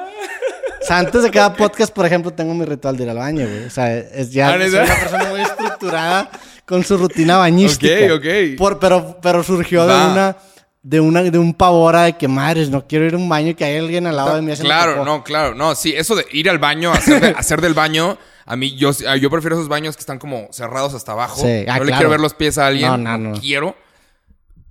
O 0.83 0.85
sea, 0.85 0.99
antes 0.99 1.23
de 1.23 1.31
cada 1.31 1.55
podcast, 1.55 1.95
por 1.95 2.05
ejemplo, 2.05 2.31
tengo 2.31 2.53
mi 2.53 2.67
ritual 2.67 2.95
de 2.99 3.05
ir 3.05 3.09
al 3.09 3.17
baño, 3.17 3.47
güey. 3.49 3.65
O 3.65 3.71
sea, 3.71 3.97
es 3.97 4.31
ya 4.31 4.55
una 4.55 4.85
persona 4.85 5.25
muy 5.31 5.41
estructurada 5.41 6.31
con 6.67 6.85
su 6.85 6.99
rutina 6.99 7.39
bañística. 7.39 8.15
Ok, 8.15 8.19
ok. 8.19 8.59
Por- 8.59 8.79
pero, 8.79 9.19
pero 9.23 9.43
surgió 9.43 9.87
de 9.87 9.95
una, 9.95 10.37
de 10.83 11.01
una, 11.01 11.23
de 11.23 11.39
un 11.39 11.53
pavor 11.55 11.95
a 11.97 12.03
de 12.05 12.17
que 12.17 12.27
madres, 12.29 12.71
no 12.71 12.87
quiero 12.87 13.05
ir 13.05 13.15
a 13.15 13.17
un 13.19 13.29
baño 13.29 13.49
y 13.51 13.55
que 13.55 13.65
hay 13.65 13.77
alguien 13.77 14.07
al 14.07 14.17
lado 14.17 14.35
de 14.37 14.43
mí 14.43 14.53
Claro, 14.57 14.93
popó". 14.95 15.05
no, 15.05 15.23
claro. 15.25 15.55
No, 15.55 15.75
sí, 15.75 15.93
eso 15.95 16.17
de 16.17 16.25
ir 16.33 16.49
al 16.49 16.59
baño, 16.59 16.91
hacer, 16.93 17.21
de- 17.21 17.29
hacer 17.37 17.61
del 17.61 17.75
baño, 17.75 18.17
a 18.47 18.57
mí, 18.57 18.75
yo, 18.77 18.91
yo 18.93 19.31
prefiero 19.31 19.57
esos 19.57 19.69
baños 19.69 19.95
que 19.97 20.01
están 20.01 20.19
como 20.19 20.49
cerrados 20.53 20.95
hasta 20.95 21.13
abajo. 21.13 21.41
Sí, 21.43 21.65
ah, 21.69 21.79
no 21.79 21.85
le 21.85 21.93
quiero 21.93 22.11
ver 22.11 22.21
los 22.21 22.35
pies 22.35 22.59
a 22.59 22.67
alguien. 22.67 22.89
No, 22.91 22.97
no, 22.97 23.19
no. 23.19 23.41
Quiero. 23.41 23.77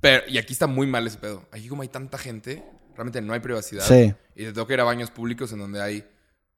Pero, 0.02 0.24
y 0.28 0.38
aquí 0.38 0.54
está 0.54 0.68
muy 0.68 0.88
mal 0.88 1.06
ese 1.08 1.18
pedo. 1.18 1.46
Aquí 1.52 1.68
como 1.68 1.82
hay 1.84 1.88
tanta 1.90 2.18
gente, 2.18 2.64
realmente 2.96 3.22
no 3.22 3.34
hay 3.34 3.40
privacidad. 3.40 3.86
Sí. 3.86 4.14
Y 4.36 4.46
te 4.46 4.54
toca 4.54 4.74
ir 4.74 4.80
a 4.82 4.84
baños 4.86 5.12
públicos 5.12 5.52
en 5.54 5.60
donde 5.60 5.82
hay 5.82 6.06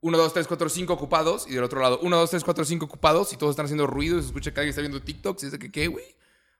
1, 0.01 0.17
2, 0.17 0.33
3, 0.33 0.47
4, 0.47 0.69
5 0.69 0.93
ocupados 0.93 1.45
y 1.47 1.53
del 1.53 1.63
otro 1.63 1.81
lado 1.81 1.99
1, 2.01 2.17
2, 2.17 2.29
3, 2.29 2.43
4, 2.43 2.65
5 2.65 2.85
ocupados 2.85 3.33
y 3.33 3.37
todos 3.37 3.51
están 3.51 3.65
haciendo 3.65 3.85
ruido 3.87 4.17
y 4.17 4.21
se 4.21 4.27
escucha 4.27 4.51
que 4.53 4.59
alguien 4.61 4.69
está 4.71 4.81
viendo 4.81 5.01
TikToks 5.01 5.43
y 5.43 5.49
de 5.49 5.59
que, 5.59 5.71
¿qué, 5.71 5.87
güey? 5.87 6.05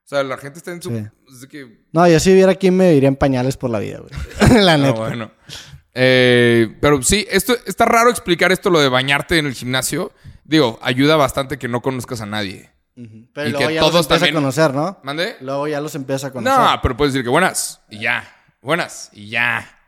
O 0.06 0.08
sea, 0.12 0.24
la 0.24 0.38
gente 0.38 0.58
está 0.60 0.72
en 0.72 0.82
su... 0.82 0.90
Sí. 0.90 1.06
Es 1.32 1.42
de 1.42 1.48
que... 1.48 1.86
No, 1.94 2.08
yo 2.08 2.20
si 2.20 2.30
viviera 2.32 2.52
aquí 2.52 2.70
me 2.72 2.94
iría 2.94 3.08
en 3.08 3.16
pañales 3.16 3.56
por 3.58 3.70
la 3.70 3.80
vida, 3.80 4.00
güey. 4.00 4.12
la 4.64 4.74
Ah, 4.74 4.78
neta. 4.78 4.92
bueno. 5.00 5.32
Eh, 5.94 6.76
pero 6.82 7.02
sí, 7.02 7.26
esto 7.30 7.56
está 7.66 7.86
raro 7.86 8.10
explicar 8.10 8.52
esto 8.52 8.70
lo 8.70 8.80
de 8.80 8.90
bañarte 8.90 9.38
en 9.38 9.46
el 9.46 9.54
gimnasio. 9.54 10.12
Digo, 10.44 10.80
ayuda 10.82 11.16
bastante 11.16 11.58
que 11.58 11.68
no 11.68 11.82
conozcas 11.82 12.22
a 12.22 12.26
nadie. 12.26 12.70
Pero 13.34 13.48
Y 13.48 13.52
luego 13.52 13.68
que 13.70 13.74
ya 13.76 13.80
todos 13.80 13.94
los 13.94 14.06
empieza 14.06 14.20
también- 14.26 14.36
a 14.36 14.40
conocer, 14.40 14.74
¿no? 14.74 15.00
¿Mande? 15.04 15.38
Luego 15.42 15.68
ya 15.68 15.80
los 15.82 15.96
empieza 15.96 16.28
a 16.28 16.32
conocer. 16.32 16.60
No, 16.60 16.80
pero 16.82 16.98
puedes 16.98 17.14
decir 17.14 17.24
que 17.24 17.30
buenas 17.30 17.82
y 17.90 18.00
ya. 18.00 18.24
Buenas 18.62 19.10
y 19.14 19.30
ya. 19.30 19.80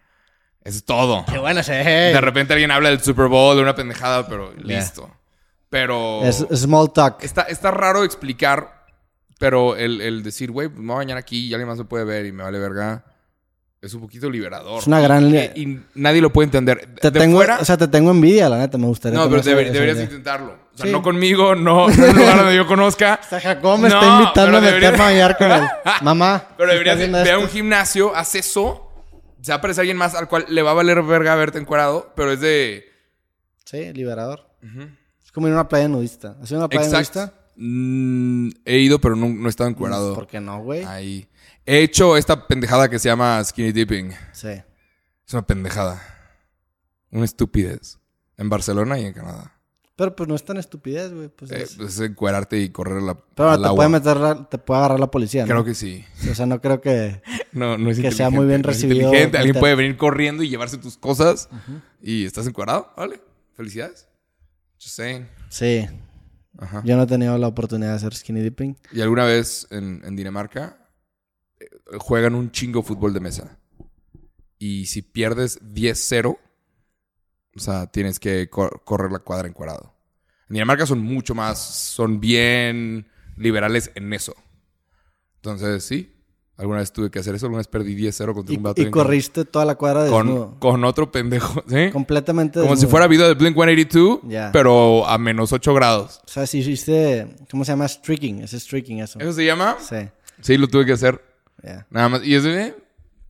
Eso 0.64 0.78
es 0.78 0.86
todo. 0.86 1.26
Qué 1.30 1.38
bueno 1.38 1.62
se 1.64 1.74
De 1.74 2.22
repente 2.22 2.54
alguien 2.54 2.72
habla 2.72 2.90
del 2.90 3.02
Super 3.02 3.28
Bowl, 3.28 3.56
de 3.58 3.62
una 3.62 3.76
pendejada, 3.76 4.26
pero 4.28 4.54
listo. 4.54 5.12
Pero 5.70 6.24
Es 6.24 6.38
small 6.56 6.94
talk. 6.94 7.22
está, 7.24 7.42
está 7.44 7.72
raro 7.72 8.04
explicar, 8.04 8.83
pero 9.44 9.76
el, 9.76 10.00
el 10.02 10.24
decir, 10.24 10.52
güey, 10.52 10.70
pues 10.70 10.80
me 10.80 10.88
voy 10.88 10.94
a 10.96 10.98
bañar 10.98 11.18
aquí 11.18 11.48
y 11.48 11.54
alguien 11.54 11.68
más 11.68 11.78
me 11.78 11.86
puede 11.86 12.06
ver 12.06 12.26
y 12.26 12.32
me 12.32 12.44
vale 12.44 12.60
verga, 12.60 13.04
es 13.82 13.94
un 13.94 14.00
poquito 14.02 14.30
liberador. 14.30 14.80
Es 14.80 14.88
una 14.88 15.02
gran... 15.02 15.30
Y, 15.34 15.38
y 15.62 15.80
nadie 15.96 16.22
lo 16.22 16.32
puede 16.32 16.46
entender. 16.46 16.96
te 17.02 17.12
de 17.12 17.20
tengo, 17.20 17.38
fuera, 17.38 17.58
o 17.60 17.66
sea, 17.66 17.76
te 17.78 17.88
tengo 17.90 18.12
envidia, 18.12 18.48
la 18.48 18.58
neta, 18.58 18.78
me 18.78 18.86
gustaría. 18.88 19.20
no, 19.20 19.30
pero 19.30 19.42
deber- 19.42 19.72
deberías 19.72 19.98
idea. 19.98 20.06
intentarlo. 20.06 20.54
O 20.74 20.78
sea, 20.78 20.86
Sí. 20.86 20.92
no 20.94 21.02
conmigo, 21.04 21.54
no, 21.56 21.88
no 21.90 21.94
en 21.94 22.10
un 22.12 22.16
lugar 22.16 22.38
donde 22.38 22.56
yo 22.56 22.66
conozca. 22.66 23.20
O 23.26 23.30
sea, 23.30 23.40
Jacob 23.42 23.78
me 23.80 23.90
No, 23.90 23.96
está 23.96 24.08
invitando 24.22 24.58
a 24.58 24.62
pero 24.62 24.74
meterme 24.76 24.98
a 25.04 25.06
bañar 25.06 25.38
con 25.38 25.52
él. 25.52 25.64
Mamá. 26.02 26.48
Pero 26.58 26.72
deberías 26.72 26.98
ve 26.98 27.32
a 27.32 27.38
un 27.38 27.50
gimnasio, 27.50 28.16
haz 28.16 28.36
eso. 28.36 28.90
Se 29.42 29.52
va 29.52 29.56
a 29.56 29.58
aparecer 29.58 29.82
alguien 29.82 29.98
más 29.98 30.16
al 30.16 30.30
cual 30.30 30.46
le 30.48 30.62
va 30.62 30.72
a 30.72 30.74
valer 30.76 31.02
verga 31.04 31.36
verte 31.36 31.58
encuadrado, 31.60 32.14
pero 32.16 32.32
es 32.32 32.40
de. 32.40 32.86
Sí, 33.66 33.92
liberador. 33.94 34.48
Es 35.24 35.32
como 35.34 35.48
ir 35.48 35.52
a 35.54 35.58
una 35.58 35.68
playa 35.68 35.90
nudista. 35.90 36.38
¿Has 36.42 36.50
ido 36.50 36.60
a 36.62 36.64
una 36.64 36.70
playa 36.70 36.86
Exacto. 36.88 37.20
nudista? 37.20 37.43
Mm, 37.56 38.50
he 38.66 38.80
ido, 38.80 39.00
pero 39.00 39.16
no, 39.16 39.30
no 39.30 39.48
he 39.48 39.50
estado 39.50 39.70
encuadrado. 39.70 40.16
¿Por 40.16 40.28
qué 40.28 40.40
no, 40.40 40.62
güey? 40.62 40.84
Ahí. 40.84 41.28
He 41.66 41.80
hecho 41.82 42.18
esta 42.18 42.48
pendejada 42.48 42.90
que 42.90 43.00
se 43.00 43.10
llama 43.10 43.44
skinny 43.44 43.72
dipping. 43.72 44.12
Sí. 44.34 44.50
Es 44.50 45.34
una 45.34 45.46
pendejada. 45.48 46.02
Una 47.12 47.26
estupidez. 47.26 48.00
En 48.38 48.50
Barcelona 48.50 49.00
y 49.00 49.06
en 49.06 49.14
Canadá. 49.14 49.52
Pero 49.96 50.16
pues 50.16 50.28
no 50.28 50.34
es 50.36 50.44
tan 50.44 50.58
estupidez, 50.58 51.14
güey. 51.14 51.30
Pues, 51.30 51.52
Eh, 51.52 51.62
es- 51.62 51.76
pues 51.76 51.94
es 51.94 52.00
encuerarte 52.00 52.60
y 52.60 52.70
correr 52.70 53.02
la, 53.04 53.14
Pero 53.36 53.52
al 53.52 53.62
te 53.62 53.68
agua. 53.68 53.76
puede 53.76 53.90
meter, 53.90 54.46
te 54.50 54.58
puede 54.58 54.80
agarrar 54.80 55.00
la 55.00 55.12
policía, 55.12 55.44
¿no? 55.44 55.50
Creo 55.50 55.64
que 55.64 55.76
sí. 55.76 56.04
O 56.30 56.34
sea, 56.34 56.48
no 56.48 56.60
creo 56.60 56.82
que... 56.82 57.22
No, 57.54 57.78
no 57.78 57.92
es 57.92 58.00
Que 58.00 58.12
sea 58.12 58.32
muy 58.32 58.48
bien 58.48 58.62
no 58.62 58.70
recibido 58.70 59.02
inteligente. 59.06 59.38
Alguien 59.38 59.54
meter- 59.54 59.60
puede 59.60 59.76
venir 59.76 59.96
corriendo 59.96 60.42
y 60.42 60.50
llevarse 60.50 60.80
tus 60.80 60.98
cosas. 60.98 61.48
Y 62.02 62.26
estás 62.26 62.48
encuadrado. 62.48 62.92
Vale. 62.98 63.22
Felicidades. 63.56 64.08
Just 64.82 64.96
saying. 64.96 65.28
Sí. 65.50 65.88
Ajá. 66.58 66.82
Yo 66.86 66.96
no 66.96 67.04
he 67.04 67.08
tenido 67.08 67.38
la 67.38 67.48
oportunidad 67.48 67.90
de 67.92 67.96
hacer 67.96 68.14
skinny 68.16 68.42
dipping. 68.42 68.76
Y 68.92 69.02
alguna 69.02 69.26
vez 69.26 69.68
en, 69.72 70.02
en 70.06 70.16
Dinamarca 70.16 70.88
eh, 71.60 71.66
juegan 72.00 72.36
un 72.36 72.52
chingo 72.52 72.84
fútbol 72.84 73.14
de 73.14 73.20
mesa. 73.20 73.58
Y 74.60 74.86
si 74.86 75.02
pierdes 75.02 75.60
10-0, 75.62 76.38
o 77.56 77.60
sea, 77.60 77.88
tienes 77.88 78.20
que 78.20 78.50
cor- 78.50 78.82
correr 78.86 79.12
la 79.12 79.20
cuadra 79.20 79.48
encuadrado. 79.48 79.94
En 80.50 80.54
Dinamarca 80.56 80.86
son 80.86 81.00
mucho 81.00 81.34
más, 81.36 81.60
son 81.60 82.20
bien 82.20 83.08
liberales 83.38 83.92
en 83.96 84.14
eso. 84.14 84.36
Entonces, 85.38 85.84
sí. 85.84 86.14
Alguna 86.56 86.80
vez 86.80 86.92
tuve 86.94 87.10
que 87.10 87.18
hacer 87.20 87.34
eso. 87.36 87.48
Alguna 87.48 87.58
vez 87.60 87.68
perdí 87.68 87.96
10-0 87.96 88.34
contra 88.34 88.54
Y, 88.54 88.58
un 88.58 88.64
vato. 88.64 88.82
y 88.82 88.92
corriste 88.92 89.44
toda 89.44 89.66
la 89.66 89.74
cuadra 89.76 90.08
con, 90.08 90.28
desnudo. 90.28 90.56
con 90.60 90.84
otro 90.86 91.12
pendejo. 91.12 91.64
¿sí? 91.68 91.90
Completamente 91.92 92.60
Como 92.60 92.72
si 92.76 92.82
desnudo. 92.82 92.92
fuera 92.92 93.08
video 93.08 93.28
de 93.28 93.34
Blink 93.34 93.56
182, 93.56 94.20
Ya. 94.28 94.52
pero 94.54 95.08
a 95.08 95.18
menos 95.18 95.52
8 95.52 95.74
grados. 95.74 96.22
O 96.26 96.28
sea, 96.30 96.46
si 96.46 96.60
hiciste... 96.60 97.36
¿Cómo 97.50 97.66
se 97.66 97.72
llama? 97.72 97.88
Streaking. 97.88 98.42
Es 98.44 98.52
streaking 98.52 99.00
eso. 99.00 99.20
¿Eso 99.20 99.34
se 99.34 99.46
llama? 99.46 99.78
Sí. 99.80 99.96
Sí, 100.42 100.58
lo 100.58 100.68
tuve 100.68 100.86
que 100.86 100.94
hacer. 100.94 101.20
ya. 101.64 101.88
Nada 101.90 102.10
más. 102.10 102.24
Y 102.24 102.36
es 102.36 102.44
de 102.44 102.62
eh, 102.68 102.76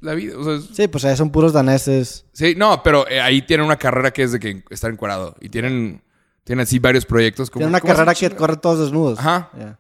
la 0.02 0.16
vida. 0.16 0.38
O 0.38 0.44
sea, 0.44 0.56
es- 0.56 0.76
Sí, 0.76 0.88
pues 0.90 1.06
ahí 1.06 1.16
son 1.16 1.32
puros 1.32 1.54
daneses. 1.54 2.26
Sí, 2.34 2.56
no, 2.58 2.84
pero 2.84 3.08
eh, 3.08 3.22
ahí 3.22 3.42
tienen 3.44 3.66
una 3.66 3.78
carrera 3.78 4.12
que 4.12 4.24
es 4.24 4.34
de 4.34 4.40
que 4.42 4.64
estar 4.70 4.92
encuadrado. 4.92 5.36
Y 5.40 5.48
tienen, 5.48 6.02
tienen 6.44 6.64
así 6.64 6.78
varios 6.78 7.06
proyectos. 7.06 7.50
Como, 7.50 7.62
Tiene 7.62 7.70
una 7.70 7.80
¿cómo 7.80 7.94
se 7.94 7.98
carrera 7.98 8.16
que 8.16 8.30
corre 8.36 8.58
todos 8.58 8.80
desnudos. 8.80 9.18
Ajá. 9.20 9.50
Ya. 9.58 9.80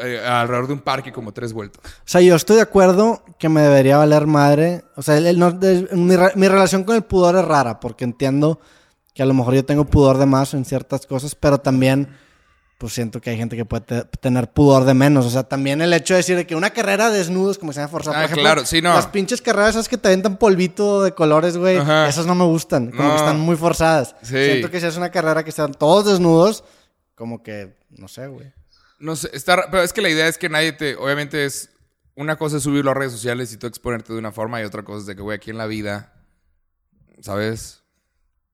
Eh, 0.00 0.20
alrededor 0.24 0.68
de 0.68 0.72
un 0.74 0.80
parque 0.80 1.10
como 1.12 1.32
tres 1.32 1.52
vueltas. 1.52 1.80
O 1.84 2.02
sea, 2.04 2.20
yo 2.20 2.36
estoy 2.36 2.56
de 2.56 2.62
acuerdo 2.62 3.24
que 3.38 3.48
me 3.48 3.60
debería 3.60 3.96
valer 3.96 4.26
madre. 4.26 4.84
O 4.96 5.02
sea, 5.02 5.16
el- 5.18 5.26
el 5.26 5.38
no- 5.38 5.52
mi, 5.92 6.14
mi 6.36 6.48
relación 6.48 6.84
con 6.84 6.94
el 6.94 7.02
pudor 7.02 7.34
es 7.36 7.44
rara, 7.44 7.80
porque 7.80 8.04
entiendo 8.04 8.60
que 9.14 9.22
a 9.22 9.26
lo 9.26 9.34
mejor 9.34 9.54
yo 9.54 9.64
tengo 9.64 9.84
pudor 9.86 10.18
de 10.18 10.26
más 10.26 10.54
en 10.54 10.64
ciertas 10.64 11.06
cosas, 11.06 11.34
pero 11.34 11.58
también 11.58 12.08
pues 12.78 12.94
siento 12.94 13.20
que 13.20 13.28
hay 13.28 13.36
gente 13.36 13.56
que 13.56 13.66
puede 13.66 13.82
te- 13.82 14.04
tener 14.20 14.52
pudor 14.52 14.84
de 14.84 14.94
menos. 14.94 15.26
O 15.26 15.30
sea, 15.30 15.42
también 15.42 15.82
el 15.82 15.92
hecho 15.92 16.14
de 16.14 16.18
decir 16.18 16.36
de 16.36 16.46
que 16.46 16.54
una 16.56 16.70
carrera 16.70 17.10
de 17.10 17.18
desnudos 17.18 17.58
como 17.58 17.72
se 17.74 17.80
llama 17.80 17.90
forzada. 17.90 18.16
Ah, 18.16 18.20
por 18.20 18.24
ejemplo, 18.26 18.42
claro, 18.44 18.64
sí, 18.64 18.80
no. 18.80 18.94
Las 18.94 19.08
pinches 19.08 19.42
carreras 19.42 19.70
esas 19.70 19.88
que 19.88 19.98
te 19.98 20.08
aventan 20.08 20.38
polvito 20.38 21.02
de 21.02 21.12
colores, 21.12 21.58
güey. 21.58 21.76
Esas 22.08 22.24
no 22.26 22.34
me 22.34 22.44
gustan. 22.44 22.90
Como 22.90 23.02
No. 23.02 23.10
que 23.10 23.16
están 23.16 23.38
muy 23.40 23.56
forzadas. 23.56 24.14
Sí. 24.22 24.28
Siento 24.44 24.70
que 24.70 24.80
si 24.80 24.86
es 24.86 24.96
una 24.96 25.10
carrera 25.10 25.42
que 25.44 25.50
están 25.50 25.74
todos 25.74 26.06
desnudos, 26.06 26.64
como 27.16 27.42
que, 27.42 27.76
no 27.90 28.08
sé, 28.08 28.28
güey. 28.28 28.50
No 29.00 29.16
sé, 29.16 29.30
está, 29.32 29.70
pero 29.70 29.82
es 29.82 29.92
que 29.92 30.02
la 30.02 30.08
idea 30.10 30.28
es 30.28 30.38
que 30.38 30.48
nadie 30.48 30.72
te, 30.72 30.94
obviamente 30.96 31.44
es, 31.44 31.70
una 32.14 32.36
cosa 32.36 32.58
es 32.58 32.62
subirlo 32.62 32.90
a 32.90 32.94
redes 32.94 33.12
sociales 33.12 33.52
y 33.52 33.56
tú 33.56 33.66
exponerte 33.66 34.12
de 34.12 34.18
una 34.18 34.30
forma 34.30 34.60
y 34.60 34.64
otra 34.64 34.82
cosa 34.82 35.00
es 35.00 35.06
de 35.06 35.16
que, 35.16 35.22
güey, 35.22 35.36
aquí 35.36 35.50
en 35.50 35.58
la 35.58 35.66
vida, 35.66 36.12
¿sabes? 37.20 37.82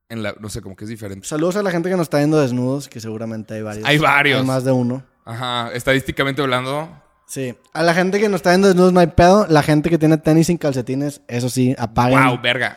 En 0.08 0.22
la, 0.22 0.34
no 0.38 0.48
sé, 0.48 0.62
como 0.62 0.76
que 0.76 0.84
es 0.84 0.90
diferente. 0.90 1.26
Saludos 1.26 1.56
a 1.56 1.62
la 1.64 1.70
gente 1.72 1.88
que 1.90 1.96
nos 1.96 2.04
está 2.04 2.18
viendo 2.18 2.40
desnudos, 2.40 2.88
que 2.88 3.00
seguramente 3.00 3.54
hay 3.54 3.62
varios. 3.62 3.84
Hay 3.88 3.98
varios. 3.98 4.40
Hay 4.40 4.46
más 4.46 4.64
de 4.64 4.70
uno. 4.70 5.04
Ajá, 5.24 5.70
estadísticamente 5.74 6.40
hablando, 6.42 7.02
Sí. 7.28 7.56
A 7.72 7.82
la 7.82 7.92
gente 7.92 8.20
que 8.20 8.28
nos 8.28 8.36
está 8.36 8.50
viendo 8.50 8.68
desnudos 8.68 8.92
no 8.92 9.00
hay 9.00 9.08
pedo. 9.08 9.46
La 9.48 9.64
gente 9.64 9.90
que 9.90 9.98
tiene 9.98 10.16
tenis 10.16 10.46
sin 10.46 10.58
calcetines, 10.58 11.22
eso 11.26 11.48
sí, 11.48 11.74
apaguen. 11.76 12.24
wow, 12.24 12.40
verga. 12.40 12.76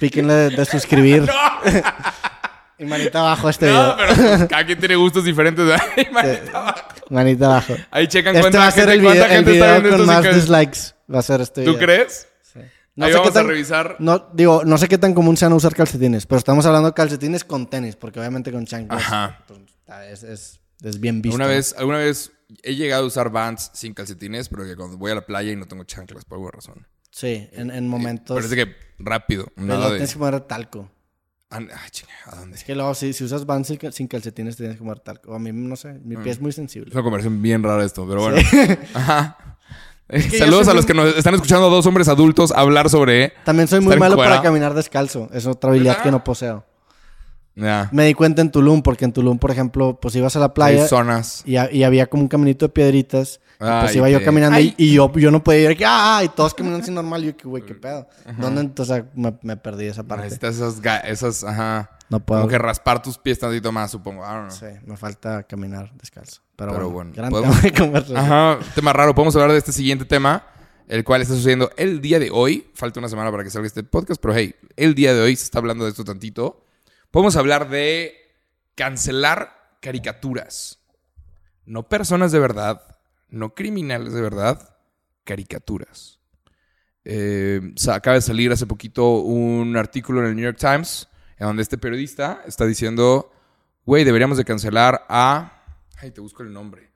Píquenle 0.00 0.32
de, 0.32 0.56
de 0.56 0.64
suscribir. 0.64 1.28
y 2.78 2.86
manita 2.86 3.20
abajo 3.20 3.48
a 3.48 3.50
este 3.50 3.66
No, 3.70 3.94
video. 3.94 3.96
pero 3.98 4.14
pues, 4.38 4.44
cada 4.48 4.64
quien 4.64 4.78
tiene 4.78 4.96
gustos 4.96 5.22
diferentes. 5.24 5.66
¿verdad? 5.66 5.84
Manita 6.12 6.58
abajo. 6.58 6.80
Manita 7.10 7.46
abajo. 7.46 7.74
Ahí 7.90 8.06
checan 8.08 8.34
Este 8.34 8.40
cuánta 8.42 8.58
va 8.60 8.66
a 8.68 8.70
ser 8.70 8.88
gente, 8.88 8.94
el 8.94 9.00
video, 9.00 9.24
el 9.26 9.44
video 9.44 9.80
viendo 9.80 9.96
con 9.98 10.06
más 10.06 10.34
dislikes. 10.34 10.78
Va 11.12 11.18
a 11.18 11.22
ser 11.22 11.40
este 11.42 11.64
¿Tú 11.64 11.72
video. 11.74 11.84
crees? 11.84 12.26
No 12.96 13.06
Ahí 13.06 13.12
sé, 13.12 13.16
qué 13.16 13.18
vamos 13.20 13.30
a 13.30 13.40
tan, 13.40 13.48
revisar. 13.48 13.96
no, 14.00 14.30
digo, 14.34 14.62
no 14.64 14.76
sé 14.76 14.88
qué 14.88 14.98
tan 14.98 15.14
común 15.14 15.36
sean 15.36 15.52
usar 15.52 15.74
calcetines, 15.74 16.26
pero 16.26 16.38
estamos 16.38 16.66
hablando 16.66 16.88
de 16.88 16.94
calcetines 16.94 17.44
con 17.44 17.70
tenis, 17.70 17.96
porque 17.96 18.18
obviamente 18.18 18.50
con 18.52 18.66
chanclas 18.66 19.02
Ajá. 19.02 19.44
pues, 19.46 19.60
es, 20.10 20.22
es- 20.24 20.60
es 20.82 20.98
bien 21.00 21.20
visto. 21.22 21.36
Una 21.36 21.46
vez, 21.46 21.74
alguna 21.78 21.98
vez 21.98 22.32
he 22.62 22.74
llegado 22.74 23.04
a 23.04 23.06
usar 23.06 23.30
Vans 23.30 23.70
sin 23.74 23.94
calcetines, 23.94 24.48
pero 24.48 24.64
que 24.64 24.74
cuando 24.76 24.96
voy 24.98 25.12
a 25.12 25.14
la 25.14 25.24
playa 25.26 25.52
y 25.52 25.56
no 25.56 25.66
tengo 25.66 25.84
chanclas 25.84 26.24
por 26.24 26.36
alguna 26.36 26.52
razón. 26.52 26.86
Sí, 27.10 27.48
en, 27.52 27.70
en 27.70 27.86
momentos. 27.86 28.34
Parece 28.36 28.56
que 28.56 28.74
rápido. 28.98 29.46
pero 29.54 29.66
Nada 29.66 29.84
de... 29.86 29.90
tienes 29.96 30.12
que 30.12 30.18
poner 30.18 30.40
talco. 30.42 30.90
Ah, 31.52 31.58
ah, 31.74 31.88
chinga, 31.90 32.12
¿a 32.26 32.36
dónde? 32.36 32.56
Es 32.56 32.62
que 32.64 32.74
luego, 32.76 32.94
si, 32.94 33.12
si 33.12 33.24
usas 33.24 33.44
Vans 33.44 33.66
sin 33.66 33.76
cal- 33.76 33.92
sin 33.92 34.06
calcetines, 34.06 34.56
tienes 34.56 34.76
que 34.76 34.80
poner 34.82 35.00
talco. 35.00 35.34
A 35.34 35.38
mí, 35.40 35.50
no 35.52 35.74
sé, 35.76 35.94
mi 36.04 36.16
Mm. 36.16 36.22
pie 36.22 36.32
es 36.32 36.40
muy 36.40 36.52
sensible. 36.52 36.88
Es 36.90 36.94
una 36.94 37.02
conversación 37.02 37.42
bien 37.42 37.62
rara 37.62 37.84
esto, 37.84 38.06
pero 38.08 38.20
bueno. 38.22 38.38
Ajá. 38.94 39.36
Que 40.08 40.38
Saludos 40.38 40.66
a 40.68 40.74
los 40.74 40.86
que 40.86 40.94
nos 40.94 41.14
están 41.16 41.34
escuchando 41.34 41.66
a 41.66 41.70
dos 41.70 41.86
hombres 41.86 42.08
adultos 42.08 42.50
hablar 42.52 42.88
sobre... 42.90 43.32
También 43.44 43.68
soy 43.68 43.78
muy 43.80 43.96
malo 43.96 44.16
para 44.16 44.42
caminar 44.42 44.74
descalzo. 44.74 45.28
Es 45.32 45.46
otra 45.46 45.70
habilidad 45.70 45.92
¿Verdad? 45.92 46.04
que 46.04 46.10
no 46.10 46.24
poseo. 46.24 46.64
Me 47.54 48.06
di 48.06 48.14
cuenta 48.14 48.40
en 48.42 48.50
Tulum, 48.50 48.82
porque 48.82 49.04
en 49.04 49.12
Tulum, 49.12 49.38
por 49.38 49.50
ejemplo, 49.50 49.98
pues 50.00 50.14
ibas 50.16 50.34
a 50.36 50.40
la 50.40 50.54
playa 50.54 50.82
Hay 50.82 50.88
zonas. 50.88 51.42
y, 51.46 51.56
ha- 51.56 51.70
y 51.70 51.82
había 51.84 52.06
como 52.08 52.22
un 52.22 52.28
caminito 52.28 52.64
de 52.66 52.70
piedritas. 52.70 53.40
Y 53.60 53.80
pues 53.80 53.90
Ay, 53.90 53.96
iba 53.98 54.08
yo 54.08 54.24
caminando 54.24 54.58
y, 54.58 54.74
y 54.78 54.94
yo, 54.94 55.12
yo 55.16 55.30
no 55.30 55.44
podía 55.44 55.60
ir 55.60 55.70
aquí, 55.72 55.82
¡ah! 55.86 56.22
Y 56.24 56.28
todos 56.30 56.54
caminando 56.54 56.82
así 56.82 56.90
normal. 56.90 57.22
Y 57.22 57.26
yo, 57.28 57.36
que 57.36 57.46
güey, 57.46 57.62
qué 57.64 57.74
pedo. 57.74 58.08
¿Dónde 58.38 58.62
entonces 58.62 59.04
me, 59.14 59.38
me 59.42 59.56
perdí 59.58 59.86
esa 59.86 60.02
parte? 60.02 60.24
Necesitas 60.24 60.56
esas, 60.56 60.80
esas, 61.04 61.44
ajá. 61.44 61.90
No 62.08 62.20
puedo. 62.20 62.40
Como 62.40 62.50
que 62.50 62.58
raspar 62.58 63.02
tus 63.02 63.18
pies 63.18 63.38
tantito 63.38 63.70
más, 63.70 63.90
supongo. 63.90 64.22
I 64.24 64.28
don't 64.28 64.48
know. 64.48 64.58
Sí, 64.70 64.76
me 64.86 64.96
falta 64.96 65.42
caminar 65.44 65.92
descalzo. 65.94 66.40
Pero, 66.56 66.72
Pero 66.72 66.90
bueno, 66.90 67.10
bueno, 67.10 67.12
gran 67.14 67.30
podemos- 67.30 67.60
tema 67.60 67.70
de 67.70 67.78
conversación. 67.78 68.18
Ajá, 68.18 68.58
tema 68.74 68.92
raro. 68.92 69.14
Podemos 69.14 69.36
hablar 69.36 69.52
de 69.52 69.58
este 69.58 69.72
siguiente 69.72 70.04
tema, 70.06 70.44
el 70.88 71.04
cual 71.04 71.20
está 71.22 71.34
sucediendo 71.34 71.70
el 71.76 72.00
día 72.00 72.18
de 72.18 72.30
hoy. 72.30 72.66
Falta 72.74 72.98
una 72.98 73.08
semana 73.10 73.30
para 73.30 73.44
que 73.44 73.50
salga 73.50 73.66
este 73.66 73.84
podcast, 73.84 74.20
pero 74.20 74.34
hey, 74.34 74.54
el 74.76 74.94
día 74.94 75.14
de 75.14 75.20
hoy 75.20 75.36
se 75.36 75.44
está 75.44 75.58
hablando 75.58 75.84
de 75.84 75.90
esto 75.90 76.02
tantito. 76.04 76.64
Podemos 77.10 77.36
hablar 77.36 77.68
de 77.68 78.14
cancelar 78.74 79.76
caricaturas. 79.80 80.78
No 81.66 81.88
personas 81.88 82.32
de 82.32 82.38
verdad, 82.40 82.82
no 83.30 83.54
criminales 83.54 84.12
de 84.12 84.20
verdad, 84.20 84.76
caricaturas. 85.24 86.20
Eh, 87.04 87.74
acaba 87.90 88.14
de 88.14 88.20
salir 88.20 88.52
hace 88.52 88.66
poquito 88.66 89.20
un 89.20 89.76
artículo 89.76 90.20
en 90.20 90.26
el 90.26 90.36
New 90.36 90.44
York 90.44 90.58
Times 90.58 91.08
en 91.40 91.46
donde 91.46 91.62
este 91.62 91.78
periodista 91.78 92.42
está 92.46 92.66
diciendo, 92.66 93.32
güey, 93.86 94.04
deberíamos 94.04 94.36
de 94.36 94.44
cancelar 94.44 95.06
a... 95.08 95.64
Ay, 95.96 96.10
te 96.10 96.20
busco 96.20 96.42
el 96.42 96.52
nombre. 96.52 96.92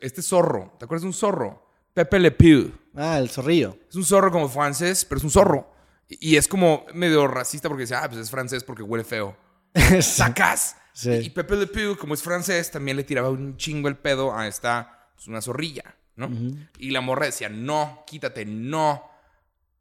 Este 0.00 0.22
zorro, 0.22 0.76
¿te 0.78 0.84
acuerdas 0.84 1.02
de 1.02 1.08
un 1.08 1.14
zorro? 1.14 1.66
Pepe 1.94 2.20
Le 2.20 2.30
Pew. 2.30 2.72
Ah, 2.94 3.18
el 3.18 3.28
zorrillo. 3.28 3.76
Es 3.88 3.96
un 3.96 4.04
zorro 4.04 4.30
como 4.30 4.48
francés, 4.48 5.04
pero 5.04 5.18
es 5.18 5.24
un 5.24 5.30
zorro. 5.30 5.72
Y 6.08 6.34
y 6.34 6.36
es 6.36 6.46
como 6.46 6.86
medio 6.94 7.26
racista 7.26 7.68
porque 7.68 7.82
dice, 7.82 7.96
ah, 7.96 8.08
pues 8.08 8.20
es 8.20 8.30
francés 8.30 8.62
porque 8.62 8.82
huele 8.82 9.02
feo. 9.02 9.36
¡Sacas! 10.00 10.76
Sí. 10.92 11.10
Y 11.10 11.30
Pepe 11.30 11.56
Le 11.56 11.66
Pew, 11.66 11.96
como 11.96 12.14
es 12.14 12.22
francés, 12.22 12.70
también 12.70 12.96
le 12.96 13.04
tiraba 13.04 13.30
un 13.30 13.56
chingo 13.56 13.88
el 13.88 13.96
pedo 13.96 14.36
a 14.36 14.46
esta, 14.46 14.97
pues 15.18 15.26
una 15.26 15.40
zorrilla, 15.42 15.96
¿no? 16.14 16.30
Y 16.78 16.92
la 16.92 17.00
morra 17.00 17.26
decía, 17.26 17.48
no, 17.48 18.04
quítate, 18.06 18.44
no. 18.44 19.02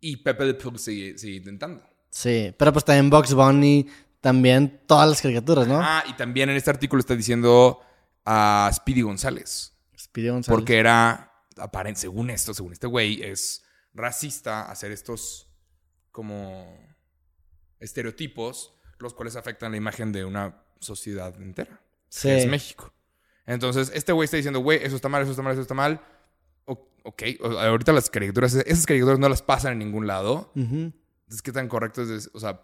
Y 0.02 0.18
Pepe 0.18 0.46
Le 0.46 0.54
Pew 0.56 0.76
sigue, 0.80 1.16
sigue 1.16 1.38
intentando. 1.38 1.88
Sí, 2.10 2.56
pero 2.58 2.74
pues 2.74 2.84
también 2.84 3.12
Box 3.12 3.36
Bunny, 3.36 3.88
también 4.20 4.82
todas 4.88 5.08
las 5.08 5.22
caricaturas, 5.22 5.68
¿no? 5.68 5.80
Ah, 5.80 6.04
y 6.10 6.14
también 6.14 6.50
en 6.50 6.56
este 6.58 6.72
artículo 6.72 7.00
está 7.00 7.16
diciendo 7.16 7.80
a 8.26 8.72
Speedy 8.74 9.04
González. 9.04 9.74
Speedy 9.96 10.30
González. 10.30 10.56
Porque 10.58 10.80
era, 10.80 11.32
aparen- 11.58 11.94
según 11.96 12.32
esto, 12.32 12.56
según 12.56 12.74
este 12.74 12.88
güey, 12.88 13.22
es 13.22 13.64
racista 13.94 14.72
hacer 14.72 14.92
estos 14.92 15.52
como 16.12 16.76
estereotipos, 17.80 18.74
los 18.98 19.14
cuales 19.14 19.36
afectan 19.36 19.72
la 19.72 19.78
imagen 19.78 20.12
de 20.12 20.26
una 20.26 20.64
sociedad 20.80 21.40
entera. 21.42 21.80
Sí. 22.10 22.30
que 22.30 22.38
es 22.40 22.48
México. 22.48 22.94
Entonces, 23.48 23.92
este 23.96 24.12
güey 24.12 24.26
está 24.26 24.38
diciendo, 24.38 24.60
güey, 24.60 24.80
eso 24.84 24.96
está 24.96 25.10
mal, 25.10 25.24
eso 25.24 25.32
está 25.32 25.42
mal, 25.42 25.54
eso 25.54 25.62
está 25.64 25.74
mal. 25.74 26.00
O- 26.66 26.88
ok, 27.04 27.24
ahorita 27.42 27.92
las 27.94 28.10
caricaturas, 28.10 28.54
esas 28.54 28.86
caricaturas 28.86 29.18
no 29.20 29.30
las 29.30 29.42
pasan 29.42 29.72
en 29.74 29.80
ningún 29.80 30.06
lado. 30.06 30.52
Ujú. 30.56 30.92
Entonces, 31.24 31.42
¿qué 31.42 31.52
tan 31.52 31.68
correcto 31.68 32.04
es, 32.04 32.30
o 32.34 32.40
sea, 32.40 32.62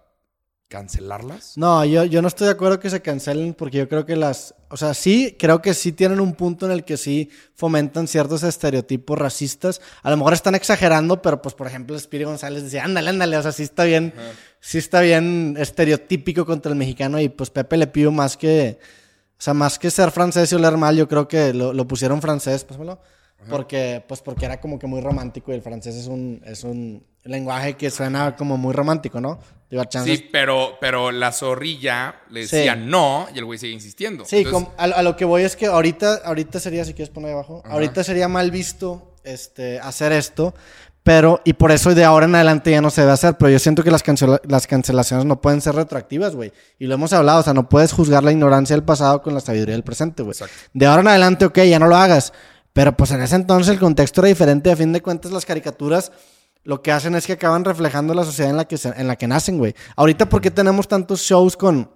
cancelarlas? 0.70 1.58
No, 1.58 1.86
yo, 1.86 2.04
yo 2.06 2.22
no 2.22 2.28
estoy 2.28 2.48
de 2.48 2.54
acuerdo 2.54 2.80
que 2.80 2.90
se 2.90 3.02
cancelen 3.02 3.54
porque 3.54 3.78
yo 3.78 3.88
creo 3.88 4.06
que 4.06 4.16
las... 4.16 4.56
O 4.70 4.78
sea, 4.78 4.94
sí, 4.94 5.36
creo 5.38 5.62
que 5.62 5.74
sí 5.74 5.92
tienen 5.92 6.20
un 6.20 6.34
punto 6.34 6.66
en 6.66 6.72
el 6.72 6.84
que 6.84 6.98
sí 6.98 7.30
fomentan 7.54 8.08
ciertos 8.08 8.42
estereotipos 8.44 9.18
racistas. 9.20 9.82
A 10.02 10.10
lo 10.10 10.18
mejor 10.18 10.34
están 10.34 10.56
exagerando, 10.56 11.22
pero 11.22 11.42
pues 11.42 11.54
por 11.54 11.68
ejemplo 11.68 11.98
Speedy 12.00 12.24
González 12.24 12.64
decía, 12.64 12.84
ándale, 12.86 13.10
ándale, 13.12 13.38
o 13.38 13.42
sea, 13.44 13.52
sí 13.52 13.64
está 13.64 13.84
bien, 13.84 14.14
sí 14.60 14.80
está 14.80 15.02
bien 15.02 15.56
estereotípico 15.60 16.46
contra 16.46 16.72
el 16.72 16.78
mexicano 16.78 17.20
y 17.20 17.30
pues 17.30 17.50
Pepe 17.52 17.78
le 17.78 17.88
pido 17.88 18.12
más 18.12 18.36
que... 18.36 18.80
O 19.44 19.46
sea, 19.46 19.54
más 19.54 19.78
que 19.78 19.92
ser 19.92 20.10
francés 20.12 20.50
y 20.54 20.56
oler 20.56 20.78
mal, 20.78 20.96
yo 20.96 21.06
creo 21.06 21.28
que 21.28 21.52
lo, 21.54 21.74
lo 21.74 21.86
pusieron 21.86 22.22
francés, 22.22 22.64
pásamelo. 22.64 22.98
Porque, 23.50 24.02
pues 24.08 24.22
porque 24.22 24.46
era 24.46 24.62
como 24.62 24.80
que 24.80 24.88
muy 24.88 25.02
romántico 25.02 25.52
y 25.52 25.56
el 25.56 25.62
francés 25.62 25.96
es 25.96 26.08
un, 26.08 26.42
es 26.46 26.64
un 26.64 27.06
lenguaje 27.26 27.74
que 27.76 27.92
suena 27.92 28.38
como 28.38 28.56
muy 28.56 28.72
romántico, 28.72 29.20
¿no? 29.20 29.38
Digo, 29.70 29.84
Sí, 30.06 30.30
pero, 30.32 30.78
pero 30.80 31.12
la 31.12 31.34
zorrilla 31.34 32.22
le 32.30 32.48
Sí. 32.48 32.56
decía 32.56 32.78
no 32.78 33.28
y 33.36 33.40
el 33.40 33.44
güey 33.44 33.60
sigue 33.60 33.74
insistiendo. 33.74 34.24
Sí, 34.24 34.44
Entonces, 34.46 34.70
a 34.78 35.02
lo 35.02 35.18
que 35.18 35.26
voy 35.26 35.42
es 35.42 35.58
que 35.58 35.66
ahorita, 35.66 36.22
ahorita 36.24 36.62
sería, 36.62 36.86
si 36.86 36.94
quieres 36.94 37.10
poner 37.10 37.32
ahí 37.32 37.34
abajo, 37.34 37.62
ahorita 37.66 38.02
sería 38.06 38.30
mal 38.30 38.50
visto 38.50 39.14
este, 39.26 39.78
hacer 39.78 40.14
esto, 40.14 40.54
pero, 41.04 41.42
y 41.44 41.54
por 41.54 41.72
eso 41.72 41.94
de 41.94 42.04
ahora 42.06 42.26
en 42.26 42.36
adelante 42.36 42.72
ya 42.72 42.82
no 42.82 42.90
se 42.90 43.02
debe 43.02 43.14
hacer, 43.14 43.38
pero 43.38 43.50
yo 43.52 43.60
siento 43.60 43.84
que 43.84 43.92
las, 43.92 44.04
las 44.48 44.68
cancelaciones 44.68 45.26
no 45.26 45.42
pueden 45.42 45.60
ser 45.62 45.76
retroactivas, 45.76 46.36
güey. 46.36 46.54
Y 46.80 46.88
lo 46.88 46.96
hemos 46.96 47.12
hablado, 47.14 47.42
o 47.42 47.44
sea, 47.44 47.54
no 47.54 47.68
puedes 47.68 47.92
juzgar 47.92 48.24
la 48.24 48.32
ignorancia 48.32 48.74
del 48.76 48.84
pasado 48.86 49.22
con 49.22 49.34
la 49.34 49.42
sabiduría 49.42 49.74
del 49.76 49.84
presente, 49.84 50.24
güey. 50.24 50.36
De 50.74 50.86
ahora 50.86 51.02
en 51.02 51.08
adelante, 51.10 51.46
ok, 51.46 51.60
ya 51.64 51.78
no 51.80 51.88
lo 51.88 51.98
hagas, 51.98 52.32
pero 52.72 52.96
pues 52.96 53.12
en 53.12 53.22
ese 53.22 53.36
entonces 53.36 53.74
el 53.74 53.80
contexto 53.80 54.22
era 54.22 54.30
diferente, 54.30 54.72
a 54.72 54.76
fin 54.78 54.94
de 54.94 55.02
cuentas 55.02 55.32
las 55.32 55.46
caricaturas 55.46 56.12
lo 56.64 56.82
que 56.82 56.94
hacen 56.94 57.14
es 57.16 57.28
que 57.28 57.34
acaban 57.34 57.66
reflejando 57.66 58.14
la 58.14 58.24
sociedad 58.24 58.50
en 58.50 58.56
la 58.56 58.64
que, 58.66 58.78
se- 58.78 58.94
en 58.96 59.06
la 59.08 59.18
que 59.18 59.28
nacen, 59.28 59.58
güey. 59.58 59.76
Ahorita, 59.98 60.30
¿por 60.30 60.40
qué 60.40 60.50
tenemos 60.50 60.88
tantos 60.88 61.20
shows 61.20 61.58
con, 61.58 61.90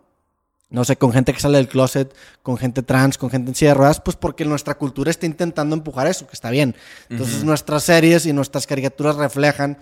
no 0.69 0.83
sé, 0.85 0.97
con 0.97 1.11
gente 1.13 1.33
que 1.33 1.39
sale 1.39 1.57
del 1.57 1.67
closet, 1.69 2.13
con 2.43 2.57
gente 2.57 2.83
trans, 2.83 3.17
con 3.17 3.29
gente 3.29 3.51
en 3.51 3.55
silla 3.55 3.71
de 3.71 3.75
ruedas? 3.75 4.01
Pues 4.01 4.17
porque 4.17 4.43
nuestra 4.45 4.75
cultura 4.77 5.09
está 5.11 5.25
intentando 5.25 5.75
empujar 5.75 6.07
eso, 6.07 6.27
que 6.27 6.33
está 6.33 6.49
bien. 6.49 6.75
Entonces, 7.09 7.43
nuestras 7.43 7.83
series 7.83 8.25
y 8.25 8.33
nuestras 8.33 8.67
caricaturas 8.67 9.15
reflejan 9.15 9.77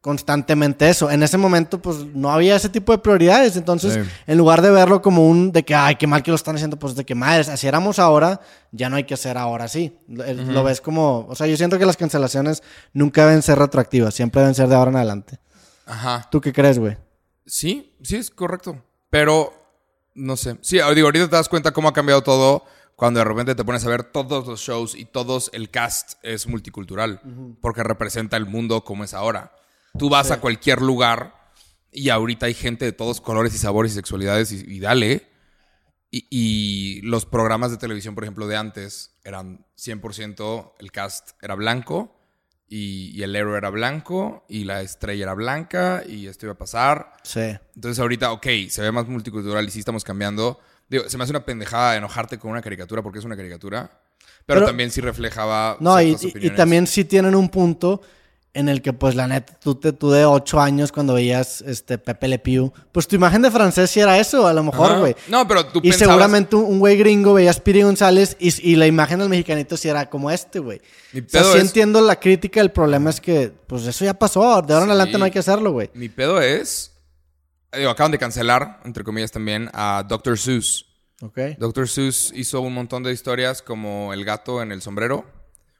constantemente 0.00 0.88
eso. 0.88 1.10
En 1.10 1.22
ese 1.22 1.36
momento, 1.36 1.82
pues 1.82 1.98
no 2.14 2.30
había 2.30 2.56
ese 2.56 2.70
tipo 2.70 2.92
de 2.92 2.98
prioridades. 2.98 3.56
Entonces, 3.56 3.94
Sí. 3.94 4.10
en 4.26 4.38
lugar 4.38 4.62
de 4.62 4.70
verlo 4.70 5.02
como 5.02 5.28
un 5.28 5.52
de 5.52 5.62
que, 5.62 5.74
ay, 5.74 5.96
qué 5.96 6.06
mal 6.06 6.22
que 6.22 6.30
lo 6.30 6.36
están 6.36 6.54
haciendo, 6.56 6.78
pues 6.78 6.94
de 6.94 7.04
que 7.04 7.14
madres, 7.14 7.48
así 7.50 7.66
éramos 7.66 7.98
ahora, 7.98 8.40
ya 8.72 8.88
no 8.88 8.96
hay 8.96 9.04
que 9.04 9.12
hacer 9.14 9.36
ahora 9.36 9.66
el- 10.08 10.54
lo 10.54 10.64
ves 10.64 10.80
como, 10.80 11.26
o 11.28 11.34
sea, 11.34 11.46
yo 11.46 11.56
siento 11.56 11.78
que 11.78 11.84
las 11.84 11.98
cancelaciones 11.98 12.62
nunca 12.94 13.26
deben 13.26 13.42
ser 13.42 13.58
retroactivas, 13.58 14.14
siempre 14.14 14.40
deben 14.40 14.54
ser 14.54 14.68
de 14.68 14.74
ahora 14.74 14.90
en 14.90 14.96
adelante. 14.96 15.38
Ajá. 15.84 16.26
¿Tú 16.30 16.40
qué 16.40 16.52
crees, 16.54 16.78
güey? 16.78 16.96
Sí, 17.44 17.92
sí, 18.02 18.16
es 18.16 18.30
correcto. 18.30 18.82
Pero, 19.10 19.52
no 20.20 20.36
sé. 20.36 20.56
Sí, 20.60 20.78
digo, 20.94 21.08
ahorita 21.08 21.28
te 21.28 21.36
das 21.36 21.48
cuenta 21.48 21.72
cómo 21.72 21.88
ha 21.88 21.92
cambiado 21.92 22.22
todo 22.22 22.64
cuando 22.94 23.18
de 23.18 23.24
repente 23.24 23.54
te 23.54 23.64
pones 23.64 23.84
a 23.86 23.88
ver 23.88 24.04
todos 24.04 24.46
los 24.46 24.60
shows 24.60 24.94
y 24.94 25.06
todos 25.06 25.50
el 25.54 25.70
cast 25.70 26.14
es 26.22 26.46
multicultural. 26.46 27.20
Porque 27.60 27.82
representa 27.82 28.36
el 28.36 28.46
mundo 28.46 28.84
como 28.84 29.04
es 29.04 29.14
ahora. 29.14 29.52
Tú 29.98 30.10
vas 30.10 30.30
a 30.30 30.40
cualquier 30.40 30.82
lugar 30.82 31.34
y 31.90 32.10
ahorita 32.10 32.46
hay 32.46 32.54
gente 32.54 32.84
de 32.84 32.92
todos 32.92 33.20
colores 33.20 33.54
y 33.54 33.58
sabores 33.58 33.92
y 33.92 33.94
sexualidades 33.96 34.52
y, 34.52 34.64
y 34.66 34.80
dale. 34.80 35.28
Y, 36.10 36.26
y 36.30 37.00
los 37.02 37.24
programas 37.24 37.70
de 37.70 37.78
televisión, 37.78 38.14
por 38.14 38.24
ejemplo, 38.24 38.46
de 38.46 38.56
antes 38.56 39.16
eran 39.24 39.64
100% 39.78 40.72
el 40.78 40.92
cast 40.92 41.30
era 41.40 41.54
blanco 41.54 42.19
y, 42.72 43.10
y 43.18 43.22
el 43.24 43.34
héroe 43.36 43.58
era 43.58 43.68
blanco 43.68 44.44
y 44.48 44.62
la 44.64 44.80
estrella 44.80 45.24
era 45.24 45.34
blanca 45.34 46.02
y 46.08 46.28
esto 46.28 46.46
iba 46.46 46.52
a 46.54 46.58
pasar. 46.58 47.12
Sí. 47.24 47.40
Entonces 47.74 47.98
ahorita, 47.98 48.30
ok, 48.32 48.46
se 48.68 48.80
ve 48.80 48.92
más 48.92 49.06
multicultural 49.08 49.66
y 49.66 49.70
sí 49.72 49.80
estamos 49.80 50.04
cambiando. 50.04 50.58
Digo, 50.88 51.08
se 51.08 51.18
me 51.18 51.24
hace 51.24 51.32
una 51.32 51.44
pendejada 51.44 51.96
enojarte 51.96 52.38
con 52.38 52.52
una 52.52 52.62
caricatura 52.62 53.02
porque 53.02 53.18
es 53.18 53.24
una 53.24 53.36
caricatura. 53.36 53.90
Pero, 54.46 54.60
Pero- 54.60 54.66
también 54.66 54.90
sí 54.90 55.00
reflejaba 55.00 55.76
No, 55.80 56.00
y, 56.00 56.16
y- 56.22 56.50
también 56.50 56.86
sí 56.86 57.04
tienen 57.04 57.34
un 57.34 57.48
punto 57.48 58.00
en 58.52 58.68
el 58.68 58.82
que, 58.82 58.92
pues, 58.92 59.14
la 59.14 59.28
neta, 59.28 59.54
tú, 59.60 59.76
te, 59.76 59.92
tú 59.92 60.10
de 60.10 60.24
8 60.24 60.60
años 60.60 60.90
cuando 60.90 61.14
veías 61.14 61.60
este 61.62 61.98
Pepe 61.98 62.26
Le 62.26 62.38
Pew, 62.40 62.72
pues 62.90 63.06
tu 63.06 63.14
imagen 63.14 63.42
de 63.42 63.50
francés 63.50 63.90
sí 63.90 64.00
era 64.00 64.18
eso, 64.18 64.44
a 64.46 64.52
lo 64.52 64.64
mejor, 64.64 64.98
güey. 64.98 65.14
No, 65.28 65.46
pero 65.46 65.66
tú 65.66 65.78
Y 65.78 65.90
pensabas... 65.90 65.98
seguramente 66.14 66.56
un 66.56 66.80
güey 66.80 66.96
gringo 66.96 67.34
veía 67.34 67.50
a 67.50 67.52
Speedy 67.52 67.82
González 67.82 68.36
y, 68.40 68.72
y 68.72 68.74
la 68.74 68.88
imagen 68.88 69.20
del 69.20 69.28
mexicanito 69.28 69.76
sí 69.76 69.88
era 69.88 70.10
como 70.10 70.30
este, 70.32 70.58
güey. 70.58 70.80
Mi 71.12 71.20
O 71.20 71.24
sea, 71.28 71.44
sí 71.44 71.58
es- 71.58 71.62
entiendo 71.62 72.00
la 72.00 72.18
crítica, 72.18 72.60
el 72.60 72.72
problema 72.72 73.10
es 73.10 73.20
que, 73.20 73.52
pues 73.68 73.86
eso 73.86 74.04
ya 74.04 74.14
pasó, 74.14 74.40
de 74.62 74.74
ahora 74.74 74.84
en 74.84 74.90
adelante 74.90 75.16
no 75.18 75.24
hay 75.26 75.30
que 75.30 75.38
hacerlo, 75.38 75.70
güey. 75.70 75.90
Mi 75.94 76.08
pedo 76.08 76.40
es... 76.40 76.92
digo, 77.72 77.90
acaban 77.90 78.10
de 78.10 78.18
cancelar, 78.18 78.80
entre 78.84 79.04
comillas 79.04 79.30
también, 79.30 79.70
a 79.72 80.04
Dr. 80.08 80.36
Seuss. 80.36 80.86
Ok. 81.22 81.38
Dr. 81.58 81.86
Seuss 81.88 82.32
hizo 82.34 82.60
un 82.62 82.74
montón 82.74 83.04
de 83.04 83.12
historias 83.12 83.62
como 83.62 84.12
El 84.12 84.24
gato 84.24 84.60
en 84.60 84.72
el 84.72 84.82
sombrero. 84.82 85.24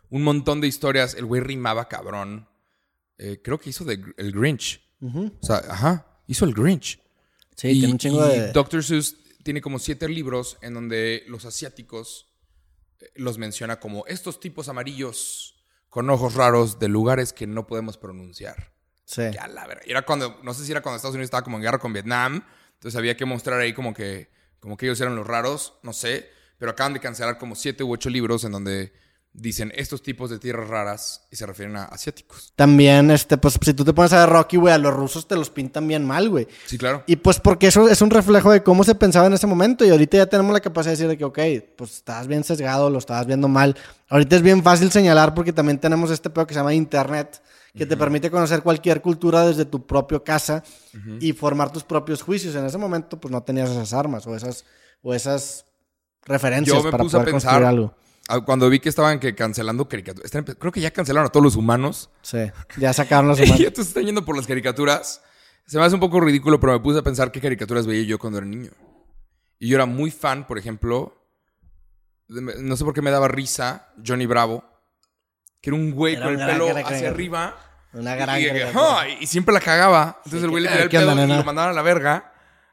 Un 0.08 0.22
montón 0.22 0.60
de 0.60 0.66
historias. 0.68 1.14
El 1.14 1.24
güey 1.24 1.40
rimaba 1.40 1.88
cabrón. 1.88 2.46
Eh, 3.22 3.38
creo 3.42 3.58
que 3.58 3.68
hizo 3.68 3.84
de, 3.84 4.02
el 4.16 4.32
Grinch. 4.32 4.80
O 5.02 5.30
sea, 5.42 5.56
ajá, 5.68 6.22
hizo 6.26 6.46
el 6.46 6.54
Grinch. 6.54 6.98
Sí, 7.54 7.68
y, 7.68 7.80
tiene 7.80 7.92
un 7.92 7.98
chingo 7.98 8.26
y 8.26 8.30
de... 8.30 8.52
Dr. 8.52 8.82
Seuss 8.82 9.14
tiene 9.42 9.60
como 9.60 9.78
siete 9.78 10.08
libros 10.08 10.56
en 10.62 10.72
donde 10.72 11.24
los 11.28 11.44
asiáticos 11.44 12.32
eh, 12.98 13.10
los 13.16 13.36
menciona 13.36 13.78
como 13.78 14.06
estos 14.06 14.40
tipos 14.40 14.70
amarillos 14.70 15.62
con 15.90 16.08
ojos 16.08 16.34
raros 16.34 16.78
de 16.78 16.88
lugares 16.88 17.34
que 17.34 17.46
no 17.46 17.66
podemos 17.66 17.98
pronunciar. 17.98 18.72
Sí. 19.04 19.22
Ya 19.34 19.48
la 19.48 19.66
verdad. 19.66 19.82
Era 19.86 20.06
cuando, 20.06 20.40
no 20.42 20.54
sé 20.54 20.64
si 20.64 20.72
era 20.72 20.80
cuando 20.80 20.96
Estados 20.96 21.14
Unidos 21.14 21.26
estaba 21.26 21.44
como 21.44 21.58
en 21.58 21.62
guerra 21.62 21.78
con 21.78 21.92
Vietnam. 21.92 22.42
Entonces 22.72 22.96
había 22.96 23.18
que 23.18 23.26
mostrar 23.26 23.60
ahí 23.60 23.74
como 23.74 23.92
que, 23.92 24.30
como 24.60 24.78
que 24.78 24.86
ellos 24.86 24.98
eran 24.98 25.14
los 25.14 25.26
raros, 25.26 25.74
no 25.82 25.92
sé. 25.92 26.30
Pero 26.56 26.70
acaban 26.70 26.94
de 26.94 27.00
cancelar 27.00 27.36
como 27.36 27.54
siete 27.54 27.84
u 27.84 27.92
ocho 27.92 28.08
libros 28.08 28.44
en 28.44 28.52
donde 28.52 28.94
dicen 29.32 29.72
estos 29.76 30.02
tipos 30.02 30.28
de 30.28 30.38
tierras 30.38 30.68
raras 30.68 31.26
y 31.30 31.36
se 31.36 31.46
refieren 31.46 31.76
a 31.76 31.84
asiáticos. 31.84 32.52
También, 32.56 33.10
este, 33.10 33.38
pues 33.38 33.58
si 33.62 33.74
tú 33.74 33.84
te 33.84 33.92
pones 33.92 34.12
a 34.12 34.20
ver 34.20 34.28
Rocky, 34.28 34.56
güey, 34.56 34.74
a 34.74 34.78
los 34.78 34.92
rusos 34.92 35.28
te 35.28 35.36
los 35.36 35.50
pintan 35.50 35.86
bien 35.86 36.04
mal, 36.04 36.28
güey. 36.28 36.48
Sí, 36.66 36.76
claro. 36.78 37.04
Y 37.06 37.16
pues 37.16 37.38
porque 37.38 37.68
eso 37.68 37.88
es 37.88 38.02
un 38.02 38.10
reflejo 38.10 38.50
de 38.50 38.62
cómo 38.62 38.82
se 38.84 38.94
pensaba 38.94 39.26
en 39.26 39.34
ese 39.34 39.46
momento. 39.46 39.84
Y 39.84 39.90
ahorita 39.90 40.16
ya 40.16 40.26
tenemos 40.26 40.52
la 40.52 40.60
capacidad 40.60 40.92
de 40.92 40.96
decir 40.96 41.08
de 41.08 41.16
que, 41.16 41.24
ok, 41.24 41.38
pues 41.76 41.96
estabas 41.96 42.26
bien 42.26 42.42
sesgado, 42.44 42.90
lo 42.90 42.98
estabas 42.98 43.26
viendo 43.26 43.48
mal. 43.48 43.76
Ahorita 44.08 44.36
es 44.36 44.42
bien 44.42 44.62
fácil 44.62 44.90
señalar 44.90 45.34
porque 45.34 45.52
también 45.52 45.78
tenemos 45.78 46.10
este 46.10 46.30
pedo 46.30 46.46
que 46.46 46.54
se 46.54 46.60
llama 46.60 46.74
Internet, 46.74 47.40
que 47.74 47.86
te 47.86 47.96
permite 47.96 48.32
conocer 48.32 48.62
cualquier 48.62 49.00
cultura 49.00 49.46
desde 49.46 49.64
tu 49.64 49.86
propio 49.86 50.24
casa 50.24 50.64
y 51.20 51.32
formar 51.32 51.72
tus 51.72 51.84
propios 51.84 52.20
juicios. 52.20 52.56
En 52.56 52.66
ese 52.66 52.78
momento, 52.78 53.20
pues 53.20 53.30
no 53.30 53.42
tenías 53.42 53.70
esas 53.70 53.92
armas 53.92 54.26
o 54.26 54.34
esas, 54.34 54.64
o 55.02 55.14
esas 55.14 55.64
referencias 56.24 56.76
Yo 56.76 56.82
me 56.82 56.90
para 56.90 57.04
puse 57.04 57.16
a 57.16 57.20
poder 57.20 57.32
pensar, 57.32 57.52
construir 57.52 57.68
algo. 57.68 57.94
Ah, 58.30 58.40
cuando 58.44 58.68
vi 58.70 58.80
que 58.80 58.88
estaban 58.88 59.18
que 59.20 59.34
cancelando 59.34 59.88
caricaturas, 59.88 60.30
creo 60.58 60.72
que 60.72 60.80
ya 60.80 60.90
cancelaron 60.90 61.26
a 61.28 61.32
todos 61.32 61.44
los 61.44 61.56
humanos. 61.56 62.10
Sí, 62.22 62.38
ya 62.78 62.92
sacaron 62.92 63.28
los 63.28 63.38
Y 63.38 63.42
humanos. 63.42 63.58
ya 63.60 63.70
te 63.72 63.82
están 63.82 64.04
yendo 64.04 64.24
por 64.24 64.36
las 64.36 64.46
caricaturas. 64.46 65.22
Se 65.66 65.78
me 65.78 65.84
hace 65.84 65.94
un 65.94 66.00
poco 66.00 66.20
ridículo, 66.20 66.58
pero 66.58 66.72
me 66.72 66.80
puse 66.80 66.98
a 66.98 67.02
pensar 67.02 67.30
qué 67.30 67.40
caricaturas 67.40 67.86
veía 67.86 68.02
yo 68.04 68.18
cuando 68.18 68.38
era 68.38 68.46
niño. 68.46 68.70
Y 69.58 69.68
yo 69.68 69.76
era 69.76 69.86
muy 69.86 70.10
fan, 70.10 70.46
por 70.46 70.58
ejemplo, 70.58 71.14
de- 72.28 72.62
no 72.62 72.76
sé 72.76 72.84
por 72.84 72.94
qué 72.94 73.02
me 73.02 73.10
daba 73.10 73.28
risa, 73.28 73.92
Johnny 74.04 74.26
Bravo, 74.26 74.64
que 75.60 75.70
era 75.70 75.76
un 75.76 75.92
güey 75.92 76.14
Era 76.14 76.24
con 76.26 76.40
el 76.40 76.46
pelo 76.46 76.66
caricatura. 76.68 76.96
hacia 76.96 77.08
arriba. 77.10 77.56
Una 77.92 78.14
Y- 78.14 78.18
gran 78.18 78.40
y, 79.20 79.24
y 79.24 79.26
siempre 79.26 79.52
la 79.52 79.60
cagaba. 79.60 80.14
Entonces 80.24 80.40
Sí, 80.40 80.44
el 80.44 80.50
güey 80.50 80.62
le 80.62 80.68
¿qué- 80.70 80.88
tiraba 80.88 81.12
el 81.12 81.18
onda, 81.18 81.24
pedo 81.26 81.34
y 81.34 81.38
lo 81.38 81.44
mandaban 81.44 81.70
a 81.70 81.74
la 81.74 81.82
verga. 81.82 82.32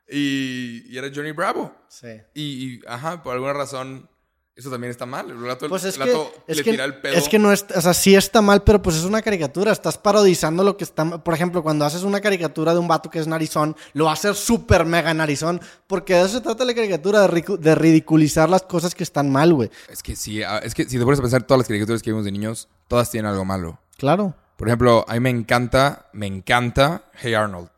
Y, 0.10 0.84
y 0.94 0.98
era 0.98 1.10
Johnny 1.14 1.32
Bravo. 1.34 1.76
Sí. 1.90 2.08
Y, 2.34 2.42
y, 2.76 2.80
ajá, 2.88 3.22
por 3.24 3.34
alguna 3.34 3.54
razón, 3.54 4.10
eso 4.58 4.72
también 4.72 4.90
está 4.90 5.06
mal. 5.06 5.30
El 5.30 5.40
gato, 5.44 5.70
Pues 5.70 5.84
es 5.84 5.98
el 5.98 6.04
que, 6.04 6.28
es, 6.48 6.58
le 6.58 6.64
que, 6.64 6.72
tira 6.72 6.84
el 6.84 6.96
pedo. 6.96 7.14
es 7.14 7.30
que 7.30 7.38
no 7.38 7.52
es, 7.52 7.64
o 7.76 7.80
sea, 7.80 7.94
sí 7.94 8.16
está 8.16 8.42
mal, 8.42 8.64
pero 8.64 8.82
pues 8.82 8.96
es 8.96 9.04
una 9.04 9.22
caricatura. 9.22 9.72
Estás 9.72 10.00
parodizando 10.00 10.64
lo 10.64 10.76
que 10.76 10.84
está. 10.84 11.24
Por 11.24 11.36
ejemplo, 11.36 11.62
cuando 11.62 11.86
haces 11.86 12.02
una 12.02 12.22
caricatura 12.22 12.74
de 12.74 12.80
un 12.80 12.88
vato 12.88 13.12
que 13.12 13.20
es 13.20 13.28
narizón, 13.28 13.76
lo 13.94 14.06
va 14.06 14.12
a 14.12 14.14
hacer 14.14 14.34
súper 14.34 14.84
mega 14.86 15.14
narizón. 15.14 15.62
Porque 15.86 16.16
de 16.16 16.22
eso 16.22 16.30
se 16.30 16.42
trata 16.42 16.66
la 16.66 16.74
caricatura, 16.74 17.28
de 17.28 17.76
ridiculizar 17.76 18.50
las 18.50 18.64
cosas 18.64 18.96
que 18.96 19.04
están 19.04 19.32
mal, 19.32 19.54
güey. 19.54 19.70
Es 19.90 20.02
que 20.02 20.16
sí, 20.16 20.42
ah, 20.42 20.58
es 20.64 20.74
que 20.74 20.86
si 20.86 20.98
te 20.98 21.04
pones 21.04 21.20
a 21.20 21.22
pensar 21.22 21.44
todas 21.44 21.60
las 21.60 21.68
caricaturas 21.68 22.02
que 22.02 22.10
vimos 22.10 22.26
de 22.26 22.32
niños, 22.32 22.68
todas 22.88 23.12
tienen 23.12 23.30
algo 23.30 23.46
malo. 23.46 23.80
Claro. 23.98 24.34
Por 24.58 24.70
ejemplo, 24.70 25.06
a 25.08 25.14
mí 25.14 25.20
me 25.20 25.30
encanta, 25.30 26.10
me 26.14 26.26
encanta 26.26 27.12
Hey 27.14 27.36
Arnold. 27.36 27.70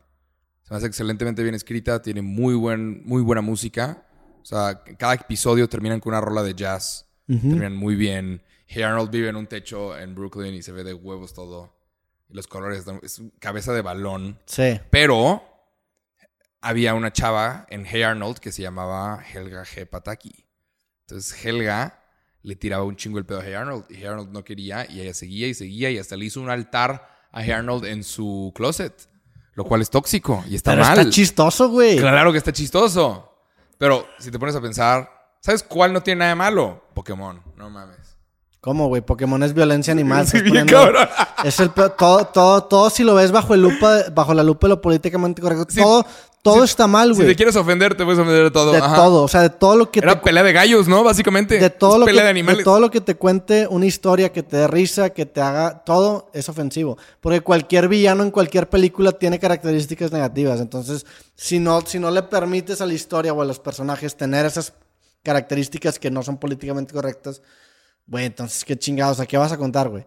Se 0.64 0.74
me 0.74 0.78
hace 0.78 0.88
excelentemente 0.88 1.44
bien 1.44 1.56
escrita, 1.56 2.02
tiene 2.02 2.22
muy, 2.22 2.54
buen, 2.54 3.04
muy 3.06 3.22
buena 3.22 3.42
música. 3.42 4.06
O 4.52 4.56
sea, 4.56 4.82
cada 4.98 5.14
episodio 5.14 5.70
terminan 5.70 6.00
con 6.00 6.12
una 6.14 6.22
rola 6.22 6.42
de 6.42 6.56
jazz. 6.56 7.06
Terminan 7.28 7.76
muy 7.76 7.94
bien. 7.96 8.42
Hey 8.66 8.82
Arnold 8.82 9.12
vive 9.12 9.30
en 9.30 9.36
un 9.36 9.46
techo 9.46 9.96
en 9.96 10.16
Brooklyn 10.16 10.56
y 10.56 10.64
se 10.64 10.72
ve 10.72 10.84
de 10.84 10.96
huevos 10.96 11.36
todo. 11.36 11.72
Y 12.28 12.34
los 12.34 12.48
colores, 12.48 12.80
están- 12.80 13.00
es 13.04 13.22
cabeza 13.40 13.74
de 13.74 13.82
balón. 13.84 14.40
Sí. 14.48 14.80
Pero 14.90 15.44
había 16.62 16.96
una 16.96 17.14
chava 17.14 17.68
en 17.70 17.86
Hey 17.86 18.02
Arnold 18.02 18.40
que 18.40 18.52
se 18.52 18.64
llamaba 18.64 19.24
Helga 19.34 19.64
G. 19.66 19.86
Pataki. 19.88 20.34
Entonces 21.02 21.46
Helga 21.46 22.04
le 22.42 22.56
tiraba 22.56 22.84
un 22.84 22.96
chingo 22.96 23.20
el 23.20 23.26
pedo 23.26 23.42
a 23.42 23.44
Hey 23.46 23.54
Arnold 23.54 23.86
y 23.90 23.96
Hey 23.98 24.06
Arnold 24.06 24.32
no 24.32 24.44
quería 24.44 24.90
y 24.90 25.02
ella 25.02 25.14
seguía 25.14 25.48
y 25.48 25.54
seguía 25.54 25.92
y 25.92 26.00
hasta 26.00 26.16
le 26.16 26.26
hizo 26.26 26.42
un 26.42 26.50
altar 26.50 27.08
a 27.32 27.44
Hey 27.44 27.52
Arnold 27.52 27.86
en 27.86 28.04
su 28.04 28.52
closet. 28.56 29.10
Lo 29.54 29.66
cual 29.66 29.82
es 29.82 29.90
tóxico 29.92 30.44
y 30.50 30.56
está 30.56 30.72
Pero 30.72 30.84
mal. 30.84 30.98
está 30.98 31.12
chistoso, 31.12 31.70
güey. 31.70 31.98
Claro 31.98 32.32
que 32.32 32.38
está 32.40 32.52
chistoso. 32.52 33.28
Pero 33.80 34.06
si 34.20 34.30
te 34.30 34.38
pones 34.38 34.56
a 34.56 34.62
pensar, 34.62 35.10
¿sabes 35.40 35.64
cuál 35.64 35.92
no 35.94 36.04
tiene 36.04 36.20
nada 36.20 36.30
de 36.30 36.36
malo? 36.36 36.84
Pokémon, 36.94 37.42
no 37.56 37.70
mames. 37.70 38.18
¿Cómo, 38.62 38.88
güey? 38.90 39.02
Pokémon 39.02 39.42
es 39.42 39.54
violencia 39.54 39.94
animal. 39.94 40.28
Sí, 40.28 40.42
bien 40.42 40.68
poniendo- 40.68 40.74
cabrón. 40.74 41.08
Es 41.46 41.60
el 41.62 41.70
peor- 41.72 41.96
todo, 41.98 42.26
todo, 42.26 42.64
todo 42.66 42.90
si 42.90 43.04
lo 43.06 43.16
ves 43.16 43.32
bajo 43.32 43.54
el 43.54 43.62
lupa, 43.62 44.04
bajo 44.14 44.34
la 44.34 44.44
lupa 44.44 44.68
de 44.68 44.76
lo 44.76 44.82
políticamente 44.82 45.42
correcto. 45.42 45.66
Sí. 45.70 45.80
todo, 45.82 46.06
todo 46.42 46.64
está 46.64 46.88
mal, 46.88 47.10
Si 47.10 47.16
güey. 47.18 47.28
te 47.28 47.36
quieres 47.36 47.56
ofender, 47.56 47.96
te 47.96 48.04
puedes 48.06 48.20
ofender 48.20 48.44
de 48.46 48.52
todo. 48.52 48.72
de 48.72 48.78
Ajá. 48.78 48.96
todo, 48.96 49.24
o 49.24 49.28
sea, 49.28 49.42
de 49.42 49.50
todo 49.50 49.76
lo 49.76 49.92
que 49.92 50.00
Era 50.00 50.16
te 50.16 50.22
pelea 50.22 50.42
de 50.44 50.54
gallos, 50.54 50.88
¿no? 50.88 51.04
Básicamente. 51.04 51.60
de 51.60 51.70
todo, 51.70 51.94
Es 51.96 52.00
lo 52.00 52.06
pelea 52.06 52.22
que, 52.22 52.26
de 52.26 52.30
animales. 52.30 52.58
de 52.60 52.64
todo 52.64 52.80
lo 52.80 52.90
que 52.90 53.02
te 53.02 53.16
cuente 53.16 53.68
una 53.68 53.86
historia, 53.86 54.32
que 54.32 54.42
te 54.44 54.58
dé 54.58 54.68
risa, 54.68 55.10
que 55.10 55.26
te 55.26 55.42
haga... 55.42 55.84
Todo 55.84 56.30
es 56.34 56.48
ofensivo. 56.50 56.98
Porque 57.20 57.42
cualquier 57.42 57.88
villano 57.90 58.24
en 58.24 58.32
cualquier 58.32 58.70
película 58.70 59.12
tiene 59.12 59.38
características 59.40 60.12
negativas. 60.12 60.60
Entonces, 60.62 61.06
si 61.36 61.60
no, 61.60 61.82
si 61.82 62.00
no 62.00 62.10
le 62.12 62.24
permites 62.24 62.80
a 62.82 62.86
la 62.86 62.94
historia 62.94 63.34
o 63.34 63.42
a 63.42 63.46
los 63.46 63.60
personajes 63.60 64.16
tener 64.16 64.46
esas 64.46 64.74
características 65.24 66.00
que 66.00 66.10
no 66.10 66.24
son 66.24 66.38
políticamente 66.38 66.94
correctas, 66.94 67.42
güey, 68.08 68.26
entonces, 68.26 68.64
¿qué 68.66 68.78
chingados? 68.78 69.20
¿A 69.20 69.26
qué 69.26 69.38
vas 69.38 69.52
a 69.52 69.58
contar, 69.58 69.90
güey? 69.90 70.06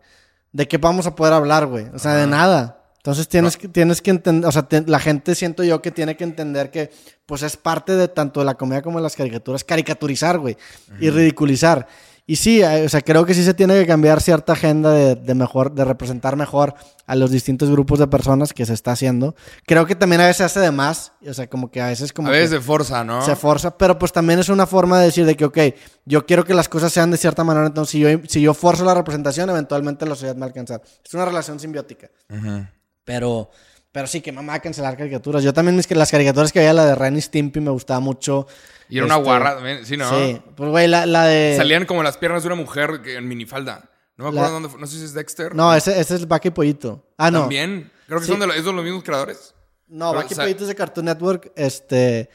¿De 0.51 0.67
qué 0.67 0.79
vamos 0.79 1.07
a 1.07 1.15
poder 1.15 1.33
hablar, 1.35 1.67
güey? 1.67 1.87
O 1.95 1.99
sea, 1.99 2.15
de 2.15 2.27
nada. 2.27 2.82
Entonces 3.05 3.27
tienes, 3.27 3.57
que, 3.57 3.67
tienes 3.67 4.01
que 4.01 4.11
entender, 4.13 4.49
o 4.49 4.53
sea, 4.53 4.63
te- 4.63 4.83
la 4.87 5.01
gente 5.01 5.35
siento 5.35 5.65
yo 5.65 5.83
que 5.83 5.91
tiene 5.91 6.17
que 6.17 6.23
entender 6.23 6.71
que 6.71 6.89
pues 7.27 7.43
es 7.43 7.57
parte 7.57 7.97
de 7.97 8.07
tanto 8.07 8.39
de 8.39 8.47
la 8.47 8.55
comedia 8.55 8.81
como 8.81 8.99
de 8.99 9.03
las 9.03 9.17
caricaturas, 9.17 9.65
caricaturizar, 9.65 10.39
güey, 10.39 10.57
y 11.01 11.11
ridiculizar. 11.11 11.89
Y 12.25 12.37
sí, 12.37 12.63
eh, 12.63 12.85
o 12.87 12.89
sea, 12.89 13.01
creo 13.01 13.27
que 13.27 13.35
sí 13.35 13.43
se 13.43 13.55
tiene 13.55 13.75
que 13.75 13.85
cambiar 13.89 14.21
cierta 14.21 14.53
agenda 14.53 14.93
de, 14.93 15.17
de 15.17 15.35
mejor, 15.35 15.73
de 15.73 15.85
representar 15.85 16.37
mejor 16.37 16.75
a 17.05 17.17
los 17.17 17.33
distintos 17.33 17.69
grupos 17.69 17.99
de 17.99 18.07
personas 18.07 18.53
que 18.53 18.65
se 18.65 18.73
está 18.75 18.93
haciendo. 18.93 19.35
Creo 19.67 19.85
que 19.87 19.97
también 19.97 20.21
a 20.21 20.27
veces 20.29 20.43
hace 20.43 20.61
de 20.61 20.71
más, 20.71 21.13
o 21.27 21.35
sea, 21.35 21.49
como 21.51 21.73
que 21.73 21.81
a 21.81 21.89
veces 21.89 22.13
como 22.13 22.29
A 22.29 22.31
veces 22.31 22.51
de 22.53 22.61
fuerza, 22.61 23.03
¿no? 23.03 23.21
se 23.27 23.35
forza, 23.35 23.77
pero 23.77 23.99
pues 23.99 24.13
también 24.13 24.39
es 24.39 24.49
una 24.49 24.67
forma 24.69 25.01
de 25.01 25.07
decir 25.07 25.27
de 25.27 25.37
que, 25.37 25.45
ok, 25.47 25.59
yo 26.05 26.25
quiero 26.25 26.45
que 26.45 26.55
las 26.55 26.69
cosas 26.69 26.93
sean 26.93 27.11
de 27.11 27.17
cierta 27.17 27.43
manera, 27.43 27.67
entonces 27.67 27.91
si 27.91 27.99
yo, 27.99 28.09
si 28.29 28.41
yo 28.41 28.55
forzo 28.55 28.85
la 28.85 28.95
representación, 28.95 29.51
eventualmente 29.51 30.07
la 30.07 30.15
sociedad 30.15 30.35
me 30.37 30.43
va 30.43 30.47
a 30.47 30.51
alcanzar. 30.51 30.81
Es 31.05 31.13
una 31.15 31.25
relación 31.25 31.59
simbiótica. 31.59 32.09
Ujú. 32.31 32.65
Pero, 33.05 33.51
pero 33.91 34.07
sí, 34.07 34.21
que 34.21 34.33
mamá 34.33 34.61
cancelar 34.61 34.97
caricaturas. 34.97 35.43
Yo 35.43 35.53
también 35.53 35.77
mis, 35.77 35.87
que 35.87 35.95
las 35.95 36.11
caricaturas 36.11 36.53
que 36.53 36.61
había, 36.61 36.73
la 36.73 36.85
de 36.87 36.95
Ren 36.95 37.17
y 37.17 37.21
Stimpy 37.21 37.61
me 37.61 37.71
gustaba 37.71 38.01
mucho. 38.01 38.47
Y 38.89 38.97
era 38.99 39.07
una 39.07 39.15
Este, 39.17 39.25
guarra 39.25 39.55
también, 39.57 39.85
sí, 39.87 39.97
¿no? 39.97 40.09
Sí, 40.11 40.41
pues 40.55 40.71
güey, 40.71 40.87
la, 40.89 41.07
la 41.07 41.25
de... 41.25 41.55
Salían 41.57 41.87
como 41.87 42.03
las 42.03 42.17
piernas 42.19 42.43
de 42.43 42.49
una 42.49 42.57
mujer 42.57 43.01
en 43.07 43.27
minifalda. 43.29 43.89
No 44.17 44.25
me 44.25 44.29
acuerdo 44.31 44.49
La- 44.49 44.53
dónde 44.53 44.69
fue. 44.69 44.81
No 44.81 44.87
sé 44.87 44.99
si 44.99 45.05
es 45.05 45.15
Dexter. 45.15 45.55
No, 45.55 45.75
ese, 45.75 45.99
ese 45.99 46.15
es 46.17 46.29
Vaca 46.29 46.49
y 46.49 46.51
Pollito. 46.51 47.05
Ah, 47.17 47.31
no. 47.31 47.41
También. 47.41 47.91
Creo 48.07 48.19
que 48.21 48.27
Sí. 48.27 48.31
son 48.33 48.41
de 48.41 48.47
los, 48.47 48.57
esos 48.57 48.75
los 48.75 48.85
mismos 48.85 49.03
creadores. 49.03 49.55
No, 49.89 50.13
Vaca 50.13 50.27
y 50.29 50.33
o 50.33 50.37
sea- 50.37 50.45
Pollito 50.45 50.63
es 50.65 50.69
de 50.69 50.75
Cartoon 50.75 51.07
Network. 51.07 51.53
Este... 51.57 52.29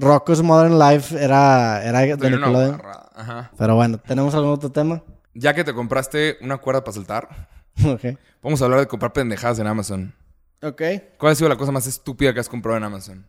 Rocco's 0.00 0.42
Modern 0.42 0.78
Life 0.78 1.16
era, 1.20 1.82
era 1.84 2.00
de 2.00 2.16
Nickelodeon. 2.30 2.80
Ajá. 3.16 3.50
Pero 3.58 3.74
bueno, 3.74 3.98
¿tenemos 3.98 4.32
algún 4.34 4.50
otro 4.52 4.70
tema? 4.70 5.02
Ya 5.34 5.54
que 5.54 5.64
te 5.64 5.74
compraste 5.74 6.38
una 6.40 6.58
cuerda 6.58 6.84
para 6.84 6.92
saltar, 6.94 7.48
ok. 7.86 8.18
vamos 8.42 8.60
a 8.60 8.64
hablar 8.64 8.80
de 8.80 8.86
comprar 8.88 9.12
pendejadas 9.12 9.58
en 9.58 9.66
Amazon. 9.66 10.14
Ok. 10.62 10.82
¿Cuál 11.18 11.32
ha 11.32 11.34
sido 11.34 11.48
la 11.48 11.56
cosa 11.56 11.70
más 11.72 11.86
estúpida 11.86 12.34
que 12.34 12.40
has 12.40 12.48
comprado 12.48 12.76
en 12.78 12.84
Amazon? 12.84 13.26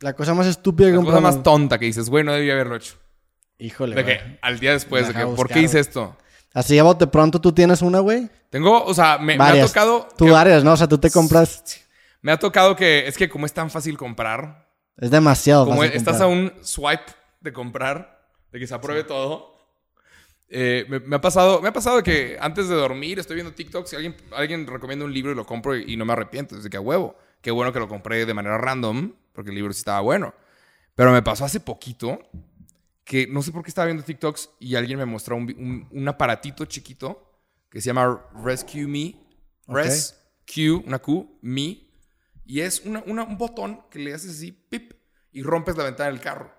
La 0.00 0.14
cosa 0.14 0.34
más 0.34 0.46
estúpida 0.46 0.86
que 0.88 0.92
La 0.92 0.96
compré. 0.96 1.12
cosa 1.12 1.20
más 1.22 1.42
tonta 1.42 1.78
que 1.78 1.86
dices, 1.86 2.08
güey, 2.10 2.24
no 2.24 2.32
debía 2.32 2.54
haberlo 2.54 2.76
hecho. 2.76 2.94
Híjole, 3.58 3.94
De 3.94 4.02
güey. 4.02 4.18
que 4.18 4.38
al 4.42 4.58
día 4.58 4.72
después, 4.72 5.06
de 5.08 5.12
que, 5.14 5.20
de 5.20 5.26
¿por 5.26 5.48
qué 5.48 5.60
hice 5.60 5.72
güey. 5.74 5.80
esto? 5.82 6.16
Así 6.52 6.78
a 6.78 6.82
bote 6.82 7.06
pronto 7.06 7.40
tú 7.40 7.52
tienes 7.52 7.82
una, 7.82 7.98
güey. 8.00 8.28
Tengo, 8.50 8.84
o 8.84 8.94
sea, 8.94 9.18
me, 9.18 9.26
me 9.26 9.34
ha 9.34 9.48
Varias. 9.48 9.68
tocado. 9.68 10.08
Tú 10.16 10.26
que- 10.26 10.30
varias, 10.30 10.62
¿no? 10.64 10.72
O 10.72 10.76
sea, 10.76 10.88
tú 10.88 10.98
te 10.98 11.10
compras. 11.10 11.62
me 12.22 12.32
ha 12.32 12.38
tocado 12.38 12.74
que 12.76 13.06
es 13.06 13.16
que 13.16 13.28
como 13.28 13.46
es 13.46 13.52
tan 13.52 13.70
fácil 13.70 13.96
comprar, 13.98 14.68
Es 14.96 15.10
demasiado 15.10 15.64
como 15.66 15.78
fácil 15.82 15.96
estás 15.96 16.18
comprar. 16.18 16.30
a 16.30 16.32
un 16.32 16.64
swipe 16.64 17.12
de 17.40 17.52
comprar, 17.52 18.28
de 18.52 18.58
que 18.58 18.66
se 18.66 18.74
apruebe 18.74 19.04
todo. 19.04 19.53
Eh, 20.56 20.86
me, 20.88 21.00
me 21.00 21.16
ha 21.16 21.20
pasado, 21.20 21.60
me 21.60 21.68
ha 21.68 21.72
pasado 21.72 22.02
que 22.02 22.36
antes 22.40 22.68
de 22.68 22.74
dormir 22.76 23.18
estoy 23.18 23.34
viendo 23.34 23.52
TikTok, 23.52 23.86
si 23.86 23.96
alguien, 23.96 24.16
alguien 24.32 24.66
recomienda 24.66 25.04
un 25.04 25.12
libro 25.12 25.32
y 25.32 25.34
lo 25.34 25.44
compro 25.44 25.76
y, 25.76 25.92
y 25.92 25.96
no 25.96 26.04
me 26.04 26.12
arrepiento, 26.12 26.54
desde 26.56 26.70
que 26.70 26.76
a 26.76 26.80
huevo. 26.80 27.16
Qué 27.42 27.50
bueno 27.50 27.72
que 27.72 27.80
lo 27.80 27.88
compré 27.88 28.24
de 28.24 28.32
manera 28.34 28.56
random, 28.56 29.12
porque 29.32 29.50
el 29.50 29.56
libro 29.56 29.72
sí 29.72 29.80
estaba 29.80 30.00
bueno. 30.00 30.32
Pero 30.94 31.12
me 31.12 31.22
pasó 31.22 31.44
hace 31.44 31.60
poquito 31.60 32.18
que 33.04 33.26
no 33.26 33.42
sé 33.42 33.52
por 33.52 33.62
qué 33.62 33.68
estaba 33.68 33.86
viendo 33.86 34.02
TikToks 34.04 34.50
y 34.60 34.76
alguien 34.76 34.98
me 34.98 35.04
mostró 35.04 35.36
un, 35.36 35.42
un- 35.58 35.88
un 35.90 36.08
aparatito 36.08 36.64
chiquito 36.64 37.42
que 37.68 37.80
se 37.80 37.86
llama 37.88 38.24
Rescue 38.44 38.86
Me. 38.86 39.14
Ok. 39.66 39.76
Rescue, 39.76 40.70
una 40.86 40.98
Q, 41.00 41.38
Me. 41.42 41.80
Y 42.46 42.60
es 42.60 42.80
una- 42.84 43.02
una- 43.06 43.24
un 43.24 43.36
botón 43.36 43.80
que 43.90 43.98
le 43.98 44.14
haces 44.14 44.30
así, 44.36 44.52
pip, 44.52 44.92
y 45.32 45.42
rompes 45.42 45.76
la 45.76 45.84
ventana 45.84 46.10
del 46.10 46.20
carro. 46.20 46.50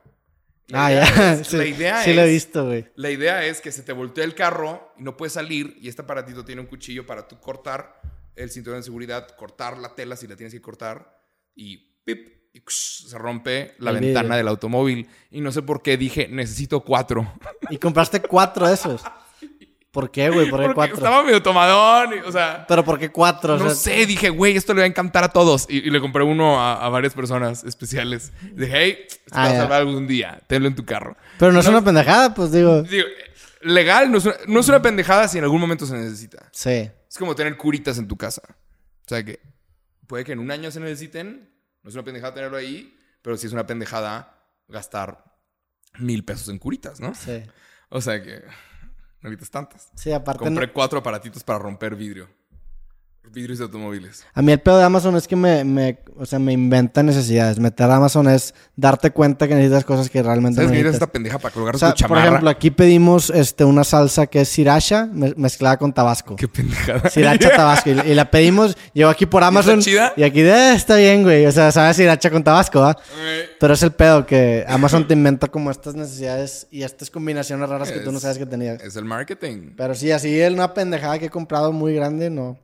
La 0.67 0.85
Ah, 0.87 0.91
idea 0.91 1.05
ya. 1.15 1.33
es- 1.33 1.47
sí, 1.47 1.57
la 1.57 1.65
idea 1.65 2.03
sí 2.03 2.09
es, 2.11 2.15
lo 2.15 2.21
he 2.23 2.27
visto, 2.29 2.65
güey. 2.65 2.85
La 2.95 3.11
idea 3.11 3.45
es 3.45 3.61
que 3.61 3.71
se 3.71 3.83
te 3.83 3.93
voltea 3.93 4.23
el 4.23 4.33
carro 4.35 4.93
y 4.97 5.03
no 5.03 5.15
puedes 5.17 5.33
salir 5.33 5.77
y 5.79 5.87
este 5.89 6.01
aparatito 6.01 6.43
tiene 6.43 6.61
un 6.61 6.67
cuchillo 6.67 7.05
para 7.05 7.27
tú 7.27 7.39
cortar 7.39 8.01
el 8.35 8.49
cinturón 8.49 8.79
de 8.79 8.83
seguridad, 8.83 9.27
cortar 9.37 9.77
la 9.77 9.95
tela 9.95 10.15
si 10.15 10.27
la 10.27 10.35
tienes 10.35 10.53
que 10.53 10.61
cortar 10.61 11.21
y 11.55 11.77
pip, 12.03 12.29
se 12.67 13.17
rompe 13.17 13.75
la 13.79 13.91
El 13.91 13.99
ventana 13.99 14.35
del 14.37 14.47
automóvil. 14.47 15.07
Y 15.31 15.41
no 15.41 15.51
sé 15.51 15.61
por 15.61 15.81
qué 15.81 15.97
dije, 15.97 16.27
necesito 16.29 16.81
cuatro. 16.81 17.31
Y 17.69 17.77
compraste 17.77 18.21
cuatro 18.21 18.67
de 18.67 18.73
esos. 18.73 19.01
¿Por 19.95 20.11
qué, 20.11 20.29
güey? 20.29 20.49
¿Por 20.49 20.59
qué 20.59 20.65
Porque 20.65 20.75
cuatro? 20.75 20.95
estaba 20.97 21.23
medio 21.23 21.41
tomadón. 21.41 22.13
y, 22.17 22.27
o 22.27 22.31
sea, 22.31 22.65
Pero 22.67 22.83
¿por 22.83 22.99
qué 22.99 23.11
cuatro? 23.11 23.55
O 23.55 23.57
no 23.57 23.69
sea, 23.69 23.95
sé, 23.95 24.05
dije, 24.05 24.29
güey, 24.29 24.57
esto 24.57 24.73
le 24.73 24.81
va 24.81 24.83
a 24.83 24.87
encantar 24.87 25.23
a 25.23 25.29
todos. 25.29 25.65
Y, 25.69 25.77
y 25.77 25.89
le 25.89 26.01
compré 26.01 26.21
uno 26.23 26.59
a, 26.61 26.85
a 26.85 26.89
varias 26.89 27.13
personas 27.13 27.63
especiales. 27.63 28.33
Dije, 28.53 28.71
hey, 28.75 28.97
te 29.09 29.15
Ah, 29.31 29.37
va 29.37 29.43
a 29.45 29.51
ya. 29.53 29.57
salvar 29.59 29.79
algún 29.81 30.05
día. 30.05 30.41
Tenlo 30.47 30.67
en 30.67 30.75
tu 30.75 30.83
carro. 30.83 31.15
Pero 31.39 31.53
no 31.53 31.61
es 31.61 31.67
una 31.67 31.81
pendejada, 31.81 32.33
pues 32.33 32.51
digo. 32.51 32.83
Digo, 32.83 33.05
legal, 33.61 34.11
no 34.11 34.17
es, 34.17 34.25
una, 34.25 34.35
no 34.47 34.59
es 34.59 34.67
una 34.67 34.81
pendejada 34.81 35.27
si 35.29 35.37
en 35.37 35.45
algún 35.45 35.61
momento 35.61 35.85
se 35.85 35.95
necesita. 35.95 36.49
Sí. 36.51 36.91
Es 37.09 37.17
como 37.17 37.33
tener 37.33 37.55
curitas 37.55 37.97
en 37.97 38.07
tu 38.09 38.17
casa. 38.17 38.41
O 38.49 39.07
sea 39.07 39.23
que 39.23 39.39
puede 40.07 40.25
que 40.25 40.33
en 40.33 40.39
un 40.39 40.51
año 40.51 40.71
se 40.71 40.81
necesiten. 40.81 41.49
No 41.83 41.89
es 41.89 41.95
una 41.95 42.03
pendejada 42.03 42.33
tenerlo 42.33 42.57
ahí, 42.57 42.97
pero 43.21 43.37
sí 43.37 43.47
es 43.47 43.53
una 43.53 43.65
pendejada 43.65 44.43
gastar 44.67 45.23
mil 45.99 46.25
pesos 46.25 46.49
en 46.49 46.59
curitas, 46.59 46.99
¿no? 46.99 47.15
Sí. 47.15 47.43
O 47.89 48.01
sea 48.01 48.21
que 48.21 48.41
no 49.21 49.29
necesitas 49.29 49.51
tantas. 49.51 49.91
Sí, 49.95 50.11
aparte. 50.11 50.39
no- 50.43 50.49
Compré 50.51 50.71
cuatro 50.71 50.99
aparatitos 50.99 51.43
para 51.43 51.59
romper 51.59 51.95
vidrio. 51.95 52.29
Vidrios 53.33 53.57
de 53.59 53.65
automóviles. 53.65 54.23
A 54.33 54.41
mí 54.41 54.51
el 54.51 54.59
pedo 54.59 54.77
de 54.77 54.85
Amazon 54.85 55.15
es 55.17 55.27
que 55.27 55.35
me, 55.35 55.63
me, 55.65 55.99
o 56.17 56.25
sea, 56.25 56.39
me 56.39 56.53
inventa 56.53 57.03
necesidades. 57.03 57.59
Meter 57.59 57.89
a 57.91 57.97
Amazon 57.97 58.29
es 58.29 58.53
darte 58.77 59.11
cuenta 59.11 59.47
que 59.47 59.55
necesitas 59.55 59.83
cosas 59.83 60.09
que 60.09 60.23
realmente 60.23 60.55
¿Sabes 60.55 60.69
no 60.69 60.73
necesitas 60.73 60.93
esta 60.95 61.11
pendeja 61.11 61.37
para 61.39 61.53
colgar 61.53 61.75
O 61.75 61.77
sea, 61.77 61.89
tu 61.89 61.93
por 61.95 61.99
chamarra? 62.09 62.25
ejemplo, 62.27 62.49
aquí 62.49 62.71
pedimos 62.71 63.29
este, 63.29 63.65
una 63.65 63.83
salsa 63.83 64.27
que 64.27 64.41
es 64.41 64.49
sriracha 64.49 65.07
me- 65.11 65.33
mezclada 65.35 65.77
con 65.77 65.91
tabasco. 65.93 66.35
Qué 66.37 66.47
pendejada. 66.47 67.09
Sriracha 67.09 67.49
tabasco. 67.55 67.89
Y, 67.89 67.99
y 68.11 68.13
la 68.15 68.31
pedimos, 68.31 68.77
llegó 68.93 69.09
aquí 69.09 69.25
por 69.25 69.43
Amazon. 69.43 69.81
chida? 69.81 70.13
Y 70.15 70.23
aquí, 70.23 70.39
eh, 70.41 70.73
está 70.73 70.95
bien, 70.95 71.23
güey. 71.23 71.45
O 71.45 71.51
sea, 71.51 71.71
sabe 71.73 71.93
sriracha 71.93 72.29
con 72.31 72.43
tabasco, 72.43 72.79
¿va? 72.79 72.95
Pero 73.59 73.73
es 73.73 73.83
el 73.83 73.91
pedo 73.91 74.25
que 74.25 74.63
Amazon 74.67 75.07
te 75.07 75.13
inventa 75.13 75.47
como 75.49 75.71
estas 75.71 75.95
necesidades 75.95 76.67
y 76.71 76.83
estas 76.83 77.09
combinaciones 77.09 77.67
raras 77.67 77.91
que 77.91 77.99
tú 77.99 78.11
no 78.11 78.17
Es- 78.17 78.21
sabes 78.23 78.37
que 78.37 78.45
tenías. 78.45 78.81
Es 78.81 78.95
el 78.95 79.03
marketing. 79.03 79.71
Pero 79.75 79.93
sí, 79.95 80.11
así 80.11 80.39
una 80.45 80.73
pendejada 80.73 81.19
que 81.19 81.25
he 81.25 81.29
comprado 81.29 81.71
muy 81.73 81.93
grande, 81.95 82.29
no. 82.29 82.57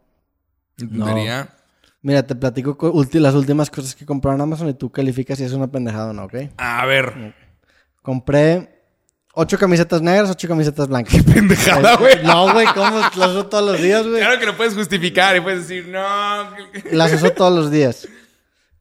Entendería. 0.82 1.50
Mira, 2.02 2.24
te 2.24 2.36
platico 2.36 2.78
las 3.14 3.36
últimas 3.36 3.70
cosas 3.70 3.94
que 3.96 4.06
compré 4.06 4.32
en 4.32 4.42
Amazon 4.42 4.70
y 4.70 4.74
tú 4.74 4.92
calificas 4.92 5.38
si 5.38 5.44
es 5.44 5.54
una 5.54 5.68
pendejada 5.68 6.10
o 6.10 6.14
no, 6.14 6.24
¿ok? 6.26 6.36
A 6.58 6.86
ver. 6.86 7.36
Compré 8.02 8.82
ocho 9.34 9.58
camisetas 9.60 10.02
negras, 10.02 10.32
ocho 10.32 10.48
camisetas 10.48 10.88
blancas. 10.88 11.24
Pendejada, 11.34 11.98
güey. 11.98 12.24
No, 12.24 12.52
güey, 12.54 12.66
¿cómo? 12.74 13.00
Las 13.00 13.16
uso 13.16 13.46
todos 13.46 13.72
los 13.72 13.82
días, 13.82 14.06
güey. 14.06 14.20
Claro 14.20 14.40
que 14.40 14.48
lo 14.48 14.58
puedes 14.58 14.74
justificar 14.74 15.36
y 15.38 15.42
puedes 15.42 15.68
decir, 15.68 15.88
no. 15.88 16.48
Las 16.92 17.14
uso 17.14 17.30
todos 17.32 17.54
los 17.54 17.70
días. 17.70 18.08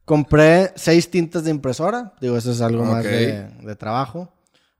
Compré 0.03 0.71
seis 0.75 1.09
tintas 1.11 1.43
de 1.43 1.51
impresora. 1.51 2.13
Digo, 2.19 2.35
eso 2.37 2.51
es 2.51 2.61
algo 2.61 2.83
más 2.83 3.03
de 3.03 3.75
trabajo. 3.77 4.33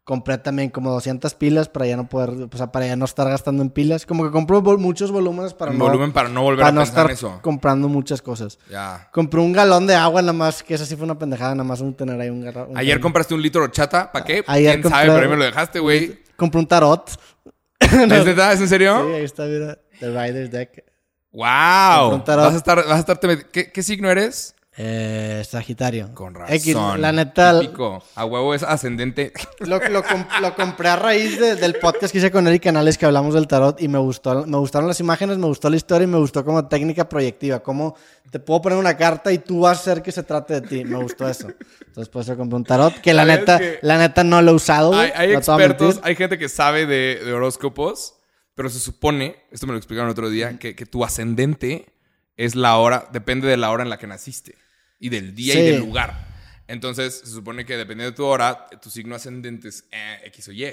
Compré 0.03 0.39
también 0.39 0.71
como 0.71 0.91
200 0.91 1.35
pilas 1.35 1.69
para 1.69 1.85
ya 1.85 1.95
no 1.95 2.09
poder, 2.09 2.31
o 2.51 2.57
sea, 2.57 2.71
para 2.71 2.87
ya 2.87 2.95
no 2.95 3.05
estar 3.05 3.27
gastando 3.29 3.61
en 3.61 3.69
pilas. 3.69 4.07
Como 4.07 4.23
que 4.23 4.31
compro 4.31 4.61
vol- 4.63 4.79
muchos 4.79 5.11
volúmenes 5.11 5.53
para 5.53 5.71
no, 5.71 5.85
volumen 5.85 6.11
para 6.11 6.27
no 6.27 6.41
volver 6.41 6.61
para 6.61 6.69
a 6.69 6.71
no 6.71 6.81
pensar 6.81 7.11
estar 7.11 7.11
eso. 7.11 7.39
comprando 7.43 7.87
muchas 7.87 8.19
cosas. 8.21 8.57
Ya. 8.69 9.07
Compré 9.13 9.39
un 9.39 9.51
galón 9.53 9.85
de 9.85 9.93
agua 9.93 10.21
nada 10.23 10.33
más, 10.33 10.63
que 10.63 10.73
esa 10.73 10.85
sí 10.87 10.95
fue 10.95 11.05
una 11.05 11.19
pendejada, 11.19 11.53
nada 11.53 11.63
más 11.63 11.81
un 11.81 11.93
tener 11.93 12.19
ahí 12.19 12.29
un 12.31 12.41
galón. 12.41 12.75
Ayer 12.75 12.99
compraste 12.99 13.35
un 13.35 13.41
litro 13.43 13.61
de 13.61 13.69
chata, 13.71 14.11
¿para 14.11 14.25
qué? 14.25 14.43
Ayer 14.47 14.81
¿Quién 14.81 14.91
sabe? 14.91 15.07
compré- 15.07 15.13
Pero 15.13 15.23
ahí 15.25 15.29
me 15.29 15.37
lo 15.37 15.45
dejaste, 15.45 15.79
güey. 15.79 16.19
Compré 16.35 16.59
un 16.59 16.67
tarot. 16.67 17.09
¿Es 17.79 17.91
neta? 18.25 18.53
¿Es 18.53 18.59
en 18.59 18.67
serio? 18.69 19.05
Sí, 19.07 19.13
ahí 19.13 19.23
está, 19.23 19.43
mira. 19.45 19.77
The 19.99 20.07
Rider's 20.07 20.49
Deck. 20.51 20.83
¡Wow! 21.31 22.09
Compré. 22.11 22.35
Vas 22.35 22.53
a 22.53 22.57
estar, 22.57 22.77
vas 22.77 22.95
a 22.95 22.99
estarte 22.99 23.27
med- 23.27 23.45
¿Qué, 23.51 23.71
qué 23.71 23.83
signo 23.83 24.09
eres? 24.09 24.55
Eh, 24.77 25.43
Sagitario. 25.45 26.11
Con 26.13 26.33
razón. 26.33 26.55
X, 26.55 26.75
la 26.97 27.11
neta, 27.11 27.59
Típico. 27.59 28.01
A 28.15 28.23
huevo 28.23 28.55
es 28.55 28.63
ascendente. 28.63 29.33
lo, 29.59 29.79
lo, 29.89 30.01
comp- 30.01 30.39
lo 30.39 30.55
compré 30.55 30.87
a 30.87 30.95
raíz 30.95 31.37
de- 31.39 31.55
del 31.57 31.75
podcast 31.75 32.11
que 32.13 32.19
hice 32.19 32.31
con 32.31 32.47
Eric 32.47 32.63
Canales 32.63 32.97
que 32.97 33.05
hablamos 33.05 33.33
del 33.33 33.47
tarot 33.47 33.81
y 33.81 33.89
me 33.89 33.97
gustó, 33.99 34.45
me 34.47 34.57
gustaron 34.57 34.87
las 34.87 34.99
imágenes, 35.01 35.37
me 35.37 35.47
gustó 35.47 35.69
la 35.69 35.75
historia 35.75 36.05
y 36.05 36.07
me 36.07 36.17
gustó 36.17 36.45
como 36.45 36.67
técnica 36.69 37.09
proyectiva. 37.09 37.59
Como 37.59 37.97
te 38.31 38.39
puedo 38.39 38.61
poner 38.61 38.77
una 38.79 38.95
carta 38.95 39.29
y 39.33 39.39
tú 39.39 39.59
vas 39.59 39.77
a 39.77 39.81
hacer 39.81 40.01
que 40.01 40.13
se 40.13 40.23
trate 40.23 40.61
de 40.61 40.67
ti. 40.67 40.85
Me 40.85 40.97
gustó 41.03 41.27
eso. 41.27 41.49
Entonces, 41.87 42.07
por 42.07 42.21
eso 42.21 42.37
compré 42.37 42.55
un 42.55 42.63
tarot 42.63 42.93
que 43.01 43.13
la 43.13 43.23
¿Sabes 43.23 43.39
neta, 43.39 43.59
que 43.59 43.79
la 43.81 43.97
neta 43.97 44.23
no 44.23 44.41
lo 44.41 44.51
he 44.51 44.55
usado. 44.55 44.93
hay 44.93 45.33
no 45.33 45.39
expertos, 45.39 45.99
hay 46.01 46.15
gente 46.15 46.37
que 46.37 46.47
sabe 46.47 46.85
de, 46.85 47.19
de 47.25 47.33
horóscopos, 47.33 48.15
pero 48.55 48.69
se 48.69 48.79
supone, 48.79 49.35
esto 49.51 49.67
me 49.67 49.73
lo 49.73 49.77
explicaron 49.77 50.09
otro 50.09 50.29
día, 50.29 50.57
que, 50.57 50.75
que 50.75 50.85
tu 50.85 51.03
ascendente 51.03 51.90
es 52.45 52.55
la 52.55 52.77
hora, 52.77 53.07
depende 53.11 53.47
de 53.47 53.55
la 53.55 53.69
hora 53.69 53.83
en 53.83 53.89
la 53.89 53.99
que 53.99 54.07
naciste 54.07 54.55
y 54.99 55.09
del 55.09 55.35
día 55.35 55.59
y 55.59 55.63
del 55.63 55.79
lugar. 55.79 56.27
Entonces, 56.67 57.19
se 57.19 57.27
supone 57.27 57.65
que 57.65 57.77
dependiendo 57.77 58.11
de 58.11 58.15
tu 58.15 58.25
hora, 58.25 58.67
tu 58.81 58.89
signo 58.89 59.13
ascendente 59.15 59.67
es 59.67 59.87
eh, 59.91 60.21
X 60.25 60.47
o 60.47 60.51
Y. 60.51 60.65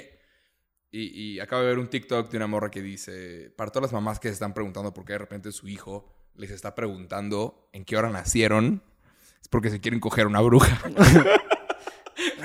Y, 0.91 1.33
y 1.35 1.39
acabo 1.39 1.61
de 1.61 1.67
ver 1.67 1.77
un 1.77 1.87
TikTok 1.87 2.31
de 2.31 2.37
una 2.37 2.47
morra 2.47 2.71
que 2.71 2.81
dice, 2.81 3.53
para 3.55 3.69
todas 3.69 3.83
las 3.83 3.93
mamás 3.93 4.19
que 4.19 4.29
se 4.29 4.33
están 4.33 4.55
preguntando 4.55 4.91
por 4.95 5.05
qué 5.05 5.13
de 5.13 5.19
repente 5.19 5.51
su 5.51 5.67
hijo 5.67 6.31
les 6.35 6.49
está 6.49 6.73
preguntando 6.73 7.69
en 7.71 7.85
qué 7.85 7.97
hora 7.97 8.09
nacieron, 8.09 8.81
es 9.39 9.47
porque 9.47 9.69
se 9.69 9.79
quieren 9.79 9.99
coger 9.99 10.25
una 10.25 10.41
bruja. 10.41 10.79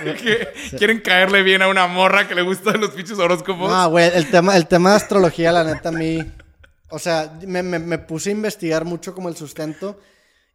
Que 0.05 0.49
quieren 0.77 1.01
caerle 1.01 1.43
bien 1.43 1.63
a 1.63 1.69
una 1.69 1.89
morra 1.89 2.29
que 2.29 2.35
le 2.37 2.43
gustan 2.43 2.81
los 2.81 2.91
pinches 2.91 3.19
horóscopos. 3.19 3.69
No, 3.69 3.91
güey, 3.91 4.09
el 4.15 4.31
tema, 4.31 4.57
el 4.57 4.69
tema 4.69 4.91
de 4.91 4.97
astrología, 4.97 5.51
la 5.51 5.65
neta, 5.65 5.89
a 5.89 5.93
mí. 5.93 6.19
O 6.91 6.99
sea, 6.99 7.39
me, 7.47 7.63
me- 7.63 7.79
me 7.79 7.99
puse 7.99 8.29
a 8.31 8.33
investigar 8.33 8.85
mucho 8.85 9.15
como 9.15 9.29
el 9.29 9.37
sustento 9.37 9.99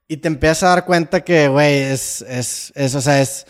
y 0.08 0.18
te 0.18 0.28
empiezas 0.28 0.64
a 0.64 0.68
dar 0.70 0.86
cuenta 0.86 1.22
que, 1.24 1.48
güey, 1.48 1.80
es, 1.80 2.22
es, 2.24 2.72
es, 2.76 2.96
o 2.96 3.02
sea, 3.02 3.22
es. 3.22 3.46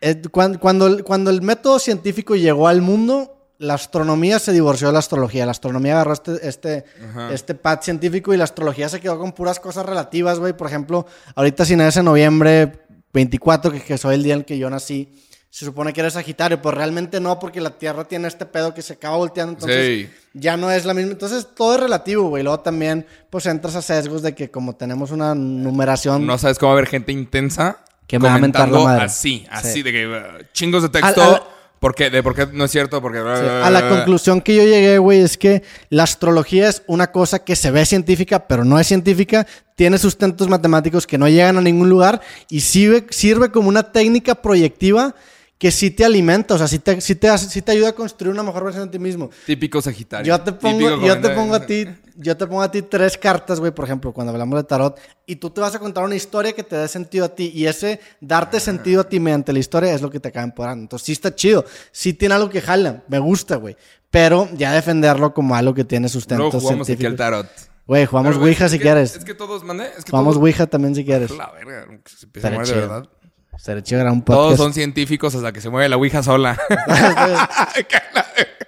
es- 0.00 0.16
cuan- 0.30 0.58
cuando, 0.58 0.86
el- 0.86 1.04
cuando 1.04 1.30
el 1.30 1.42
método 1.42 1.78
científico 1.78 2.36
llegó 2.36 2.68
al 2.68 2.82
mundo, 2.82 3.30
la 3.58 3.74
astronomía 3.74 4.38
se 4.38 4.52
divorció 4.52 4.88
de 4.88 4.92
la 4.94 4.98
astrología. 4.98 5.44
La 5.46 5.52
astronomía 5.52 5.94
agarró 5.94 6.12
este, 6.12 6.48
este, 6.48 6.84
Ajá. 7.10 7.32
este 7.32 7.54
pad 7.54 7.80
científico 7.82 8.34
y 8.34 8.36
la 8.36 8.44
astrología 8.44 8.88
se 8.88 9.00
quedó 9.00 9.18
con 9.18 9.32
puras 9.32 9.60
cosas 9.60 9.86
relativas, 9.86 10.38
güey. 10.38 10.52
Por 10.52 10.66
ejemplo, 10.66 11.06
ahorita 11.34 11.64
si 11.64 11.76
naces 11.76 11.98
en 11.98 12.04
noviembre 12.06 12.80
24, 13.12 13.70
que, 13.72 13.80
que 13.80 13.96
soy 13.96 14.16
el 14.16 14.22
día 14.24 14.34
en 14.34 14.40
el 14.40 14.44
que 14.44 14.58
yo 14.58 14.68
nací, 14.68 15.12
se 15.56 15.64
supone 15.66 15.92
que 15.92 16.00
eres 16.00 16.14
Sagitario, 16.14 16.60
pero 16.60 16.76
realmente 16.76 17.20
no, 17.20 17.38
porque 17.38 17.60
la 17.60 17.70
Tierra 17.78 18.02
tiene 18.06 18.26
este 18.26 18.44
pedo 18.44 18.74
que 18.74 18.82
se 18.82 18.94
acaba 18.94 19.16
volteando, 19.18 19.52
entonces 19.52 19.86
Sí. 20.08 20.10
ya 20.32 20.56
no 20.56 20.68
es 20.68 20.84
la 20.84 20.94
misma. 20.94 21.12
Entonces 21.12 21.46
todo 21.54 21.76
es 21.76 21.80
relativo, 21.80 22.28
güey. 22.28 22.42
Luego 22.42 22.58
también, 22.58 23.06
pues 23.30 23.46
entras 23.46 23.76
a 23.76 23.82
sesgos 23.82 24.20
de 24.22 24.34
que 24.34 24.50
como 24.50 24.74
tenemos 24.74 25.12
una 25.12 25.32
numeración... 25.36 26.26
No 26.26 26.38
sabes 26.38 26.58
cómo 26.58 26.72
haber 26.72 26.86
gente 26.86 27.12
intensa 27.12 27.78
Que 28.08 28.18
me 28.18 28.26
va 28.26 28.34
a 28.34 28.38
mentar 28.38 28.68
la 28.68 28.80
madre. 28.80 29.04
así, 29.04 29.46
así 29.48 29.74
Sí. 29.74 29.82
de 29.84 29.92
que 29.92 30.08
uh, 30.08 30.44
chingos 30.52 30.82
de 30.82 30.88
texto. 30.88 31.22
Al- 31.22 31.34
al- 31.34 31.42
¿Por 31.78 31.94
qué? 31.94 32.08
De 32.10 32.22
por 32.22 32.34
qué 32.34 32.46
no 32.50 32.64
es 32.64 32.70
cierto, 32.72 33.00
porque 33.00 33.18
Sí. 33.18 33.46
A 33.62 33.70
la 33.70 33.88
conclusión 33.88 34.40
que 34.40 34.56
yo 34.56 34.62
llegué, 34.64 34.98
güey, 34.98 35.20
es 35.20 35.36
que 35.38 35.62
la 35.90 36.02
astrología 36.02 36.68
es 36.68 36.82
una 36.88 37.12
cosa 37.12 37.44
que 37.44 37.54
se 37.54 37.70
ve 37.70 37.84
científica, 37.86 38.48
pero 38.48 38.64
no 38.64 38.80
es 38.80 38.86
científica, 38.88 39.46
tiene 39.76 39.98
sustentos 39.98 40.48
matemáticos 40.48 41.06
que 41.06 41.16
no 41.18 41.28
llegan 41.28 41.58
a 41.58 41.60
ningún 41.60 41.88
lugar 41.90 42.22
y 42.48 42.60
sirve, 42.62 43.06
sirve 43.10 43.50
como 43.52 43.68
una 43.68 43.92
técnica 43.92 44.34
proyectiva 44.34 45.14
que 45.58 45.70
sí 45.70 45.90
te 45.90 46.04
alimenta, 46.04 46.54
o 46.54 46.58
sea, 46.58 46.66
sí 46.68 46.78
te, 46.78 47.00
sí 47.00 47.14
te, 47.14 47.36
sí 47.38 47.62
te 47.62 47.72
ayuda 47.72 47.90
a 47.90 47.92
construir 47.92 48.32
una 48.32 48.42
mejor 48.42 48.64
versión 48.64 48.86
de 48.86 48.90
ti 48.92 48.98
mismo. 48.98 49.30
Típico 49.46 49.80
Sagitario. 49.80 50.36
Yo 50.36 50.42
te 50.42 50.52
pongo, 50.52 51.06
yo 51.06 51.20
te 51.20 51.30
pongo 51.30 51.54
a 51.54 51.64
ti, 51.64 51.86
yo 52.16 52.36
te 52.36 52.46
pongo 52.46 52.62
a 52.62 52.70
ti 52.70 52.82
tres 52.82 53.16
cartas, 53.16 53.60
güey, 53.60 53.72
por 53.72 53.84
ejemplo, 53.84 54.12
cuando 54.12 54.32
hablamos 54.32 54.58
de 54.58 54.64
tarot, 54.64 54.98
y 55.26 55.36
tú 55.36 55.50
te 55.50 55.60
vas 55.60 55.74
a 55.74 55.78
contar 55.78 56.04
una 56.04 56.16
historia 56.16 56.52
que 56.52 56.64
te 56.64 56.76
dé 56.76 56.88
sentido 56.88 57.24
a 57.24 57.28
ti, 57.34 57.50
y 57.54 57.66
ese 57.66 58.00
darte 58.20 58.58
sentido 58.60 59.02
a 59.02 59.08
ti 59.08 59.20
mediante 59.20 59.52
la 59.52 59.58
historia 59.60 59.94
es 59.94 60.02
lo 60.02 60.10
que 60.10 60.20
te 60.20 60.28
acaba 60.28 60.44
empoderando. 60.44 60.82
Entonces 60.82 61.06
sí 61.06 61.12
está 61.12 61.34
chido, 61.34 61.64
sí 61.92 62.12
tiene 62.14 62.34
algo 62.34 62.50
que 62.50 62.60
jala, 62.60 63.04
me 63.08 63.18
gusta, 63.20 63.56
güey, 63.56 63.76
pero 64.10 64.48
ya 64.54 64.72
defenderlo 64.72 65.32
como 65.32 65.54
algo 65.54 65.72
que 65.72 65.84
tiene 65.84 66.08
sustento 66.08 66.42
Luego 66.44 66.60
jugamos 66.60 66.88
aquí 66.88 66.96
científico. 66.96 67.10
al 67.10 67.16
tarot. 67.16 67.46
Güey, 67.86 68.06
jugamos 68.06 68.36
Ouija 68.36 68.68
si 68.68 68.78
que- 68.78 68.82
quieres. 68.82 69.16
Es 69.16 69.24
que 69.24 69.34
todos. 69.34 69.62
Es 69.62 70.04
que 70.04 70.10
Jugamos 70.10 70.34
todos... 70.34 70.42
Ouija 70.42 70.66
también 70.66 70.94
si 70.94 71.04
quieres. 71.04 71.30
La 71.30 71.50
verga, 71.52 71.86
se 72.06 72.24
empieza 72.26 72.48
a 72.48 72.50
de 72.50 72.56
verdad. 72.74 73.08
Todos 74.36 74.56
son 74.58 74.74
científicos 74.74 75.34
hasta 75.34 75.52
que 75.52 75.60
se 75.60 75.70
mueve 75.70 75.88
la 75.88 75.96
Ouija 75.96 76.22
sola. 76.22 76.58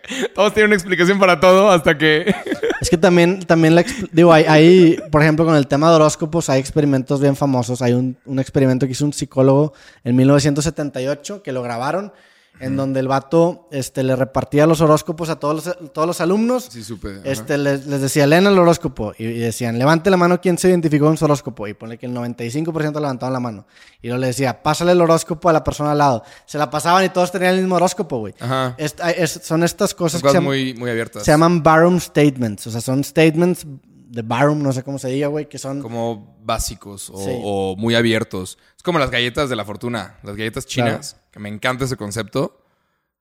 Todos 0.35 0.55
tienen 0.55 0.71
una 0.71 0.77
explicación 0.77 1.19
para 1.19 1.41
todo 1.41 1.71
hasta 1.71 1.97
que... 1.97 2.35
Es 2.79 2.91
que 2.91 2.99
también, 2.99 3.41
también 3.41 3.75
la 3.75 3.85
digo, 4.13 4.35
hay, 4.35 4.45
hay, 4.45 4.99
por 5.11 5.23
ejemplo, 5.23 5.47
con 5.47 5.57
el 5.57 5.67
tema 5.67 5.89
de 5.89 5.97
horóscopos, 5.97 6.51
hay 6.51 6.61
experimentos 6.61 7.23
bien 7.23 7.35
famosos. 7.35 7.81
Hay 7.81 7.95
un, 7.95 8.19
un 8.27 8.39
experimento 8.39 8.85
que 8.85 8.93
hizo 8.93 9.07
un 9.07 9.15
psicólogo 9.15 9.73
en 10.05 10.15
1978 10.15 11.43
que 11.43 11.53
lo 11.53 11.63
grabaron, 11.63 12.13
en 12.61 12.77
donde 12.77 13.01
el 13.01 13.09
vato 13.09 13.69
este, 13.71 14.03
le 14.03 14.17
repartía 14.17 14.67
los 14.67 14.81
horóscopos 14.81 15.29
a 15.29 15.37
todos 15.39 15.67
los, 15.67 15.93
todos 15.93 16.07
los 16.07 16.21
alumnos. 16.21 16.69
Sí, 16.71 16.83
supe. 16.83 17.21
Este, 17.25 17.59
les, 17.59 17.87
les 17.87 18.01
decía, 18.01 18.27
leen 18.27 18.47
el 18.47 18.59
horóscopo. 18.59 19.13
Y, 19.19 19.25
y 19.25 19.39
decían, 19.39 19.79
levante 19.79 20.11
la 20.11 20.17
mano 20.17 20.41
quien 20.41 20.57
se 20.59 20.69
identificó 20.69 21.05
con 21.07 21.17
su 21.17 21.25
horóscopo. 21.27 21.67
Y 21.69 21.75
pone 21.75 21.99
que 21.99 22.07
el 22.07 22.15
95% 22.15 22.95
levantaban 23.01 23.33
la 23.33 23.41
mano. 23.41 23.67
Y 24.01 24.09
luego 24.09 24.21
le 24.21 24.29
decía, 24.29 24.63
pásale 24.63 24.93
el 24.93 25.01
horóscopo 25.01 25.49
a 25.49 25.53
la 25.53 25.63
persona 25.65 25.93
al 25.93 25.99
lado. 25.99 26.23
Se 26.47 26.57
la 26.59 26.71
pasaban 26.71 27.05
y 27.05 27.09
todos 27.11 27.31
tenían 27.33 27.55
el 27.55 27.61
mismo 27.61 27.77
horóscopo, 27.77 28.19
güey. 28.19 28.35
Ajá. 28.41 28.75
Es- 28.79 28.97
es- 29.17 29.41
son 29.45 29.63
estas 29.63 29.95
cosas, 29.95 30.21
Son 30.21 30.23
que 30.23 30.29
se 30.29 30.35
cosas 30.39 30.43
llaman- 30.43 30.45
muy, 30.47 30.75
muy 30.75 30.91
abiertas. 30.91 31.25
se 31.25 31.31
llaman 31.31 31.63
Barum 31.63 32.01
Statements. 32.01 32.67
O 32.67 32.71
sea, 32.71 32.81
son 32.81 33.05
statements 33.05 33.67
de 34.09 34.23
Barum, 34.23 34.63
no 34.63 34.73
sé 34.73 34.83
cómo 34.83 34.99
se 34.99 35.09
diga, 35.09 35.27
güey, 35.27 35.47
que 35.49 35.59
son... 35.59 35.83
Como 35.83 36.37
básicos 36.43 37.11
o, 37.11 37.19
Sí. 37.23 37.31
o 37.43 37.75
muy 37.77 37.95
abiertos. 37.97 38.57
Es 38.77 38.83
como 38.83 38.99
las 39.01 39.11
galletas 39.11 39.51
de 39.51 39.57
la 39.57 39.65
fortuna. 39.65 40.17
Las 40.23 40.37
galletas 40.37 40.65
chinas. 40.65 41.17
Que 41.37 41.41
me 41.43 41.51
encanta 41.51 41.85
ese 41.85 41.99
concepto. 41.99 42.59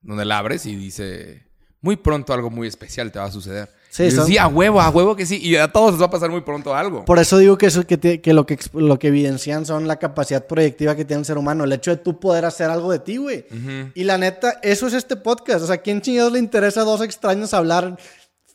Donde 0.01 0.24
la 0.24 0.38
abres 0.38 0.66
y 0.66 0.76
dice... 0.78 1.43
Muy 1.82 1.97
pronto 1.97 2.34
algo 2.34 2.49
muy 2.49 2.66
especial 2.68 3.11
te 3.11 3.20
va 3.20 3.26
a 3.26 3.32
suceder. 3.32 3.70
Sí, 3.91 4.03
Y 4.03 4.05
dices, 4.05 4.20
son- 4.22 4.28
sí, 4.28 4.38
a 4.38 4.47
huevo, 4.47 4.80
a 4.82 4.89
huevo 4.89 5.16
que 5.18 5.26
sí. 5.26 5.38
Y 5.39 5.55
a 5.57 5.68
todos 5.72 5.91
les 5.91 6.01
va 6.01 6.05
a 6.05 6.09
pasar 6.09 6.32
muy 6.32 6.41
pronto 6.41 6.74
algo. 6.74 7.03
Por 7.05 7.20
eso 7.20 7.38
digo 7.38 7.57
que, 7.59 7.66
eso, 7.68 7.86
que, 7.86 7.97
te- 7.97 8.22
que, 8.22 8.34
lo 8.34 8.45
que 8.47 8.57
lo 8.74 8.97
que 8.97 9.09
evidencian 9.09 9.66
son 9.68 9.86
la 9.88 9.97
capacidad 9.97 10.47
proyectiva 10.47 10.95
que 10.95 11.03
tiene 11.05 11.20
el 11.20 11.26
ser 11.26 11.38
humano. 11.38 11.66
El 11.66 11.74
hecho 11.74 11.91
de 11.91 11.97
tú 11.97 12.20
poder 12.20 12.45
hacer 12.45 12.72
algo 12.72 12.91
de 12.91 12.99
ti, 12.99 13.18
güey. 13.18 13.45
Y 13.93 14.03
la 14.05 14.18
neta, 14.18 14.59
eso 14.63 14.88
es 14.88 14.93
este 14.93 15.16
podcast. 15.18 15.63
O 15.63 15.68
sea, 15.68 15.78
¿quién 15.78 16.01
chingados 16.01 16.32
le 16.32 16.39
interesa 16.39 16.82
a 16.82 16.86
dos 16.86 17.01
extraños 17.01 17.53
hablar 17.53 17.99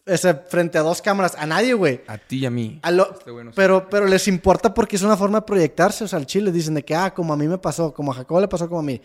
ese, 0.07 0.35
frente 0.35 0.79
a 0.79 0.83
dos 0.83 1.01
cámaras? 1.01 1.37
A 1.39 1.47
nadie, 1.47 1.75
güey. 1.75 2.01
A 2.09 2.19
ti 2.19 2.39
y 2.39 2.47
a 2.47 2.51
mí. 2.51 2.81
A 2.83 2.91
lo- 2.91 3.13
Este 3.13 3.31
pero, 3.55 3.89
pero 3.89 4.07
les 4.09 4.27
importa 4.27 4.75
porque 4.75 4.97
es 4.97 5.03
una 5.03 5.17
forma 5.17 5.39
de 5.41 5.47
proyectarse. 5.47 6.03
O 6.03 6.09
sea, 6.09 6.19
al 6.19 6.27
chile 6.27 6.51
dicen 6.51 6.75
de 6.75 6.85
que, 6.85 6.97
ah, 6.97 7.15
como 7.15 7.33
a 7.33 7.37
mí 7.37 7.47
me 7.47 7.59
pasó, 7.59 7.95
como 7.95 8.11
a 8.11 8.17
Jacobo 8.17 8.41
le 8.41 8.49
pasó, 8.49 8.67
como 8.69 8.81
a 8.81 8.85
mí. 8.85 9.01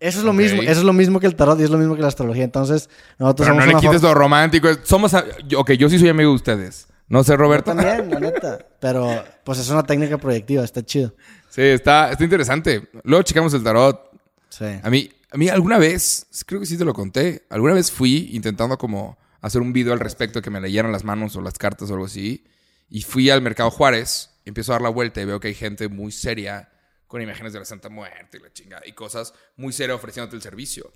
Eso 0.00 0.18
es 0.20 0.24
lo 0.24 0.32
mismo. 0.32 0.62
Eso 0.62 0.72
es 0.72 0.82
lo 0.82 0.92
mismo 0.94 1.20
que 1.20 1.26
el 1.26 1.36
tarot 1.36 1.60
y 1.60 1.62
es 1.64 1.70
lo 1.70 1.76
mismo 1.78 1.94
que 1.94 2.02
la 2.02 2.08
astrología. 2.08 2.42
Entonces, 2.44 2.88
nosotros 3.18 3.46
Pero 3.46 3.54
no 3.56 3.60
somos 3.60 3.66
le 3.66 3.72
una 3.72 3.80
quites 3.92 4.02
lo 4.02 4.14
romántico. 4.14 4.68
Somos... 4.82 5.12
a- 5.14 5.24
yo- 5.46 5.60
Ok, 5.60 5.72
yo 5.72 5.88
sí 5.90 5.98
soy 5.98 6.08
amigo 6.08 6.30
de 6.30 6.36
ustedes. 6.36 6.86
No 7.08 7.22
sé, 7.22 7.36
Roberto. 7.36 7.74
También, 7.74 8.10
la 8.10 8.18
neta. 8.30 8.58
Pero, 8.80 9.22
pues 9.44 9.58
es 9.58 9.68
una 9.68 9.82
técnica 9.84 10.16
proyectiva. 10.18 10.64
Está 10.64 10.82
chido. 10.82 11.14
Sí, 11.50 11.62
está, 11.62 12.10
está 12.12 12.24
interesante. 12.24 12.88
Luego 13.04 13.22
checamos 13.24 13.52
el 13.54 13.62
tarot. 13.62 14.10
Sí. 14.48 14.64
A 14.82 14.88
mí, 14.90 15.10
a 15.30 15.36
mí 15.36 15.48
alguna 15.48 15.76
vez, 15.78 16.26
creo 16.46 16.60
que 16.60 16.66
sí 16.66 16.78
te 16.78 16.84
lo 16.84 16.94
conté, 16.94 17.44
alguna 17.50 17.74
vez 17.74 17.90
fui 17.92 18.30
intentando 18.32 18.78
como 18.78 19.18
hacer 19.42 19.60
un 19.60 19.72
video 19.72 19.92
al 19.92 20.00
respecto 20.00 20.40
que 20.42 20.50
me 20.50 20.60
leyeran 20.60 20.92
las 20.92 21.04
manos 21.04 21.36
o 21.36 21.40
las 21.40 21.54
cartas 21.58 21.90
o 21.90 21.94
algo 21.94 22.06
así. 22.06 22.44
Y 22.88 23.02
fui 23.02 23.30
al 23.30 23.42
Mercado 23.42 23.70
Juárez, 23.70 24.30
empiezo 24.44 24.72
a 24.72 24.76
dar 24.76 24.82
la 24.82 24.88
vuelta 24.88 25.20
y 25.20 25.24
veo 25.24 25.38
que 25.40 25.48
hay 25.48 25.54
gente 25.54 25.88
muy 25.88 26.10
seria 26.12 26.68
con 27.10 27.20
imágenes 27.20 27.52
de 27.52 27.58
la 27.58 27.64
Santa 27.64 27.88
Muerte 27.88 28.36
y 28.38 28.40
la 28.40 28.52
chingada 28.52 28.82
y 28.86 28.92
cosas 28.92 29.34
muy 29.56 29.72
serias 29.72 29.96
ofreciéndote 29.96 30.36
el 30.36 30.42
servicio. 30.42 30.92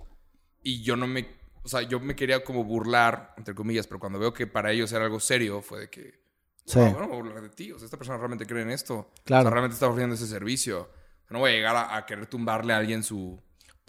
Y 0.63 0.81
yo 0.81 0.95
no 0.95 1.07
me, 1.07 1.27
o 1.61 1.67
sea, 1.67 1.81
yo 1.81 1.99
me 1.99 2.15
quería 2.15 2.41
como 2.41 2.63
burlar, 2.63 3.33
entre 3.35 3.53
comillas, 3.53 3.85
pero 3.85 3.99
cuando 3.99 4.17
veo 4.17 4.33
que 4.33 4.47
para 4.47 4.71
ellos 4.71 4.93
era 4.93 5.03
algo 5.03 5.19
serio, 5.19 5.61
fue 5.61 5.81
de 5.81 5.89
que, 5.89 6.23
Sí. 6.65 6.79
"Wow, 6.79 6.91
bueno, 6.93 6.99
me 7.01 7.07
voy 7.07 7.15
a 7.17 7.21
burlar 7.21 7.41
de 7.43 7.49
ti. 7.49 7.71
O 7.73 7.77
sea, 7.77 7.85
esta 7.85 7.97
persona 7.97 8.17
realmente 8.17 8.47
cree 8.47 8.61
en 8.63 8.69
esto. 8.71 9.11
Claro. 9.25 9.41
O 9.41 9.43
sea, 9.43 9.51
realmente 9.51 9.73
está 9.73 9.87
ofreciendo 9.87 10.15
ese 10.15 10.25
servicio. 10.25 10.89
No 11.29 11.39
voy 11.39 11.51
a 11.51 11.53
llegar 11.53 11.75
a, 11.75 11.97
a 11.97 12.05
querer 12.05 12.27
tumbarle 12.27 12.71
a 12.71 12.77
alguien 12.77 13.03
su, 13.03 13.43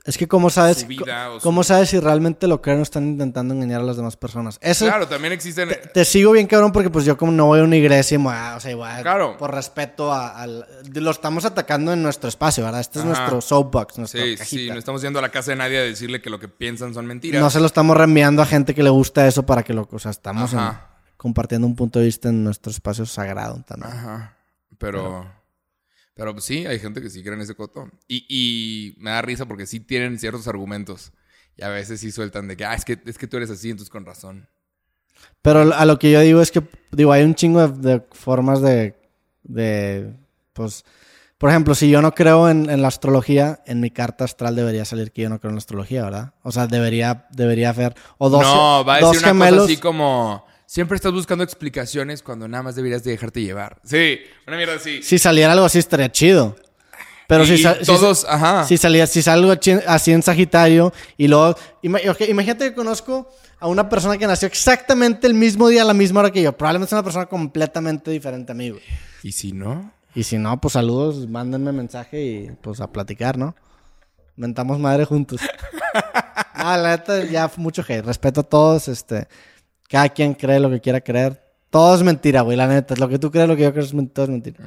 Es 0.06 0.16
que 0.16 0.28
cómo 0.28 0.50
sabes, 0.50 0.78
Su 0.78 0.86
vida 0.86 1.30
o 1.32 1.40
su- 1.40 1.42
cómo 1.42 1.64
sabes 1.64 1.90
si 1.90 1.98
realmente 1.98 2.46
lo 2.46 2.62
creen 2.62 2.78
o 2.78 2.82
están 2.82 3.08
intentando 3.08 3.52
engañar 3.54 3.80
a 3.80 3.84
las 3.84 3.96
demás 3.96 4.16
personas. 4.16 4.56
Eso 4.60 4.86
Claro, 4.86 5.08
también 5.08 5.32
existen. 5.32 5.68
te 5.92 6.04
sigo 6.04 6.30
bien 6.32 6.46
cabrón 6.46 6.70
porque 6.70 6.90
pues 6.90 7.04
yo 7.04 7.16
como 7.16 7.32
no 7.32 7.46
voy 7.46 7.58
a 7.60 7.64
una 7.64 7.74
iglesia 7.76 8.14
y 8.14 8.18
voy 8.22 8.32
a- 8.32 8.54
o 8.56 8.60
sea, 8.60 8.70
igual, 8.70 9.02
Claro. 9.02 9.36
por 9.36 9.52
respeto 9.52 10.12
a- 10.12 10.28
al 10.40 10.64
lo 10.94 11.10
estamos 11.10 11.44
atacando 11.44 11.92
en 11.92 12.02
nuestro 12.02 12.28
espacio, 12.28 12.62
¿verdad? 12.64 12.80
Este 12.82 13.00
es 13.00 13.04
nuestro 13.04 13.40
soapbox, 13.40 13.98
nuestra 13.98 14.22
Sí, 14.22 14.36
sí, 14.38 14.68
no 14.70 14.78
estamos 14.78 15.02
yendo 15.02 15.18
a 15.18 15.22
la 15.22 15.30
casa 15.30 15.50
de 15.50 15.56
nadie 15.56 15.78
a 15.78 15.82
decirle 15.82 16.22
que 16.22 16.30
lo 16.30 16.38
que 16.38 16.48
piensan 16.48 16.94
son 16.94 17.06
mentiras. 17.06 17.42
No 17.42 17.50
se 17.50 17.58
lo 17.60 17.66
estamos 17.66 17.96
reenviando 17.96 18.42
a 18.42 18.46
gente 18.46 18.74
que 18.74 18.82
le 18.84 18.90
gusta 18.90 19.26
eso 19.26 19.44
para 19.44 19.64
que 19.64 19.74
lo, 19.74 19.88
o 19.90 19.98
sea, 19.98 20.12
estamos 20.12 20.52
en- 20.52 20.60
compartiendo 21.16 21.66
un 21.66 21.74
punto 21.74 21.98
de 21.98 22.04
vista 22.04 22.28
en 22.28 22.44
nuestro 22.44 22.70
espacio 22.70 23.06
sagrado 23.06 23.62
también. 23.66 23.90
Ajá. 23.92 24.36
Pero. 24.78 25.02
Pero 25.02 25.36
pues, 26.16 26.44
sí, 26.44 26.66
hay 26.66 26.78
gente 26.78 27.00
que 27.02 27.10
sí 27.10 27.22
cree 27.22 27.34
en 27.34 27.42
ese 27.42 27.54
coto. 27.54 27.90
Y, 28.08 28.24
y 28.28 28.94
me 28.98 29.10
da 29.10 29.22
risa 29.22 29.46
porque 29.46 29.66
sí 29.66 29.80
tienen 29.80 30.18
ciertos 30.18 30.48
argumentos. 30.48 31.12
Y 31.56 31.62
a 31.62 31.68
veces 31.68 32.00
sí 32.00 32.10
sueltan 32.10 32.48
de 32.48 32.56
que, 32.56 32.64
ah, 32.64 32.74
es 32.74 32.84
que, 32.84 32.98
es 33.04 33.18
que 33.18 33.26
tú 33.26 33.36
eres 33.36 33.50
así, 33.50 33.70
entonces 33.70 33.90
con 33.90 34.04
razón. 34.06 34.48
Pero 35.42 35.74
a 35.74 35.84
lo 35.86 35.98
que 35.98 36.10
yo 36.10 36.20
digo 36.20 36.40
es 36.42 36.50
que, 36.50 36.62
digo, 36.90 37.12
hay 37.12 37.22
un 37.22 37.34
chingo 37.34 37.66
de, 37.68 37.90
de 37.98 38.06
formas 38.12 38.60
de, 38.60 38.94
de, 39.42 40.14
pues, 40.52 40.84
por 41.38 41.50
ejemplo, 41.50 41.74
si 41.74 41.90
yo 41.90 42.02
no 42.02 42.12
creo 42.14 42.48
en, 42.48 42.68
en 42.70 42.82
la 42.82 42.88
astrología, 42.88 43.62
en 43.66 43.80
mi 43.80 43.90
carta 43.90 44.24
astral 44.24 44.56
debería 44.56 44.84
salir 44.84 45.12
que 45.12 45.22
yo 45.22 45.28
no 45.28 45.38
creo 45.38 45.50
en 45.50 45.56
la 45.56 45.60
astrología, 45.60 46.04
¿verdad? 46.04 46.34
O 46.42 46.52
sea, 46.52 46.66
debería, 46.66 47.26
debería 47.30 47.70
haber, 47.70 47.94
o 48.18 48.28
dos, 48.30 48.42
no, 48.42 48.84
va 48.84 48.96
a 48.96 49.00
dos 49.00 49.12
decir 49.12 49.26
una 49.26 49.28
gemelos. 49.28 49.62
cosa 49.62 49.72
así 49.72 49.76
como. 49.78 50.46
Siempre 50.66 50.96
estás 50.96 51.12
buscando 51.12 51.44
explicaciones 51.44 52.22
cuando 52.22 52.48
nada 52.48 52.62
más 52.64 52.74
deberías 52.74 53.04
de 53.04 53.12
dejarte 53.12 53.40
llevar. 53.42 53.78
Sí, 53.84 54.18
una 54.46 54.56
mierda 54.56 54.74
así. 54.74 55.02
Si 55.02 55.18
saliera 55.18 55.52
algo 55.52 55.64
así 55.64 55.78
estaría 55.78 56.10
chido. 56.10 56.56
Pero 57.28 57.44
y 57.44 57.46
si, 57.46 57.58
sa- 57.62 57.76
si- 57.78 57.84
todos, 57.86 58.24
ajá. 58.28 58.64
si 58.64 58.76
salía, 58.76 59.06
si 59.06 59.20
salgo 59.22 59.52
así 59.86 60.12
en 60.12 60.22
Sagitario 60.22 60.92
y 61.16 61.26
luego, 61.28 61.56
imagínate 61.82 62.68
que 62.68 62.74
conozco 62.74 63.28
a 63.58 63.66
una 63.68 63.88
persona 63.88 64.16
que 64.16 64.26
nació 64.26 64.46
exactamente 64.46 65.26
el 65.26 65.34
mismo 65.34 65.68
día, 65.68 65.82
a 65.82 65.84
la 65.84 65.94
misma 65.94 66.20
hora 66.20 66.30
que 66.30 66.42
yo. 66.42 66.56
Probablemente 66.56 66.88
es 66.90 66.92
una 66.92 67.02
persona 67.02 67.26
completamente 67.26 68.10
diferente 68.12 68.52
a 68.52 68.54
mí, 68.54 68.70
güey. 68.70 68.82
¿Y 69.24 69.32
si 69.32 69.52
no? 69.52 69.92
Y 70.14 70.22
si 70.22 70.38
no, 70.38 70.60
pues 70.60 70.72
saludos, 70.74 71.28
mándenme 71.28 71.72
mensaje 71.72 72.22
y 72.22 72.50
pues 72.60 72.80
a 72.80 72.92
platicar, 72.92 73.36
¿no? 73.38 73.56
Mentamos 74.36 74.78
madre 74.78 75.04
juntos. 75.04 75.40
ah, 76.54 76.76
la 76.76 76.90
neta, 76.90 77.24
ya 77.24 77.48
fue 77.48 77.62
mucho 77.62 77.82
hate. 77.86 78.04
Respeto 78.04 78.40
a 78.40 78.44
todos, 78.44 78.86
este. 78.88 79.26
Cada 79.88 80.08
quien 80.08 80.34
cree 80.34 80.60
lo 80.60 80.70
que 80.70 80.80
quiera 80.80 81.00
creer. 81.00 81.42
Todo 81.70 81.94
es 81.94 82.02
mentira, 82.02 82.40
güey, 82.42 82.56
la 82.56 82.66
neta. 82.66 82.94
Lo 82.96 83.08
que 83.08 83.18
tú 83.18 83.30
crees, 83.30 83.48
lo 83.48 83.56
que 83.56 83.62
yo 83.62 83.72
creo, 83.72 83.84
es 83.84 83.94
men- 83.94 84.08
todo 84.08 84.24
es 84.26 84.30
mentira. 84.30 84.58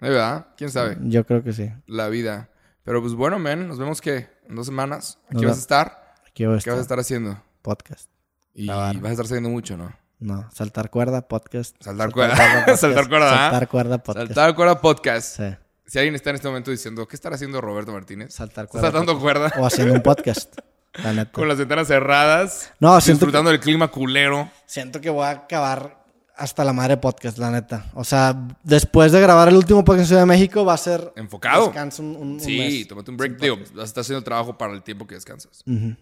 ¿De 0.00 0.08
verdad? 0.10 0.46
¿Quién 0.56 0.70
sabe? 0.70 0.96
Yo 1.02 1.24
creo 1.26 1.42
que 1.42 1.52
sí. 1.52 1.70
La 1.86 2.08
vida. 2.08 2.50
Pero 2.84 3.00
pues 3.00 3.14
bueno, 3.14 3.38
men, 3.38 3.66
nos 3.68 3.78
vemos 3.78 4.00
que 4.00 4.28
en 4.48 4.54
dos 4.56 4.66
semanas. 4.66 5.18
Aquí 5.30 5.44
vas 5.44 5.56
a 5.56 5.60
estar. 5.60 6.14
Aquí 6.28 6.46
voy 6.46 6.56
a 6.56 6.60
¿Qué 6.60 6.70
vas 6.70 6.78
a 6.78 6.82
estar. 6.82 6.98
estar 6.98 6.98
haciendo? 7.00 7.42
Podcast. 7.62 8.08
Y 8.54 8.66
vas 8.66 8.94
a 9.04 9.10
estar 9.10 9.24
haciendo 9.26 9.48
mucho, 9.50 9.76
¿no? 9.76 9.92
No, 10.20 10.48
saltar 10.52 10.90
cuerda, 10.90 11.28
podcast. 11.28 11.76
Saltar 11.80 12.10
cuerda. 12.12 12.36
Saltar 12.76 13.08
cuerda, 13.08 13.30
¿ah? 13.30 13.50
Saltar 13.50 13.68
cuerda, 13.68 13.98
podcast. 13.98 14.26
Saltar 14.28 14.54
cuerda 14.56 14.80
podcast. 14.80 15.36
Sí. 15.36 15.56
Si 15.86 15.98
alguien 15.98 16.14
está 16.16 16.30
en 16.30 16.36
este 16.36 16.48
momento 16.48 16.70
diciendo, 16.70 17.06
¿qué 17.06 17.14
estará 17.16 17.36
haciendo 17.36 17.60
Roberto 17.60 17.92
Martínez? 17.92 18.34
Saltar 18.34 18.66
cuerda. 18.68 18.88
saltando 18.88 19.18
cuerda 19.20 19.52
O 19.58 19.64
haciendo 19.64 19.94
un 19.94 20.02
podcast. 20.02 20.58
La 21.02 21.12
neta. 21.12 21.32
con 21.32 21.48
las 21.48 21.58
ventanas 21.58 21.86
cerradas. 21.88 22.72
No, 22.80 22.96
disfrutando 22.98 23.50
del 23.50 23.60
clima 23.60 23.88
culero. 23.88 24.50
Siento 24.66 25.00
que 25.00 25.10
voy 25.10 25.24
a 25.24 25.30
acabar 25.30 25.98
hasta 26.36 26.64
la 26.64 26.72
madre 26.72 26.96
podcast, 26.96 27.38
la 27.38 27.50
neta. 27.50 27.86
O 27.94 28.04
sea, 28.04 28.36
después 28.62 29.10
de 29.12 29.20
grabar 29.20 29.48
el 29.48 29.56
último 29.56 29.84
podcast 29.84 30.00
en 30.02 30.06
Ciudad 30.06 30.22
de 30.22 30.26
México, 30.26 30.64
va 30.64 30.74
a 30.74 30.78
ser. 30.78 31.12
Enfocado. 31.16 31.66
Descanso 31.66 32.02
un, 32.02 32.16
un- 32.16 32.40
Sí, 32.40 32.58
mes. 32.58 32.88
tómate 32.88 33.10
un 33.10 33.16
break. 33.16 33.38
Digo, 33.40 33.56
estar 33.82 34.00
haciendo 34.02 34.22
trabajo 34.22 34.56
para 34.58 34.72
el 34.72 34.82
tiempo 34.82 35.06
que 35.06 35.14
descansas. 35.14 35.62
No 35.66 35.96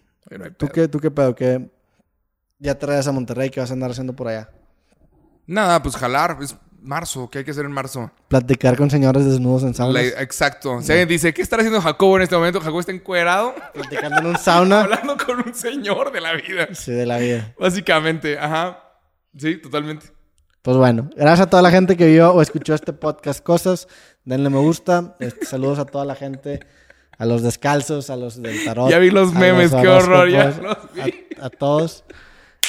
¿Tú 0.59 0.69
qué, 0.69 0.89
¿Tú 0.89 0.99
qué 0.99 1.11
pedo? 1.11 1.35
¿Qué 1.35 1.71
ya 2.59 2.75
te 2.75 2.87
traes 2.87 3.07
a 3.07 3.13
Monterrey? 3.13 3.51
¿Qué 3.51 3.61
vas 3.61 3.71
a 3.71 3.75
andar 3.75 3.91
haciendo 3.91 4.15
por 4.17 4.29
allá? 4.29 4.51
Nada, 5.47 5.83
pues 5.83 5.95
jalar. 5.97 6.39
Es 6.43 6.57
marzo. 6.87 7.29
¿Qué 7.31 7.39
hay 7.39 7.45
que 7.45 7.51
hacer 7.51 7.65
en 7.65 7.73
marzo? 7.73 8.11
Platicar 8.29 8.77
con 8.77 8.91
señores 8.91 9.25
desnudos 9.25 9.63
en 9.65 9.75
saunas. 9.75 10.03
La- 10.03 10.23
exacto. 10.23 10.81
Si 10.83 10.93
alguien 10.93 11.09
dice, 11.09 11.35
¿qué 11.35 11.43
estará 11.43 11.61
haciendo 11.63 11.81
Jacobo 11.81 12.17
en 12.17 12.23
este 12.23 12.37
momento? 12.37 12.61
Jacobo 12.61 12.81
está 12.81 12.93
encuerado. 12.93 13.55
Platicando 13.75 14.19
en 14.21 14.27
un 14.27 14.39
sauna. 14.39 14.81
hablando 14.85 15.17
con 15.17 15.47
un 15.47 15.55
señor 15.55 16.13
de 16.13 16.21
la 16.21 16.33
vida. 16.35 16.69
sí, 16.73 16.93
de 16.93 17.07
la 17.07 17.19
vida. 17.19 17.55
Básicamente, 17.59 18.39
ajá. 18.39 18.83
Sí, 19.37 19.57
totalmente. 19.57 20.07
Pues 20.63 20.77
bueno, 20.77 21.11
gracias 21.15 21.47
a 21.47 21.51
toda 21.51 21.63
la 21.63 21.71
gente 21.71 21.97
que 21.97 22.07
vio 22.07 22.33
o 22.33 22.43
escuchó 22.43 22.75
este 22.75 22.93
podcast 22.93 23.43
Cosas. 23.45 23.87
Denle 24.25 24.51
me 24.51 24.59
gusta. 24.59 25.15
Este, 25.21 25.47
saludos 25.47 25.79
a 25.79 25.85
toda 25.85 26.05
la 26.05 26.15
gente 26.17 26.61
a 27.19 27.25
los 27.25 27.43
descalzos, 27.43 28.11
a 28.11 28.17
los 28.17 28.43
del 28.43 28.65
tarot. 28.65 28.91
Ya 28.91 28.99
vi 28.99 29.11
los 29.11 29.33
memes, 29.33 29.71
qué 29.73 29.89
horror, 29.89 30.29
ya 30.29 30.47
los 30.61 30.79
vi. 30.93 31.27
A, 31.41 31.47
a 31.47 31.51
todos. 31.51 32.05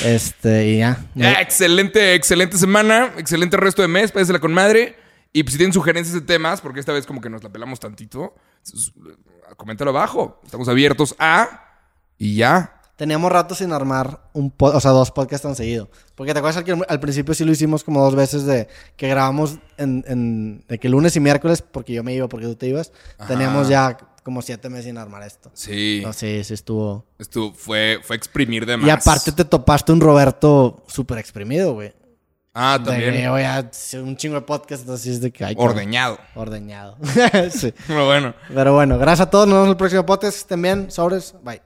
Este, 0.04 0.68
y 0.68 0.78
ya. 0.80 1.06
Ya, 1.16 1.42
excelente, 1.42 2.14
excelente 2.14 2.58
semana, 2.58 3.14
excelente 3.18 3.58
resto 3.58 3.82
de 3.82 3.88
mes, 3.88 4.12
pásela 4.12 4.40
con 4.40 4.54
madre. 4.54 4.96
Y 5.34 5.44
pues, 5.44 5.54
si 5.54 5.58
tienen 5.58 5.74
sugerencias 5.74 6.14
de 6.14 6.22
temas, 6.22 6.62
porque 6.62 6.80
esta 6.80 6.94
vez 6.94 7.06
como 7.06 7.22
que 7.22 7.30
nos 7.30 7.44
la 7.44 7.52
pelamos 7.52 7.80
tantito, 7.80 8.36
coméntalo 9.56 9.92
abajo. 9.92 10.42
Estamos 10.46 10.68
abiertos 10.68 11.16
a... 11.20 11.64
Y 12.18 12.36
ya. 12.36 12.77
Teníamos 12.98 13.32
rato 13.32 13.56
sin 13.56 13.72
armar 13.72 14.20
un 14.34 14.52
po- 14.52 14.72
o 14.72 14.80
sea, 14.82 14.92
dos 14.92 15.12
podcasts 15.12 15.44
tan 15.44 15.56
seguido. 15.56 15.88
Porque 16.16 16.34
te 16.34 16.40
acuerdas 16.40 16.64
que 16.64 16.72
al- 16.88 17.00
principio 17.00 17.34
sí 17.36 17.46
lo 17.46 17.52
hicimos 17.52 17.84
como 17.84 18.04
dos 18.04 18.16
veces 18.16 18.44
de 18.46 18.68
que 18.98 19.08
grabamos 19.08 19.60
en, 19.78 20.04
en- 20.08 20.66
de 20.68 20.80
que 20.80 20.90
lunes 20.90 21.16
y 21.16 21.20
miércoles, 21.20 21.62
porque 21.62 21.94
yo 21.94 22.04
me 22.04 22.14
iba, 22.14 22.28
porque 22.28 22.48
tú 22.48 22.56
te 22.56 22.68
ibas. 22.68 22.92
Teníamos 23.28 23.70
ya 23.70 23.98
como 24.24 24.42
siete 24.42 24.68
meses 24.68 24.86
sin 24.86 24.98
armar 24.98 25.22
esto. 25.24 25.52
Sí. 25.54 26.02
No, 26.04 26.12
sí, 26.12 26.44
sí 26.44 26.54
estuvo. 26.56 27.06
Esto 27.20 27.54
fue, 27.54 28.00
fue 28.04 28.16
exprimir 28.16 28.66
de 28.66 28.76
más. 28.78 28.88
Y 28.88 28.90
aparte 28.90 29.32
te 29.32 29.46
topaste 29.46 29.92
un 29.94 30.02
Roberto 30.02 30.84
súper 30.88 31.20
exprimido, 31.20 31.74
güey. 31.76 31.94
Ah, 32.60 32.80
De 32.80 32.86
también. 32.86 33.14
que, 33.14 33.30
oye, 33.30 33.46
hace 33.46 34.02
un 34.02 34.18
chingo 34.18 34.34
de 34.34 34.42
podcast, 34.42 34.90
así 34.90 35.12
es 35.12 35.22
de 35.22 35.32
que 35.32 35.46
hay. 35.46 35.54
Ordeñado. 35.56 36.18
Ordeñado. 36.34 36.98
sí. 37.52 37.72
Pero 37.86 38.08
bueno. 38.08 38.34
Pero 38.52 38.74
bueno, 38.74 38.98
gracias 38.98 39.28
a 39.28 39.30
todos. 39.30 39.46
Nos 39.48 39.54
vemos 39.54 39.66
en 39.68 39.72
el 39.74 39.78
próximo 39.78 40.04
podcast. 40.06 40.34
Que 40.34 40.40
estén 40.40 40.62
bien. 40.64 40.90
Sobres. 40.90 41.36
Bye. 41.44 41.62